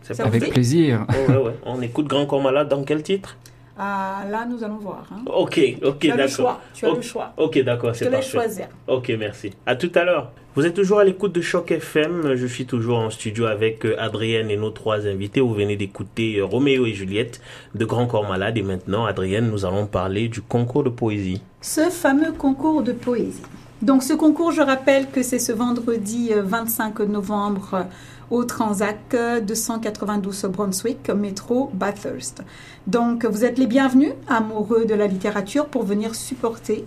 Ça 0.02 0.24
Avec 0.26 0.50
plaisir. 0.52 1.06
Oh, 1.10 1.32
ouais, 1.32 1.38
ouais. 1.38 1.56
On 1.66 1.82
écoute 1.82 2.08
Grand 2.08 2.26
Corps 2.26 2.42
Malade 2.42 2.70
dans 2.70 2.84
quel 2.84 3.04
titre? 3.04 3.38
Ah, 3.78 4.24
là, 4.30 4.46
nous 4.50 4.62
allons 4.64 4.78
voir. 4.78 5.06
hein. 5.12 5.22
Ok, 5.26 5.60
ok, 5.84 6.00
Tu 6.00 6.12
as 6.12 6.16
le 6.16 6.18
d'accord. 6.24 6.36
choix. 6.36 6.62
Tu 6.74 6.86
as 6.86 6.90
Ok. 6.90 6.96
le 6.98 7.02
choix. 7.02 7.34
Ok, 7.38 7.64
d'accord, 7.64 7.96
c'est 7.96 8.10
parfait. 8.10 8.28
choisir. 8.30 8.68
Ok, 8.88 9.10
merci. 9.18 9.52
À 9.66 9.76
tout 9.78 9.92
à 9.96 10.04
l'heure. 10.04 10.32
Vous 10.56 10.66
êtes 10.66 10.74
toujours 10.74 11.00
à 11.00 11.06
l'écoute 11.06 11.32
de 11.32 11.40
Choc 11.42 11.72
FM. 11.72 12.36
Je 12.36 12.46
suis 12.46 12.66
toujours 12.66 12.98
en 12.98 13.10
studio 13.10 13.46
avec 13.46 13.86
euh, 13.86 13.96
Adrienne 13.98 14.50
et 14.50 14.58
nos 14.58 14.72
trois 14.72 15.08
invités. 15.08 15.40
Vous 15.40 15.54
venez 15.54 15.78
d'écouter 15.78 16.38
euh, 16.40 16.46
Roméo 16.46 16.86
et 16.88 16.94
Juliette 16.94 17.40
de 17.76 17.86
Grand 17.86 18.08
Corps 18.08 18.28
Malade. 18.28 18.58
Et 18.58 18.64
maintenant, 18.64 19.06
Adrienne, 19.06 19.50
nous 19.50 19.64
allons 19.66 19.86
parler 19.86 20.28
du 20.28 20.42
concours 20.42 20.84
de 20.84 20.90
poésie. 20.90 21.42
Ce 21.62 21.90
fameux 21.90 22.34
concours 22.34 22.82
de 22.82 22.92
poésie. 22.92 23.42
Donc 23.82 24.04
ce 24.04 24.12
concours, 24.14 24.52
je 24.52 24.62
rappelle 24.62 25.08
que 25.10 25.24
c'est 25.24 25.40
ce 25.40 25.54
vendredi 25.54 26.32
euh, 26.34 26.42
25 26.44 27.00
novembre 27.02 27.70
euh, 27.76 27.84
au 28.32 28.44
Transac 28.44 28.98
euh, 29.14 29.40
292 29.40 30.46
au 30.46 30.50
Brunswick, 30.50 31.10
métro 31.10 31.70
Bathurst. 31.74 32.44
Donc 32.88 33.26
vous 33.26 33.46
êtes 33.46 33.58
les 33.58 33.68
bienvenus, 33.68 34.14
amoureux 34.28 34.86
de 34.86 34.96
la 34.96 35.08
littérature, 35.08 35.68
pour 35.68 35.84
venir 35.84 36.16
supporter 36.16 36.86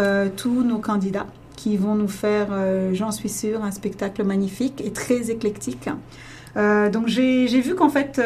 euh, 0.00 0.28
tous 0.36 0.64
nos 0.64 0.78
candidats 0.78 1.26
qui 1.54 1.76
vont 1.76 1.94
nous 1.94 2.08
faire, 2.08 2.48
euh, 2.50 2.92
j'en 2.94 3.12
suis 3.12 3.28
sûre, 3.28 3.62
un 3.62 3.70
spectacle 3.70 4.24
magnifique 4.24 4.82
et 4.84 4.92
très 4.92 5.30
éclectique. 5.30 5.88
Euh, 6.56 6.90
donc 6.90 7.06
j'ai 7.06 7.46
vu 7.46 7.76
qu'en 7.76 7.88
fait, 7.88 8.20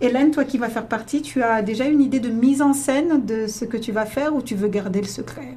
Hélène, 0.00 0.30
toi 0.30 0.44
qui 0.44 0.58
vas 0.58 0.68
faire 0.68 0.86
partie, 0.86 1.22
tu 1.22 1.42
as 1.42 1.62
déjà 1.62 1.86
une 1.86 2.00
idée 2.00 2.20
de 2.20 2.28
mise 2.28 2.62
en 2.62 2.72
scène 2.72 3.26
de 3.26 3.48
ce 3.48 3.64
que 3.64 3.76
tu 3.76 3.90
vas 3.90 4.06
faire 4.06 4.36
ou 4.36 4.42
tu 4.42 4.54
veux 4.54 4.68
garder 4.68 5.00
le 5.00 5.08
secret? 5.08 5.56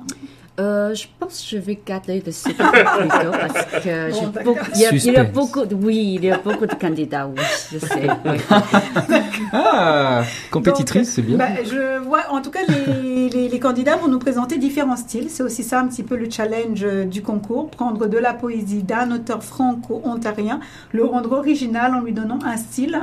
Euh, 0.60 0.96
je 0.96 1.06
pense 1.20 1.40
que 1.44 1.50
je 1.56 1.58
vais 1.62 1.80
garder 1.86 2.24
le 2.26 2.32
secret 2.32 2.84
plutôt 2.84 3.32
parce 3.32 3.84
que 3.84 4.12
Bon, 4.44 4.44
beaucoup, 4.44 4.66
il 4.74 4.82
y, 4.82 4.86
a, 4.88 4.92
il 4.92 5.06
y 5.14 5.16
a 5.16 5.24
beaucoup, 5.24 5.66
de- 5.66 5.76
oui, 5.76 6.14
il 6.16 6.26
y 6.26 6.32
a 6.32 6.40
beaucoup 6.40 6.66
de 6.66 6.74
candidats, 6.74 7.28
oui, 7.28 7.44
je 7.72 7.78
sais. 7.78 8.08
oui. 8.26 8.38
Ah, 9.54 10.24
compétitrice, 10.52 11.12
c'est 11.14 11.22
bien. 11.22 11.38
bah, 11.38 11.46
je 11.64 12.00
vois, 12.00 12.22
en 12.32 12.42
tout 12.42 12.50
cas, 12.52 12.62
les, 12.68 13.30
les- 13.30 13.50
les 13.50 13.60
candidats 13.60 13.96
vont 13.98 14.08
nous 14.08 14.20
présenter 14.20 14.58
différents 14.58 14.96
styles. 14.98 15.30
C'est 15.30 15.44
aussi 15.44 15.64
ça 15.64 15.80
un 15.80 15.88
petit 15.88 16.04
peu 16.04 16.16
le 16.18 16.30
challenge 16.30 16.84
euh, 16.84 17.06
du 17.06 17.22
concours, 17.22 17.70
prendre 17.70 18.08
de 18.08 18.18
la 18.18 18.34
poésie 18.34 18.84
d'un 18.84 19.12
auteur 19.12 19.44
franco-ontarien, 19.44 20.60
le 20.92 21.06
rendre 21.06 21.34
original 21.34 21.94
en 21.94 22.02
lui 22.02 22.14
donnant 22.14 22.40
un 22.46 22.58
style 22.58 23.00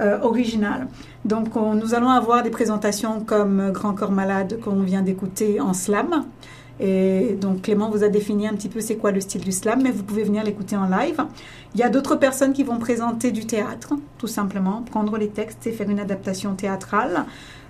euh, 0.00 0.18
original. 0.22 0.88
Donc, 1.24 1.56
on- 1.56 1.74
nous 1.74 1.94
allons 1.94 2.10
avoir 2.10 2.42
des 2.42 2.50
présentations 2.50 3.20
comme 3.20 3.70
Grand 3.72 3.92
Corps 3.94 4.12
Malade 4.12 4.58
qu'on 4.62 4.80
vient 4.80 5.02
d'écouter 5.02 5.60
en 5.60 5.72
slam. 5.72 6.24
Et 6.78 7.36
donc 7.40 7.62
Clément 7.62 7.90
vous 7.90 8.04
a 8.04 8.08
défini 8.08 8.46
un 8.46 8.52
petit 8.54 8.68
peu 8.68 8.80
c'est 8.80 8.96
quoi 8.96 9.10
le 9.10 9.20
style 9.20 9.42
du 9.42 9.52
slam, 9.52 9.80
mais 9.82 9.90
vous 9.90 10.02
pouvez 10.02 10.24
venir 10.24 10.44
l'écouter 10.44 10.76
en 10.76 10.86
live. 10.88 11.22
Il 11.74 11.80
y 11.80 11.82
a 11.82 11.88
d'autres 11.88 12.16
personnes 12.16 12.52
qui 12.52 12.64
vont 12.64 12.78
présenter 12.78 13.30
du 13.30 13.46
théâtre, 13.46 13.94
tout 14.18 14.26
simplement, 14.26 14.82
prendre 14.82 15.16
les 15.16 15.28
textes 15.28 15.66
et 15.66 15.72
faire 15.72 15.88
une 15.88 16.00
adaptation 16.00 16.54
théâtrale. 16.54 17.24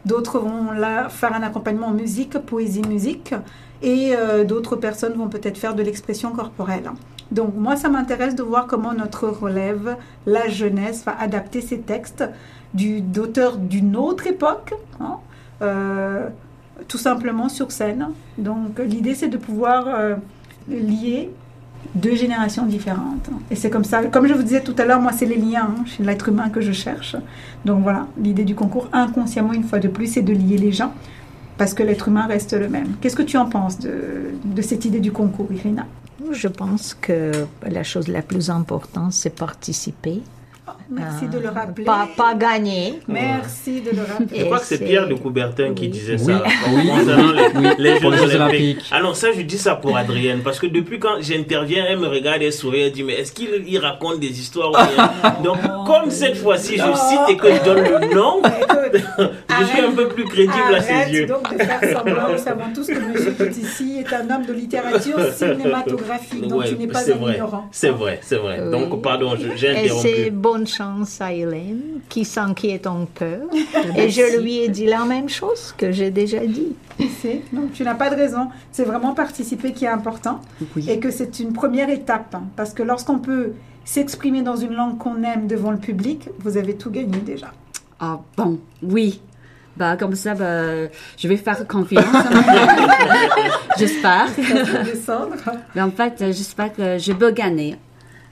D'autres 0.05 0.39
vont 0.39 0.73
là 0.73 1.09
faire 1.09 1.33
un 1.35 1.43
accompagnement 1.43 1.89
en 1.89 1.93
musique, 1.93 2.39
poésie, 2.39 2.83
musique. 2.83 3.35
Et 3.83 4.15
euh, 4.17 4.45
d'autres 4.45 4.77
personnes 4.77 5.15
vont 5.15 5.29
peut-être 5.29 5.59
faire 5.59 5.75
de 5.75 5.83
l'expression 5.83 6.31
corporelle. 6.31 6.91
Donc 7.31 7.55
moi, 7.57 7.77
ça 7.77 7.89
m'intéresse 7.89 8.35
de 8.35 8.43
voir 8.43 8.67
comment 8.67 8.95
notre 8.95 9.29
relève, 9.29 9.97
la 10.27 10.49
jeunesse, 10.49 11.05
va 11.05 11.19
adapter 11.21 11.61
ces 11.61 11.81
textes 11.81 12.25
d'auteurs 12.75 13.57
d'une 13.57 13.97
autre 13.97 14.27
époque. 14.27 14.75
hein, 15.01 15.19
euh, 15.63 16.29
tout 16.89 16.99
simplement 16.99 17.49
sur 17.49 17.73
scène. 17.73 18.09
Donc 18.39 18.79
l'idée 18.79 19.15
c'est 19.15 19.29
de 19.29 19.37
pouvoir 19.37 19.87
euh, 19.89 20.17
lier 20.69 21.31
deux 21.95 22.15
générations 22.15 22.67
différentes. 22.67 23.31
Et 23.51 23.57
c'est 23.57 23.71
comme 23.71 23.85
ça, 23.85 24.05
comme 24.05 24.27
je 24.27 24.35
vous 24.35 24.43
disais 24.43 24.63
tout 24.63 24.75
à 24.79 24.85
l'heure, 24.85 25.01
moi 25.01 25.13
c'est 25.13 25.27
les 25.27 25.37
liens 25.37 25.71
hein, 25.79 25.85
l'être 26.01 26.29
humain 26.29 26.51
que 26.51 26.61
je 26.61 26.73
cherche. 26.73 27.17
Donc 27.65 27.83
voilà, 27.83 28.07
l'idée 28.19 28.45
du 28.45 28.55
concours 28.55 28.89
inconsciemment 28.93 29.53
une 29.53 29.65
fois 29.65 29.79
de 29.79 29.89
plus 29.89 30.07
c'est 30.07 30.23
de 30.23 30.33
lier 30.33 30.59
les 30.59 30.73
gens 30.73 30.93
parce 31.59 31.73
que 31.75 31.83
l'être 31.83 32.09
humain 32.09 32.27
reste 32.27 32.53
le 32.53 32.69
même. 32.69 32.97
Qu'est-ce 33.01 33.17
que 33.17 33.23
tu 33.23 33.37
en 33.37 33.47
penses 33.47 33.79
de, 33.79 34.35
de 34.45 34.63
cette 34.63 34.85
idée 34.85 35.01
du 35.01 35.13
concours, 35.13 35.49
Irina? 35.51 35.87
Je 36.31 36.49
pense 36.49 36.95
que 36.95 37.31
la 37.63 37.83
chose 37.83 38.09
la 38.09 38.23
plus 38.23 38.51
importante, 38.51 39.13
c'est 39.13 39.35
participer. 39.35 40.23
Merci 40.89 41.27
de 41.29 41.39
le 41.39 41.49
rappeler. 41.49 41.85
Pas, 41.85 42.09
pas 42.17 42.35
gagner. 42.35 43.01
Merci 43.09 43.81
de 43.81 43.91
le 43.91 44.03
rappeler. 44.03 44.39
Je 44.41 44.45
crois 44.45 44.59
que 44.61 44.65
c'est 44.67 44.79
Pierre 44.85 45.09
de 45.09 45.15
Coubertin 45.15 45.75
qui 45.75 45.83
Oui. 45.85 45.89
disait 45.89 46.13
Oui. 46.19 46.25
ça. 46.35 46.43
Oui. 46.75 46.89
Concernant 46.89 47.33
les, 47.33 47.75
les 47.79 48.01
Jeux 48.01 48.07
Olympiques. 48.07 48.35
Olympiques. 48.35 48.85
Ah 48.93 49.03
non, 49.03 49.15
ça, 49.15 49.29
je 49.37 49.43
dis 49.43 49.59
ça 49.59 49.75
pour 49.75 49.97
Adrienne. 49.97 50.41
Parce 50.45 50.59
que 50.61 50.67
depuis 50.67 50.99
quand 50.99 51.17
j'interviens, 51.21 51.85
elle 51.89 51.99
me 51.99 52.07
regarde 52.09 52.43
et 52.43 52.51
sourit. 52.51 52.83
Elle 52.83 52.93
dit 52.93 53.03
Mais 53.03 53.15
est-ce 53.15 53.33
qu'il 53.33 53.49
il 53.67 53.79
raconte 53.79 54.21
des 54.21 54.39
histoires 54.41 54.71
ou 54.71 54.75
rien? 54.75 55.11
Donc, 55.43 55.59
comme 55.87 56.11
cette 56.11 56.37
fois-ci, 56.37 56.77
je 56.77 56.83
cite 56.83 57.21
et 57.31 57.37
que 57.37 57.49
je 57.53 57.65
donne 57.65 57.83
le 57.83 58.15
nom, 58.15 58.43
je 59.61 59.65
suis 59.65 59.81
un 59.81 59.93
peu 59.93 60.09
plus 60.09 60.25
crédible 60.25 60.75
à 60.75 60.81
ses 60.81 60.93
Arrête 60.93 61.13
yeux. 61.13 61.27
donc 61.27 61.53
de 61.53 61.63
faire 61.63 61.81
semblant. 61.97 62.29
Nous 62.33 62.39
savons 62.39 62.65
tous 62.75 62.87
que 62.87 62.93
M. 62.93 63.35
Petit 63.37 63.99
est 63.99 64.13
un 64.15 64.31
homme 64.35 64.47
de 64.47 64.53
littérature 64.53 65.19
cinématographique, 65.35 66.47
donc 66.47 66.61
Ouais, 66.61 66.69
tu 66.69 66.77
n'es 66.77 66.87
pas 66.87 67.01
c'est 67.01 67.13
un 67.15 67.17
vrai. 67.17 67.35
ignorant. 67.35 67.65
C'est 67.73 67.91
vrai, 67.91 68.21
c'est 68.23 68.37
vrai. 68.37 68.61
Oui. 68.65 68.71
Donc, 68.71 69.03
pardon, 69.03 69.35
je- 69.37 69.57
j'ai 69.57 69.71
Et 69.73 69.89
c'est 69.89 70.11
interrompu. 70.23 70.31
bonne 70.31 70.67
chance 70.77 71.21
à 71.21 71.33
Hélène, 71.33 71.81
qui 72.09 72.25
s'inquiète 72.25 72.87
un 72.87 73.07
peu. 73.15 73.39
Et 73.97 74.11
je 74.11 74.41
lui 74.41 74.59
ai 74.59 74.69
dit 74.69 74.87
la 74.87 75.05
même 75.05 75.29
chose 75.29 75.75
que 75.77 75.91
j'ai 75.93 76.11
déjà 76.11 76.41
dit. 76.47 76.75
Donc 77.53 77.73
tu 77.73 77.83
n'as 77.85 77.95
pas 77.95 78.11
de 78.11 78.17
raison. 78.17 78.49
C'est 78.73 78.85
vraiment 78.85 79.15
participer 79.15 79.73
qui 79.73 79.85
est 79.85 79.89
important 79.89 80.41
Oui. 80.77 80.89
et 80.91 80.99
que 80.99 81.11
c'est 81.11 81.39
une 81.41 81.53
première 81.53 81.89
étape. 81.91 82.35
hein, 82.35 82.45
parce 82.57 82.73
que 82.75 82.83
lorsqu'on 82.83 83.19
peut 83.19 83.53
s'exprimer 83.85 84.43
dans 84.43 84.57
une 84.57 84.75
langue 84.75 84.99
qu'on 84.99 85.23
aime 85.23 85.47
devant 85.47 85.71
le 85.71 85.79
public, 85.79 86.29
vous 86.41 86.57
avez 86.57 86.75
tout 86.77 86.91
gagné 86.91 87.19
déjà. 87.19 87.53
Ah 88.01 88.21
bon, 88.37 88.59
oui. 88.83 89.21
Bah, 89.77 89.97
comme 89.99 90.15
ça, 90.15 90.35
bah, 90.35 90.89
je 91.19 91.29
vais 91.29 91.37
faire 91.37 91.67
confiance. 91.69 92.05
J'espère. 93.79 94.27
Mais 95.75 95.83
en 95.83 95.91
fait, 95.91 96.15
j'espère 96.19 96.73
que 96.73 96.99
je 96.99 97.13
peux 97.13 97.31
gagner. 97.31 97.77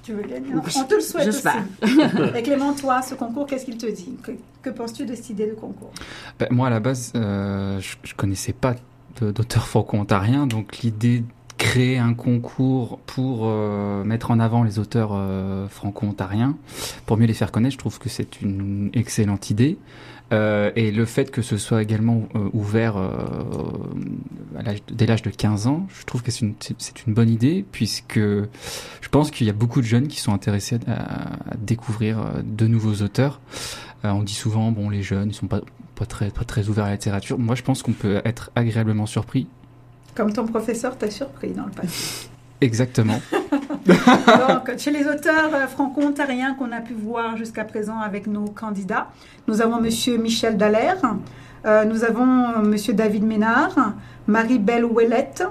Tu 0.05 0.13
veux 0.13 0.23
gagner 0.23 0.49
On 0.55 0.85
te 0.85 0.95
le 0.95 1.01
souhaite 1.01 1.29
aussi. 1.29 1.49
Et 2.37 2.43
Clément, 2.43 2.75
toi, 2.75 3.01
ce 3.01 3.15
concours, 3.15 3.47
qu'est-ce 3.47 3.65
qu'il 3.65 3.79
te 3.79 3.87
dit 3.87 4.17
Que, 4.23 4.33
que 4.63 4.69
penses-tu 4.71 5.07
de 5.07 5.15
cette 5.15 5.31
idée 5.31 5.47
de 5.47 5.55
concours 5.55 5.91
Ben, 6.39 6.49
moi, 6.51 6.67
à 6.67 6.71
la 6.71 6.81
base, 6.81 7.13
euh, 7.17 7.81
je, 7.81 7.97
je 8.03 8.15
connaissais 8.15 8.53
pas 8.53 8.75
d'auteur 9.21 9.67
franco-ontarien, 9.67 10.47
donc 10.47 10.79
l'idée 10.79 11.25
créer 11.65 11.97
un 11.97 12.13
concours 12.13 12.99
pour 13.07 13.45
euh, 13.45 14.05
mettre 14.05 14.31
en 14.31 14.39
avant 14.39 14.65
les 14.65 14.79
auteurs 14.79 15.13
euh, 15.15 15.67
franco-ontariens, 15.67 16.59
pour 17.07 17.17
mieux 17.17 17.25
les 17.25 17.33
faire 17.33 17.51
connaître, 17.51 17.73
je 17.73 17.79
trouve 17.79 17.99
que 17.99 18.11
c'est 18.11 18.43
une 18.43 18.91
excellente 18.93 19.49
idée. 19.49 19.79
Euh, 20.33 20.71
et 20.77 20.91
le 20.91 21.07
fait 21.07 21.31
que 21.31 21.41
ce 21.41 21.57
soit 21.57 21.83
également 21.83 22.29
ouvert 22.53 22.97
dès 24.93 25.07
l'âge 25.07 25.23
de 25.23 25.31
15 25.31 25.67
ans, 25.67 25.87
je 25.99 26.05
trouve 26.05 26.23
que 26.23 26.31
c'est 26.31 26.45
une, 27.07 27.15
bonne 27.15 27.31
idée, 27.31 27.65
puisque 27.73 28.19
je 28.19 29.09
pense 29.11 29.31
qu'il 29.31 29.47
y 29.47 29.51
a 29.51 29.55
beaucoup 29.55 29.81
de 29.81 29.87
jeunes 29.87 30.09
qui 30.09 30.21
sont 30.21 30.35
intéressés 30.35 30.79
à, 30.87 31.57
découvrir 31.57 32.43
de 32.45 32.67
nouveaux 32.67 33.03
auteurs. 33.03 33.41
On 34.03 34.23
dit 34.23 34.35
souvent, 34.35 34.71
bon, 34.71 34.91
les 34.91 35.03
jeunes, 35.03 35.31
ils 35.31 35.35
sont 35.35 35.49
pas 35.49 35.63
très 36.07 36.69
ouverts 36.69 36.85
à 36.85 36.89
la 36.89 36.95
littérature. 36.95 37.39
Moi, 37.39 37.55
je 37.55 37.63
pense 37.63 37.83
qu'on 37.83 37.93
peut 37.93 38.21
être 38.27 38.51
agréablement 38.55 39.07
surpris. 39.07 39.47
Comme 40.15 40.33
ton 40.33 40.47
professeur 40.47 40.97
t'a 40.97 41.11
surpris 41.11 41.51
dans 41.51 41.65
le 41.65 41.71
passé. 41.71 42.29
Exactement. 42.61 43.21
Donc, 43.87 44.79
chez 44.79 44.91
les 44.91 45.07
auteurs 45.07 45.55
euh, 45.55 45.67
franco-ontariens 45.67 46.55
qu'on 46.55 46.73
a 46.73 46.81
pu 46.81 46.95
voir 46.95 47.37
jusqu'à 47.37 47.65
présent 47.65 47.99
avec 48.01 48.27
nos 48.27 48.47
candidats, 48.47 49.09
nous 49.49 49.61
avons 49.61 49.81
Monsieur 49.81 50.17
Michel 50.17 50.57
Dallaire, 50.57 51.03
euh, 51.67 51.85
nous 51.85 52.05
avons 52.05 52.63
Monsieur 52.63 52.95
David 52.95 53.25
Ménard, 53.25 53.95
Marie-Belle 54.27 54.85
Ouellette, 54.85 55.45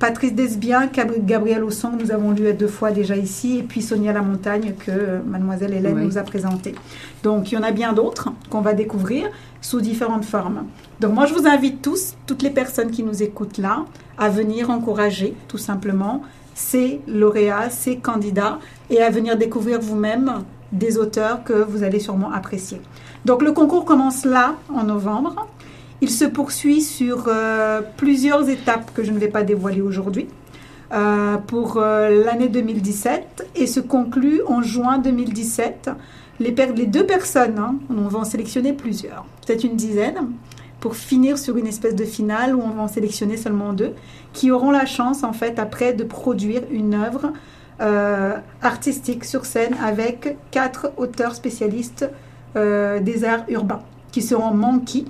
Patrice 0.00 0.32
Desbiens, 0.34 0.86
Gab- 0.86 1.24
Gabriel 1.26 1.62
Osson, 1.62 1.90
que 1.92 2.02
nous 2.02 2.10
avons 2.10 2.30
lu 2.32 2.52
deux 2.54 2.66
fois 2.68 2.90
déjà 2.90 3.16
ici, 3.16 3.58
et 3.58 3.62
puis 3.62 3.82
Sonia 3.82 4.12
Lamontagne, 4.14 4.72
que 4.72 4.90
euh, 4.90 5.20
Mademoiselle 5.24 5.74
Hélène 5.74 5.96
Oui. 5.98 6.04
nous 6.06 6.16
a 6.16 6.22
présenté. 6.22 6.74
Donc, 7.22 7.52
il 7.52 7.56
y 7.56 7.58
en 7.58 7.62
a 7.62 7.70
bien 7.70 7.92
d'autres 7.92 8.30
qu'on 8.48 8.62
va 8.62 8.72
découvrir 8.72 9.28
sous 9.60 9.82
différentes 9.82 10.24
formes. 10.24 10.64
Donc, 11.00 11.12
moi, 11.12 11.26
je 11.26 11.34
vous 11.34 11.46
invite 11.46 11.82
tous, 11.82 12.14
toutes 12.26 12.42
les 12.42 12.48
personnes 12.48 12.90
qui 12.90 13.02
nous 13.02 13.22
écoutent 13.22 13.58
là, 13.58 13.84
à 14.16 14.30
venir 14.30 14.70
encourager, 14.70 15.36
tout 15.48 15.58
simplement, 15.58 16.22
ces 16.54 17.02
lauréats, 17.06 17.68
ces 17.68 17.96
candidats, 17.98 18.58
et 18.88 19.02
à 19.02 19.10
venir 19.10 19.36
découvrir 19.36 19.80
vous-même 19.80 20.44
des 20.72 20.96
auteurs 20.96 21.44
que 21.44 21.52
vous 21.52 21.82
allez 21.82 22.00
sûrement 22.00 22.32
apprécier. 22.32 22.80
Donc, 23.26 23.42
le 23.42 23.52
concours 23.52 23.84
commence 23.84 24.24
là, 24.24 24.54
en 24.74 24.84
novembre. 24.84 25.46
Il 26.02 26.10
se 26.10 26.24
poursuit 26.24 26.80
sur 26.80 27.24
euh, 27.28 27.82
plusieurs 27.98 28.48
étapes 28.48 28.92
que 28.94 29.04
je 29.04 29.10
ne 29.10 29.18
vais 29.18 29.28
pas 29.28 29.42
dévoiler 29.42 29.82
aujourd'hui 29.82 30.28
euh, 30.92 31.36
pour 31.36 31.76
euh, 31.76 32.24
l'année 32.24 32.48
2017 32.48 33.50
et 33.54 33.66
se 33.66 33.80
conclut 33.80 34.40
en 34.46 34.62
juin 34.62 34.96
2017. 34.98 35.90
Les, 36.38 36.52
deux 36.52 37.04
personnes, 37.04 37.58
hein, 37.58 37.74
on 37.90 38.08
va 38.08 38.20
en 38.20 38.24
sélectionner 38.24 38.72
plusieurs, 38.72 39.26
peut-être 39.46 39.62
une 39.62 39.76
dizaine, 39.76 40.30
pour 40.80 40.96
finir 40.96 41.36
sur 41.36 41.58
une 41.58 41.66
espèce 41.66 41.94
de 41.94 42.06
finale 42.06 42.56
où 42.56 42.62
on 42.62 42.70
va 42.70 42.82
en 42.82 42.88
sélectionner 42.88 43.36
seulement 43.36 43.74
deux, 43.74 43.92
qui 44.32 44.50
auront 44.50 44.70
la 44.70 44.86
chance 44.86 45.22
en 45.22 45.34
fait 45.34 45.58
après 45.58 45.92
de 45.92 46.02
produire 46.02 46.62
une 46.70 46.94
œuvre 46.94 47.32
artistique 48.62 49.24
sur 49.24 49.46
scène 49.46 49.74
avec 49.82 50.36
quatre 50.50 50.92
auteurs 50.98 51.34
spécialistes 51.34 52.08
des 52.54 53.24
arts 53.24 53.44
urbains, 53.48 53.80
qui 54.12 54.20
seront 54.20 54.52
Monkey, 54.52 55.04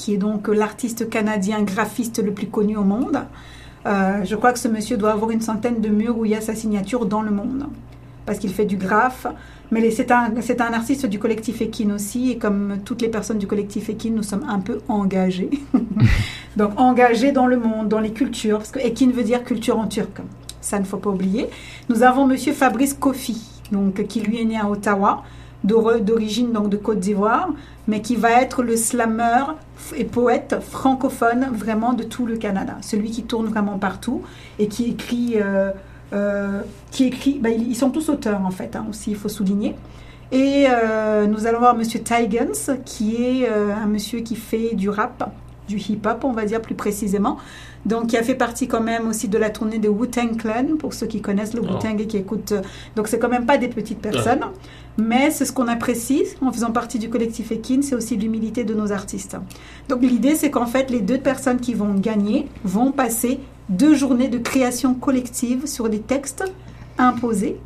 qui 0.00 0.14
est 0.14 0.16
donc 0.16 0.48
l'artiste 0.48 1.10
canadien 1.10 1.60
graphiste 1.62 2.24
le 2.24 2.32
plus 2.32 2.46
connu 2.46 2.74
au 2.78 2.84
monde. 2.84 3.22
Euh, 3.84 4.24
je 4.24 4.34
crois 4.34 4.54
que 4.54 4.58
ce 4.58 4.66
monsieur 4.66 4.96
doit 4.96 5.12
avoir 5.12 5.30
une 5.30 5.42
centaine 5.42 5.82
de 5.82 5.90
murs 5.90 6.16
où 6.16 6.24
il 6.24 6.30
y 6.30 6.34
a 6.34 6.40
sa 6.40 6.54
signature 6.54 7.04
dans 7.04 7.20
le 7.20 7.30
monde. 7.30 7.66
Parce 8.24 8.38
qu'il 8.38 8.50
fait 8.50 8.64
du 8.64 8.76
graphe. 8.76 9.26
Mais 9.70 9.90
c'est 9.90 10.10
un, 10.10 10.32
un 10.34 10.72
artiste 10.72 11.04
du 11.04 11.18
collectif 11.18 11.60
Ekin 11.60 11.90
aussi. 11.90 12.30
Et 12.30 12.38
comme 12.38 12.78
toutes 12.82 13.02
les 13.02 13.08
personnes 13.08 13.36
du 13.36 13.46
collectif 13.46 13.90
Ekin, 13.90 14.12
nous 14.12 14.22
sommes 14.22 14.46
un 14.48 14.60
peu 14.60 14.80
engagés. 14.88 15.50
Donc 16.56 16.72
engagés 16.80 17.32
dans 17.32 17.46
le 17.46 17.58
monde, 17.58 17.88
dans 17.88 18.00
les 18.00 18.12
cultures. 18.12 18.56
Parce 18.56 18.70
que 18.70 18.80
Ekin 18.80 19.10
veut 19.10 19.22
dire 19.22 19.44
culture 19.44 19.78
en 19.78 19.86
turc. 19.86 20.22
Ça 20.62 20.78
ne 20.78 20.84
faut 20.84 20.96
pas 20.96 21.10
oublier. 21.10 21.46
Nous 21.90 22.02
avons 22.02 22.26
monsieur 22.26 22.54
Fabrice 22.54 22.94
Kofi, 22.94 23.38
donc, 23.70 24.02
qui 24.06 24.20
lui 24.20 24.40
est 24.40 24.44
né 24.46 24.58
à 24.58 24.66
Ottawa 24.66 25.24
d'origine 25.64 26.52
donc 26.52 26.70
de 26.70 26.76
Côte 26.76 27.00
d'Ivoire, 27.00 27.50
mais 27.86 28.00
qui 28.00 28.16
va 28.16 28.30
être 28.42 28.62
le 28.62 28.76
slammer 28.76 29.44
et 29.96 30.04
poète 30.04 30.56
francophone 30.60 31.48
vraiment 31.52 31.92
de 31.92 32.02
tout 32.02 32.26
le 32.26 32.36
Canada, 32.36 32.76
celui 32.82 33.10
qui 33.10 33.24
tourne 33.24 33.46
vraiment 33.46 33.78
partout 33.78 34.22
et 34.58 34.68
qui 34.68 34.90
écrit, 34.90 35.34
euh, 35.36 35.70
euh, 36.12 36.60
qui 36.90 37.04
écrit, 37.04 37.38
ben, 37.40 37.52
ils 37.52 37.76
sont 37.76 37.90
tous 37.90 38.08
auteurs 38.08 38.40
en 38.44 38.50
fait 38.50 38.76
hein, 38.76 38.86
aussi, 38.88 39.10
il 39.10 39.16
faut 39.16 39.28
souligner. 39.28 39.76
Et 40.32 40.66
euh, 40.68 41.26
nous 41.26 41.46
allons 41.46 41.58
voir 41.58 41.74
Monsieur 41.74 42.00
Tigans, 42.00 42.76
qui 42.84 43.16
est 43.16 43.48
un 43.48 43.86
monsieur 43.86 44.20
qui 44.20 44.36
fait 44.36 44.76
du 44.76 44.88
rap, 44.88 45.28
du 45.70 45.78
hip-hop, 45.78 46.24
on 46.24 46.32
va 46.32 46.44
dire 46.44 46.60
plus 46.60 46.74
précisément. 46.74 47.38
Donc, 47.86 48.08
qui 48.08 48.18
a 48.18 48.22
fait 48.22 48.34
partie 48.34 48.68
quand 48.68 48.82
même 48.82 49.08
aussi 49.08 49.28
de 49.28 49.38
la 49.38 49.48
tournée 49.48 49.78
de 49.78 49.88
Wu-Tang 49.88 50.36
Clan, 50.36 50.76
pour 50.78 50.92
ceux 50.92 51.06
qui 51.06 51.22
connaissent 51.22 51.54
le 51.54 51.62
Wu-Tang 51.62 51.98
et 51.98 52.06
qui 52.06 52.18
écoutent. 52.18 52.52
Donc, 52.94 53.08
c'est 53.08 53.18
quand 53.18 53.28
même 53.28 53.46
pas 53.46 53.56
des 53.56 53.68
petites 53.68 54.00
personnes. 54.00 54.44
Mais 54.98 55.30
c'est 55.30 55.46
ce 55.46 55.52
qu'on 55.52 55.68
apprécie 55.68 56.24
en 56.42 56.52
faisant 56.52 56.72
partie 56.72 56.98
du 56.98 57.08
collectif 57.08 57.52
Ekin, 57.52 57.80
c'est 57.80 57.94
aussi 57.94 58.16
l'humilité 58.16 58.64
de 58.64 58.74
nos 58.74 58.92
artistes. 58.92 59.36
Donc, 59.88 60.02
l'idée, 60.02 60.34
c'est 60.34 60.50
qu'en 60.50 60.66
fait, 60.66 60.90
les 60.90 61.00
deux 61.00 61.18
personnes 61.18 61.60
qui 61.60 61.72
vont 61.72 61.94
gagner 61.94 62.48
vont 62.64 62.92
passer 62.92 63.40
deux 63.70 63.94
journées 63.94 64.28
de 64.28 64.38
création 64.38 64.94
collective 64.94 65.66
sur 65.66 65.88
des 65.88 66.00
textes 66.00 66.44
imposés 66.98 67.58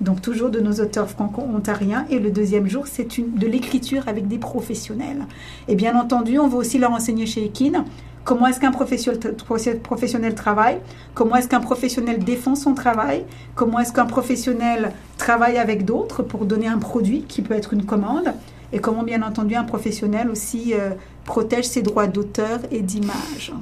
donc 0.00 0.22
toujours 0.22 0.50
de 0.50 0.60
nos 0.60 0.80
auteurs 0.80 1.08
franco-ontariens. 1.08 2.06
Et 2.10 2.18
le 2.18 2.30
deuxième 2.30 2.68
jour, 2.68 2.86
c'est 2.86 3.08
de 3.18 3.46
l'écriture 3.46 4.08
avec 4.08 4.28
des 4.28 4.38
professionnels. 4.38 5.26
Et 5.68 5.74
bien 5.74 5.98
entendu, 5.98 6.38
on 6.38 6.48
va 6.48 6.58
aussi 6.58 6.78
leur 6.78 6.92
enseigner 6.92 7.26
chez 7.26 7.44
Ekin 7.44 7.84
comment 8.24 8.46
est-ce 8.46 8.60
qu'un 8.60 8.70
professionnel 8.70 10.34
travaille, 10.34 10.78
comment 11.14 11.36
est-ce 11.36 11.48
qu'un 11.48 11.60
professionnel 11.60 12.22
défend 12.22 12.54
son 12.54 12.74
travail, 12.74 13.24
comment 13.54 13.80
est-ce 13.80 13.92
qu'un 13.92 14.06
professionnel 14.06 14.92
travaille 15.16 15.58
avec 15.58 15.84
d'autres 15.84 16.22
pour 16.22 16.44
donner 16.44 16.68
un 16.68 16.78
produit 16.78 17.22
qui 17.22 17.42
peut 17.42 17.54
être 17.54 17.72
une 17.72 17.84
commande, 17.84 18.32
et 18.72 18.78
comment 18.78 19.02
bien 19.02 19.22
entendu 19.22 19.56
un 19.56 19.64
professionnel 19.64 20.30
aussi 20.30 20.74
euh, 20.74 20.90
protège 21.24 21.64
ses 21.64 21.82
droits 21.82 22.06
d'auteur 22.06 22.60
et 22.70 22.82
d'image. 22.82 23.52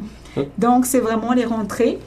Donc 0.59 0.85
c'est 0.85 1.01
vraiment 1.01 1.33
les 1.33 1.47
rentrer 1.47 1.99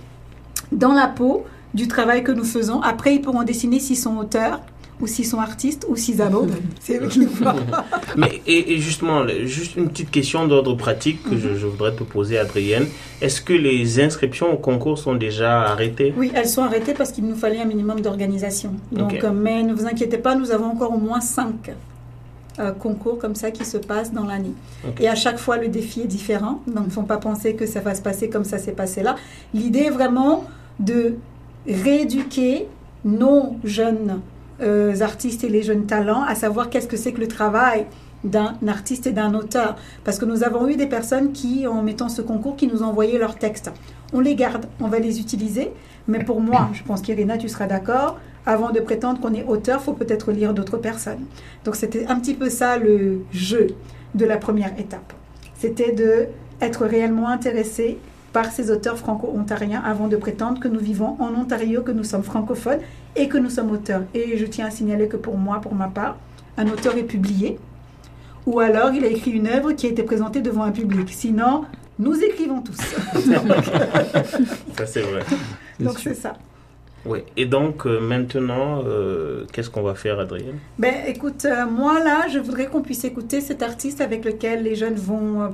dans 0.72 0.94
la 0.94 1.08
peau 1.08 1.44
du 1.74 1.88
travail 1.88 2.24
que 2.24 2.32
nous 2.32 2.44
faisons. 2.44 2.82
Après, 2.82 3.16
ils 3.16 3.22
pourront 3.22 3.44
dessiner 3.44 3.80
s'ils 3.80 3.98
sont 3.98 4.18
auteurs 4.18 4.60
ou 5.00 5.08
s'ils 5.08 5.26
sont 5.26 5.40
artistes 5.40 5.86
ou 5.90 5.96
s'ils 5.96 6.22
abordent. 6.22 6.54
C'est 6.80 7.02
eux 7.02 7.08
qui 7.10 7.28
Mais 8.16 8.42
et, 8.46 8.78
justement, 8.78 9.26
juste 9.46 9.76
une 9.76 9.90
petite 9.90 10.12
question 10.12 10.48
d'ordre 10.48 10.76
pratique 10.76 11.24
que 11.24 11.38
je, 11.38 11.66
voudrais 11.66 11.94
te 11.94 12.04
poser, 12.04 12.38
Adrienne. 12.38 12.86
Est-ce 13.22 13.42
que 13.42 13.54
les 13.54 14.00
inscriptions 14.00 14.54
au 14.54 14.58
concours 14.58 14.98
sont 14.98 15.16
déjà 15.16 15.62
arrêtées? 15.64 16.14
Oui, 16.16 16.32
elles 16.36 16.48
sont 16.48 16.64
arrêtées 16.64 16.94
parce 16.94 17.12
qu'il 17.12 17.26
nous 17.26 17.36
fallait 17.36 17.62
un 17.62 17.66
minimum 17.66 18.02
d'organisation. 18.02 18.76
Donc, 18.92 19.24
euh, 19.24 19.32
mais 19.34 19.64
ne 19.64 19.74
vous 19.74 19.86
inquiétez 19.86 20.18
pas, 20.18 20.36
nous 20.36 20.52
avons 20.52 20.66
encore 20.66 20.94
au 20.94 21.00
moins 21.00 21.22
cinq. 21.22 21.72
Euh, 22.60 22.74
concours 22.74 23.18
comme 23.18 23.34
ça 23.34 23.50
qui 23.50 23.64
se 23.64 23.78
passent 23.78 24.12
dans 24.12 24.26
l'année. 24.26 24.54
Et 25.00 25.08
à 25.08 25.16
chaque 25.16 25.40
fois, 25.40 25.58
le 25.58 25.70
défi 25.70 26.02
est 26.02 26.08
différent. 26.08 26.62
Donc, 26.68 26.84
il 26.84 26.88
ne 26.88 26.92
faut 26.92 27.02
pas 27.04 27.16
penser 27.16 27.56
que 27.56 27.66
ça 27.66 27.80
va 27.80 27.96
se 27.96 28.02
passer 28.02 28.30
comme 28.30 28.44
ça 28.44 28.58
s'est 28.58 28.74
passé 28.74 29.02
là. 29.02 29.16
L'idée 29.54 29.84
est 29.84 29.90
vraiment 29.90 30.46
de 30.80 31.16
rééduquer 31.68 32.68
nos 33.04 33.56
jeunes 33.64 34.22
euh, 34.62 35.02
artistes 35.02 35.44
et 35.44 35.50
les 35.50 35.64
jeunes 35.64 35.86
talents 35.86 36.24
à 36.24 36.36
savoir 36.36 36.70
qu'est-ce 36.70 36.88
que 36.88 36.98
c'est 36.98 37.14
que 37.14 37.22
le 37.22 37.28
travail 37.28 37.86
d'un 38.24 38.56
artiste 38.68 39.08
et 39.08 39.12
d'un 39.12 39.34
auteur. 39.34 39.76
Parce 40.04 40.20
que 40.20 40.26
nous 40.26 40.44
avons 40.44 40.68
eu 40.68 40.76
des 40.76 40.86
personnes 40.86 41.32
qui, 41.32 41.66
en 41.66 41.82
mettant 41.82 42.10
ce 42.10 42.22
concours, 42.22 42.56
qui 42.56 42.68
nous 42.68 42.84
envoyé 42.84 43.18
leurs 43.18 43.36
textes. 43.36 43.72
On 44.14 44.20
les 44.20 44.36
garde, 44.36 44.68
on 44.80 44.88
va 44.88 45.00
les 45.00 45.20
utiliser. 45.20 45.72
Mais 46.08 46.24
pour 46.24 46.42
moi, 46.42 46.70
je 46.74 46.84
pense 46.84 47.02
qu'Irina, 47.02 47.38
tu 47.38 47.50
seras 47.50 47.68
d'accord, 47.68 48.20
avant 48.46 48.72
de 48.72 48.80
prétendre 48.80 49.20
qu'on 49.20 49.34
est 49.34 49.46
auteur, 49.46 49.82
faut 49.82 49.94
peut-être 49.94 50.32
lire 50.32 50.54
d'autres 50.54 50.78
personnes. 50.78 51.26
Donc 51.64 51.76
c'était 51.76 52.06
un 52.08 52.20
petit 52.20 52.34
peu 52.34 52.50
ça 52.50 52.78
le 52.78 53.22
jeu 53.32 53.68
de 54.16 54.26
la 54.26 54.38
première 54.38 54.80
étape. 54.80 55.14
C'était 55.58 55.92
de 55.92 56.28
être 56.60 56.86
réellement 56.86 57.30
intéressé 57.30 57.98
par 58.34 58.52
ces 58.52 58.72
auteurs 58.72 58.98
franco-ontariens 58.98 59.82
avant 59.84 60.08
de 60.08 60.16
prétendre 60.16 60.60
que 60.60 60.68
nous 60.68 60.80
vivons 60.80 61.16
en 61.20 61.34
Ontario, 61.36 61.82
que 61.82 61.92
nous 61.92 62.04
sommes 62.04 62.24
francophones 62.24 62.80
et 63.16 63.28
que 63.28 63.38
nous 63.38 63.50
sommes 63.50 63.72
auteurs. 63.72 64.04
Et 64.14 64.38
je 64.38 64.46
tiens 64.46 64.68
à 64.68 64.72
signaler 64.72 65.08
que 65.08 65.18
pour 65.18 65.38
moi, 65.38 65.60
pour 65.60 65.76
ma 65.76 65.88
part, 65.88 66.18
un 66.58 66.68
auteur 66.68 66.96
est 66.98 67.04
publié 67.04 67.60
ou 68.46 68.60
alors 68.60 68.92
il 68.94 69.04
a 69.04 69.08
écrit 69.08 69.32
une 69.32 69.48
œuvre 69.48 69.72
qui 69.74 69.86
a 69.86 69.90
été 69.90 70.04
présentée 70.04 70.42
devant 70.42 70.64
un 70.64 70.72
public. 70.72 71.10
Sinon, 71.12 71.66
nous 72.00 72.16
écrivons 72.24 72.62
tous. 72.62 72.78
ça 74.76 74.86
c'est 74.86 75.02
vrai. 75.02 75.24
Donc 75.80 76.00
c'est 76.00 76.16
ça. 76.16 76.34
Oui, 77.06 77.20
et 77.36 77.46
donc 77.46 77.86
euh, 77.86 78.00
maintenant, 78.00 78.84
euh, 78.86 79.46
qu'est-ce 79.52 79.70
qu'on 79.70 79.82
va 79.82 79.96
faire, 79.96 80.20
Adrienne 80.20 80.60
Ben, 80.78 80.94
écoute, 81.08 81.46
euh, 81.46 81.66
moi 81.66 82.04
là, 82.04 82.28
je 82.32 82.38
voudrais 82.38 82.68
qu'on 82.68 82.82
puisse 82.82 83.04
écouter 83.04 83.42
cet 83.42 83.64
artiste 83.64 84.02
avec 84.02 84.24
lequel 84.24 84.64
les 84.64 84.76
jeunes 84.76 84.96
vont 84.96 85.50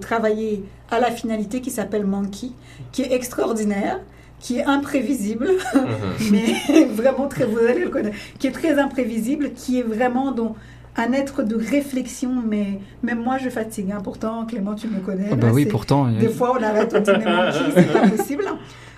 travailler 0.00 0.64
à 0.90 1.00
la 1.00 1.10
finalité 1.10 1.60
qui 1.60 1.70
s'appelle 1.70 2.04
Monkey, 2.04 2.48
qui 2.92 3.02
est 3.02 3.12
extraordinaire, 3.12 4.00
qui 4.38 4.58
est 4.58 4.64
imprévisible, 4.64 5.48
mhm. 5.74 5.82
mais 6.30 6.84
vraiment 6.92 7.28
très, 7.28 7.46
vous 7.46 7.58
allez 7.58 7.84
le 7.84 7.90
connaître, 7.90 8.16
qui 8.38 8.48
est 8.48 8.52
très 8.52 8.78
imprévisible, 8.78 9.52
qui 9.54 9.78
est 9.78 9.84
vraiment 9.84 10.32
donc 10.32 10.56
un 10.94 11.12
être 11.12 11.42
de 11.42 11.56
réflexion, 11.56 12.34
mais 12.46 12.80
même 13.02 13.22
moi 13.22 13.38
je 13.38 13.48
fatigue. 13.48 13.92
Hein. 13.92 14.00
Pourtant, 14.04 14.44
Clément, 14.44 14.74
tu 14.74 14.88
me 14.88 15.00
connais. 15.00 15.28
Ah 15.32 15.36
bah 15.36 15.48
oui, 15.50 15.64
pourtant. 15.64 16.08
Des 16.08 16.28
fois, 16.28 16.54
on 16.58 16.62
arrête, 16.62 16.94
on 16.94 17.00
dit 17.00 17.10
mais 17.18 17.34
Monkey, 17.34 17.58
c'est 17.74 17.92
pas 17.92 18.08
possible. 18.16 18.44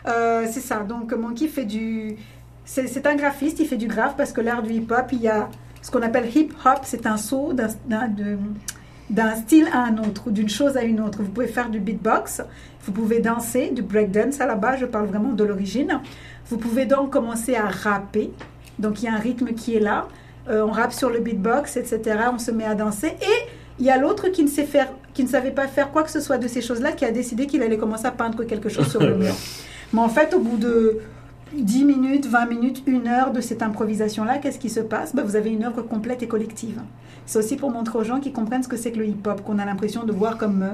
Euh, 0.06 0.46
c'est 0.50 0.60
ça. 0.60 0.80
Donc, 0.80 1.12
Monkey 1.12 1.48
fait 1.48 1.64
du. 1.64 2.16
C'est 2.64 3.06
un 3.06 3.14
graphiste, 3.14 3.60
il 3.60 3.66
fait 3.66 3.76
du 3.76 3.88
graphe 3.88 4.16
parce 4.16 4.32
que 4.32 4.40
l'art 4.40 4.62
du 4.62 4.72
hip-hop, 4.72 5.06
il 5.12 5.20
y 5.20 5.28
a 5.28 5.48
ce 5.82 5.90
qu'on 5.90 6.00
appelle 6.00 6.34
hip-hop, 6.34 6.80
c'est 6.84 7.06
un 7.06 7.18
saut 7.18 7.52
d'un 7.52 9.34
style 9.36 9.68
à 9.70 9.80
un 9.80 9.98
autre 9.98 10.28
ou 10.28 10.30
d'une 10.30 10.48
chose 10.48 10.78
à 10.78 10.82
une 10.82 10.98
autre. 11.02 11.18
Vous 11.22 11.28
pouvez 11.28 11.46
faire 11.46 11.68
du 11.68 11.78
beatbox, 11.78 12.40
vous 12.86 12.92
pouvez 12.92 13.20
danser, 13.20 13.70
du 13.70 13.82
breakdance 13.82 14.40
à 14.40 14.46
la 14.46 14.54
base, 14.54 14.80
je 14.80 14.86
parle 14.86 15.06
vraiment 15.06 15.32
de 15.32 15.44
l'origine. 15.44 16.00
Vous 16.46 16.56
pouvez 16.56 16.86
donc 16.86 17.10
commencer 17.10 17.54
à 17.54 17.66
rapper. 17.66 18.30
Donc, 18.78 19.02
il 19.02 19.06
y 19.06 19.08
a 19.08 19.14
un 19.14 19.18
rythme 19.18 19.52
qui 19.52 19.76
est 19.76 19.80
là. 19.80 20.08
Euh, 20.48 20.64
on 20.66 20.70
rappe 20.70 20.94
sur 20.94 21.10
le 21.10 21.20
beatbox, 21.20 21.76
etc. 21.76 22.00
On 22.32 22.38
se 22.38 22.50
met 22.50 22.64
à 22.64 22.74
danser. 22.74 23.08
Et 23.08 23.48
il 23.78 23.84
y 23.84 23.90
a 23.90 23.98
l'autre 23.98 24.28
qui 24.28 24.42
ne 24.42 24.48
sait 24.48 24.64
faire, 24.64 24.88
qui 25.12 25.22
ne 25.22 25.28
savait 25.28 25.50
pas 25.50 25.68
faire 25.68 25.90
quoi 25.90 26.02
que 26.02 26.10
ce 26.10 26.20
soit 26.20 26.38
de 26.38 26.48
ces 26.48 26.62
choses-là, 26.62 26.92
qui 26.92 27.04
a 27.04 27.10
décidé 27.10 27.46
qu'il 27.46 27.62
allait 27.62 27.76
commencer 27.76 28.06
à 28.06 28.10
peindre 28.10 28.44
quelque 28.44 28.70
chose 28.70 28.88
sur 28.90 29.00
le 29.00 29.14
mur. 29.18 29.34
Mais 29.94 30.00
en 30.00 30.08
fait, 30.08 30.34
au 30.34 30.40
bout 30.40 30.56
de 30.56 30.98
10 31.54 31.84
minutes, 31.84 32.26
20 32.26 32.46
minutes, 32.46 32.82
une 32.86 33.06
heure 33.06 33.30
de 33.30 33.40
cette 33.40 33.62
improvisation-là, 33.62 34.38
qu'est-ce 34.38 34.58
qui 34.58 34.68
se 34.68 34.80
passe? 34.80 35.14
Ben, 35.14 35.22
Vous 35.22 35.36
avez 35.36 35.50
une 35.50 35.62
œuvre 35.62 35.82
complète 35.82 36.22
et 36.24 36.26
collective. 36.26 36.80
C'est 37.26 37.38
aussi 37.38 37.56
pour 37.56 37.70
montrer 37.70 37.98
aux 37.98 38.04
gens 38.04 38.18
qui 38.18 38.32
comprennent 38.32 38.64
ce 38.64 38.68
que 38.68 38.76
c'est 38.76 38.90
que 38.90 38.98
le 38.98 39.06
hip-hop, 39.06 39.42
qu'on 39.42 39.58
a 39.60 39.64
l'impression 39.64 40.02
de 40.02 40.12
voir 40.12 40.36
comme 40.36 40.62
euh, 40.62 40.70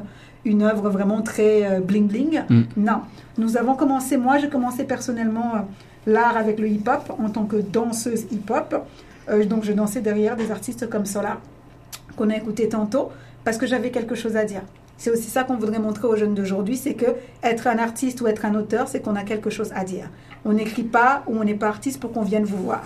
une 0.47 0.63
œuvre 0.63 0.89
vraiment 0.89 1.21
très 1.21 1.81
bling-bling. 1.81 2.39
Euh, 2.39 2.55
mm. 2.55 2.65
Non. 2.79 3.03
Nous 3.37 3.59
avons 3.59 3.75
commencé, 3.75 4.17
moi 4.17 4.39
j'ai 4.39 4.49
commencé 4.49 4.85
personnellement 4.85 5.55
euh, 5.55 5.59
l'art 6.07 6.39
avec 6.39 6.59
le 6.59 6.69
hip-hop 6.69 7.13
en 7.19 7.29
tant 7.29 7.45
que 7.45 7.57
danseuse 7.57 8.25
hip-hop. 8.33 8.75
donc 9.47 9.65
je 9.65 9.73
dansais 9.73 10.01
derrière 10.01 10.35
des 10.35 10.51
artistes 10.51 10.89
comme 10.89 11.05
Solar, 11.05 11.41
qu'on 12.17 12.31
a 12.31 12.37
écouté 12.37 12.71
tantôt, 12.71 13.11
parce 13.45 13.59
que 13.59 13.67
j'avais 13.67 13.91
quelque 13.91 14.15
chose 14.15 14.37
à 14.37 14.45
dire. 14.45 14.63
C'est 15.01 15.11
aussi 15.11 15.31
ça 15.31 15.45
qu'on 15.45 15.57
voudrait 15.57 15.79
montrer 15.79 16.07
aux 16.07 16.15
jeunes 16.15 16.35
d'aujourd'hui, 16.35 16.77
c'est 16.77 16.93
que 16.93 17.07
être 17.43 17.67
un 17.67 17.79
artiste 17.79 18.21
ou 18.21 18.27
être 18.27 18.45
un 18.45 18.55
auteur, 18.55 18.87
c'est 18.87 19.01
qu'on 19.01 19.17
a 19.17 19.23
quelque 19.23 19.49
chose 19.49 19.73
à 19.75 19.83
dire. 19.83 20.11
On 20.45 20.53
n'écrit 20.53 20.83
pas 20.83 21.23
ou 21.27 21.39
on 21.39 21.43
n'est 21.43 21.55
pas 21.55 21.69
artiste 21.69 21.99
pour 21.99 22.13
qu'on 22.13 22.21
vienne 22.21 22.45
vous 22.45 22.63
voir. 22.63 22.83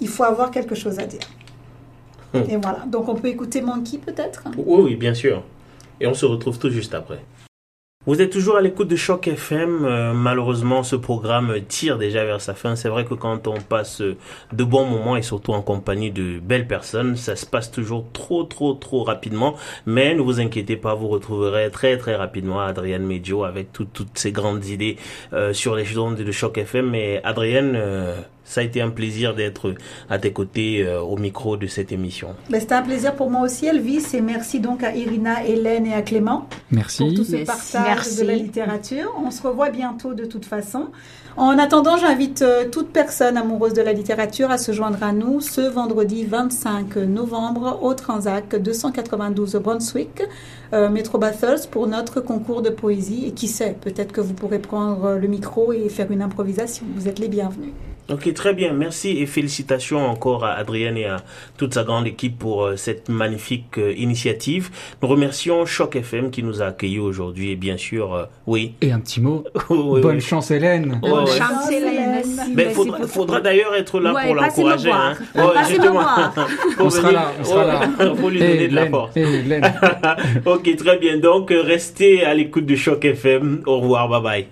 Il 0.00 0.08
faut 0.08 0.24
avoir 0.24 0.50
quelque 0.50 0.74
chose 0.74 0.98
à 0.98 1.06
dire. 1.06 1.20
Hmm. 2.34 2.42
Et 2.50 2.56
voilà. 2.56 2.80
Donc 2.88 3.08
on 3.08 3.14
peut 3.14 3.28
écouter 3.28 3.60
Monkey 3.60 3.98
peut-être 3.98 4.42
Oui, 4.56 4.82
oui, 4.82 4.96
bien 4.96 5.14
sûr. 5.14 5.44
Et 6.00 6.08
on 6.08 6.14
se 6.14 6.26
retrouve 6.26 6.58
tout 6.58 6.68
juste 6.68 6.94
après. 6.94 7.20
Vous 8.06 8.22
êtes 8.22 8.30
toujours 8.30 8.56
à 8.56 8.60
l'écoute 8.60 8.86
de 8.86 8.94
Choc 8.94 9.26
FM. 9.26 9.84
Euh, 9.84 10.12
malheureusement, 10.12 10.84
ce 10.84 10.94
programme 10.94 11.52
tire 11.66 11.98
déjà 11.98 12.24
vers 12.24 12.40
sa 12.40 12.54
fin. 12.54 12.76
C'est 12.76 12.88
vrai 12.88 13.04
que 13.04 13.14
quand 13.14 13.48
on 13.48 13.60
passe 13.60 14.00
de 14.00 14.64
bons 14.64 14.86
moments 14.86 15.16
et 15.16 15.22
surtout 15.22 15.52
en 15.52 15.60
compagnie 15.60 16.12
de 16.12 16.38
belles 16.38 16.68
personnes, 16.68 17.16
ça 17.16 17.34
se 17.34 17.44
passe 17.44 17.72
toujours 17.72 18.04
trop, 18.12 18.44
trop, 18.44 18.74
trop 18.74 19.02
rapidement. 19.02 19.56
Mais 19.86 20.14
ne 20.14 20.20
vous 20.20 20.38
inquiétez 20.38 20.76
pas, 20.76 20.94
vous 20.94 21.08
retrouverez 21.08 21.68
très, 21.72 21.98
très 21.98 22.14
rapidement 22.14 22.60
Adrienne 22.60 23.04
Medio 23.04 23.42
avec 23.42 23.72
toutes 23.72 24.06
ces 24.14 24.30
grandes 24.30 24.64
idées 24.66 24.98
euh, 25.32 25.52
sur 25.52 25.74
les 25.74 25.98
ondes 25.98 26.14
de 26.14 26.30
Choc 26.30 26.58
FM. 26.58 26.94
Et 26.94 27.20
Adrienne, 27.24 27.72
euh, 27.74 28.20
Ça 28.46 28.60
a 28.60 28.64
été 28.64 28.80
un 28.80 28.90
plaisir 28.90 29.34
d'être 29.34 29.74
à 30.08 30.18
tes 30.18 30.32
côtés 30.32 30.82
euh, 30.86 31.00
au 31.00 31.16
micro 31.16 31.56
de 31.56 31.66
cette 31.66 31.90
émission. 31.90 32.28
Ben, 32.48 32.60
C'était 32.60 32.76
un 32.76 32.82
plaisir 32.82 33.14
pour 33.16 33.28
moi 33.28 33.42
aussi, 33.42 33.66
Elvis, 33.66 34.06
et 34.14 34.20
merci 34.20 34.60
donc 34.60 34.84
à 34.84 34.94
Irina, 34.94 35.44
Hélène 35.44 35.84
et 35.86 35.94
à 35.94 36.02
Clément 36.02 36.48
Merci. 36.70 36.98
pour 37.04 37.12
tout 37.14 37.24
ce 37.24 37.32
Merci. 37.32 37.44
partage 37.72 37.82
Merci. 37.96 38.20
de 38.20 38.26
la 38.26 38.34
littérature. 38.34 39.12
On 39.22 39.30
se 39.32 39.42
revoit 39.42 39.70
bientôt 39.70 40.14
de 40.14 40.24
toute 40.24 40.44
façon. 40.44 40.86
En 41.36 41.58
attendant, 41.58 41.98
j'invite 41.98 42.40
euh, 42.42 42.66
toute 42.70 42.88
personne 42.90 43.36
amoureuse 43.36 43.74
de 43.74 43.82
la 43.82 43.92
littérature 43.92 44.50
à 44.50 44.56
se 44.58 44.72
joindre 44.72 45.02
à 45.02 45.12
nous 45.12 45.40
ce 45.40 45.60
vendredi 45.60 46.24
25 46.24 46.96
novembre 46.96 47.80
au 47.82 47.92
Transac 47.94 48.54
292 48.56 49.56
au 49.56 49.60
Brunswick, 49.60 50.22
euh, 50.72 50.88
Metro 50.88 51.18
Bathurst, 51.18 51.68
pour 51.70 51.88
notre 51.88 52.20
concours 52.20 52.62
de 52.62 52.70
poésie. 52.70 53.26
Et 53.26 53.32
qui 53.32 53.48
sait, 53.48 53.76
peut-être 53.78 54.12
que 54.12 54.20
vous 54.22 54.32
pourrez 54.34 54.60
prendre 54.60 55.16
le 55.20 55.28
micro 55.28 55.72
et 55.72 55.88
faire 55.90 56.10
une 56.10 56.22
improvisation. 56.22 56.86
Vous 56.94 57.06
êtes 57.08 57.18
les 57.18 57.28
bienvenus. 57.28 57.72
Ok, 58.08 58.32
très 58.34 58.54
bien. 58.54 58.72
Merci 58.72 59.18
et 59.18 59.26
félicitations 59.26 59.98
encore 60.06 60.44
à 60.44 60.52
Adrienne 60.52 60.96
et 60.96 61.06
à 61.06 61.16
toute 61.56 61.74
sa 61.74 61.82
grande 61.82 62.06
équipe 62.06 62.38
pour 62.38 62.64
euh, 62.64 62.76
cette 62.76 63.08
magnifique 63.08 63.78
euh, 63.78 63.92
initiative. 63.96 64.70
Nous 65.02 65.08
remercions 65.08 65.66
Choc 65.66 65.96
FM 65.96 66.30
qui 66.30 66.44
nous 66.44 66.62
a 66.62 66.66
accueillis 66.66 67.00
aujourd'hui 67.00 67.50
et 67.50 67.56
bien 67.56 67.76
sûr, 67.76 68.14
euh, 68.14 68.24
oui. 68.46 68.74
Et 68.80 68.92
un 68.92 69.00
petit 69.00 69.20
mot. 69.20 69.44
Oui, 69.68 70.00
Bonne 70.00 70.16
oui. 70.16 70.20
chance, 70.20 70.50
Hélène. 70.52 71.00
Ouais. 71.02 71.26
Chance, 71.26 71.70
Hélène. 71.70 72.22
Merci, 72.54 72.54
Ben, 72.54 72.70
faudra, 73.08 73.40
d'ailleurs 73.40 73.74
être 73.74 73.98
là 74.00 74.14
Ouais, 74.14 74.26
pour 74.26 74.34
l'encourager. 74.36 74.90
Hein. 74.90 75.14
Me 75.34 75.68
justement. 75.68 76.06
On 76.78 76.90
sera 76.90 77.10
là, 77.12 77.32
on 77.40 77.44
sera 77.44 77.64
là. 77.64 77.80
Faut 78.20 78.30
lui 78.30 78.38
donner 78.38 78.68
de 78.68 78.74
la 78.74 78.86
force. 78.86 79.16
Hélène. 79.16 79.72
ok, 80.44 80.76
très 80.76 80.98
bien. 80.98 81.18
Donc, 81.18 81.50
restez 81.50 82.24
à 82.24 82.34
l'écoute 82.34 82.66
de 82.66 82.76
Choc 82.76 83.04
FM. 83.04 83.62
Au 83.66 83.80
revoir, 83.80 84.08
bye 84.08 84.22
bye. 84.22 84.46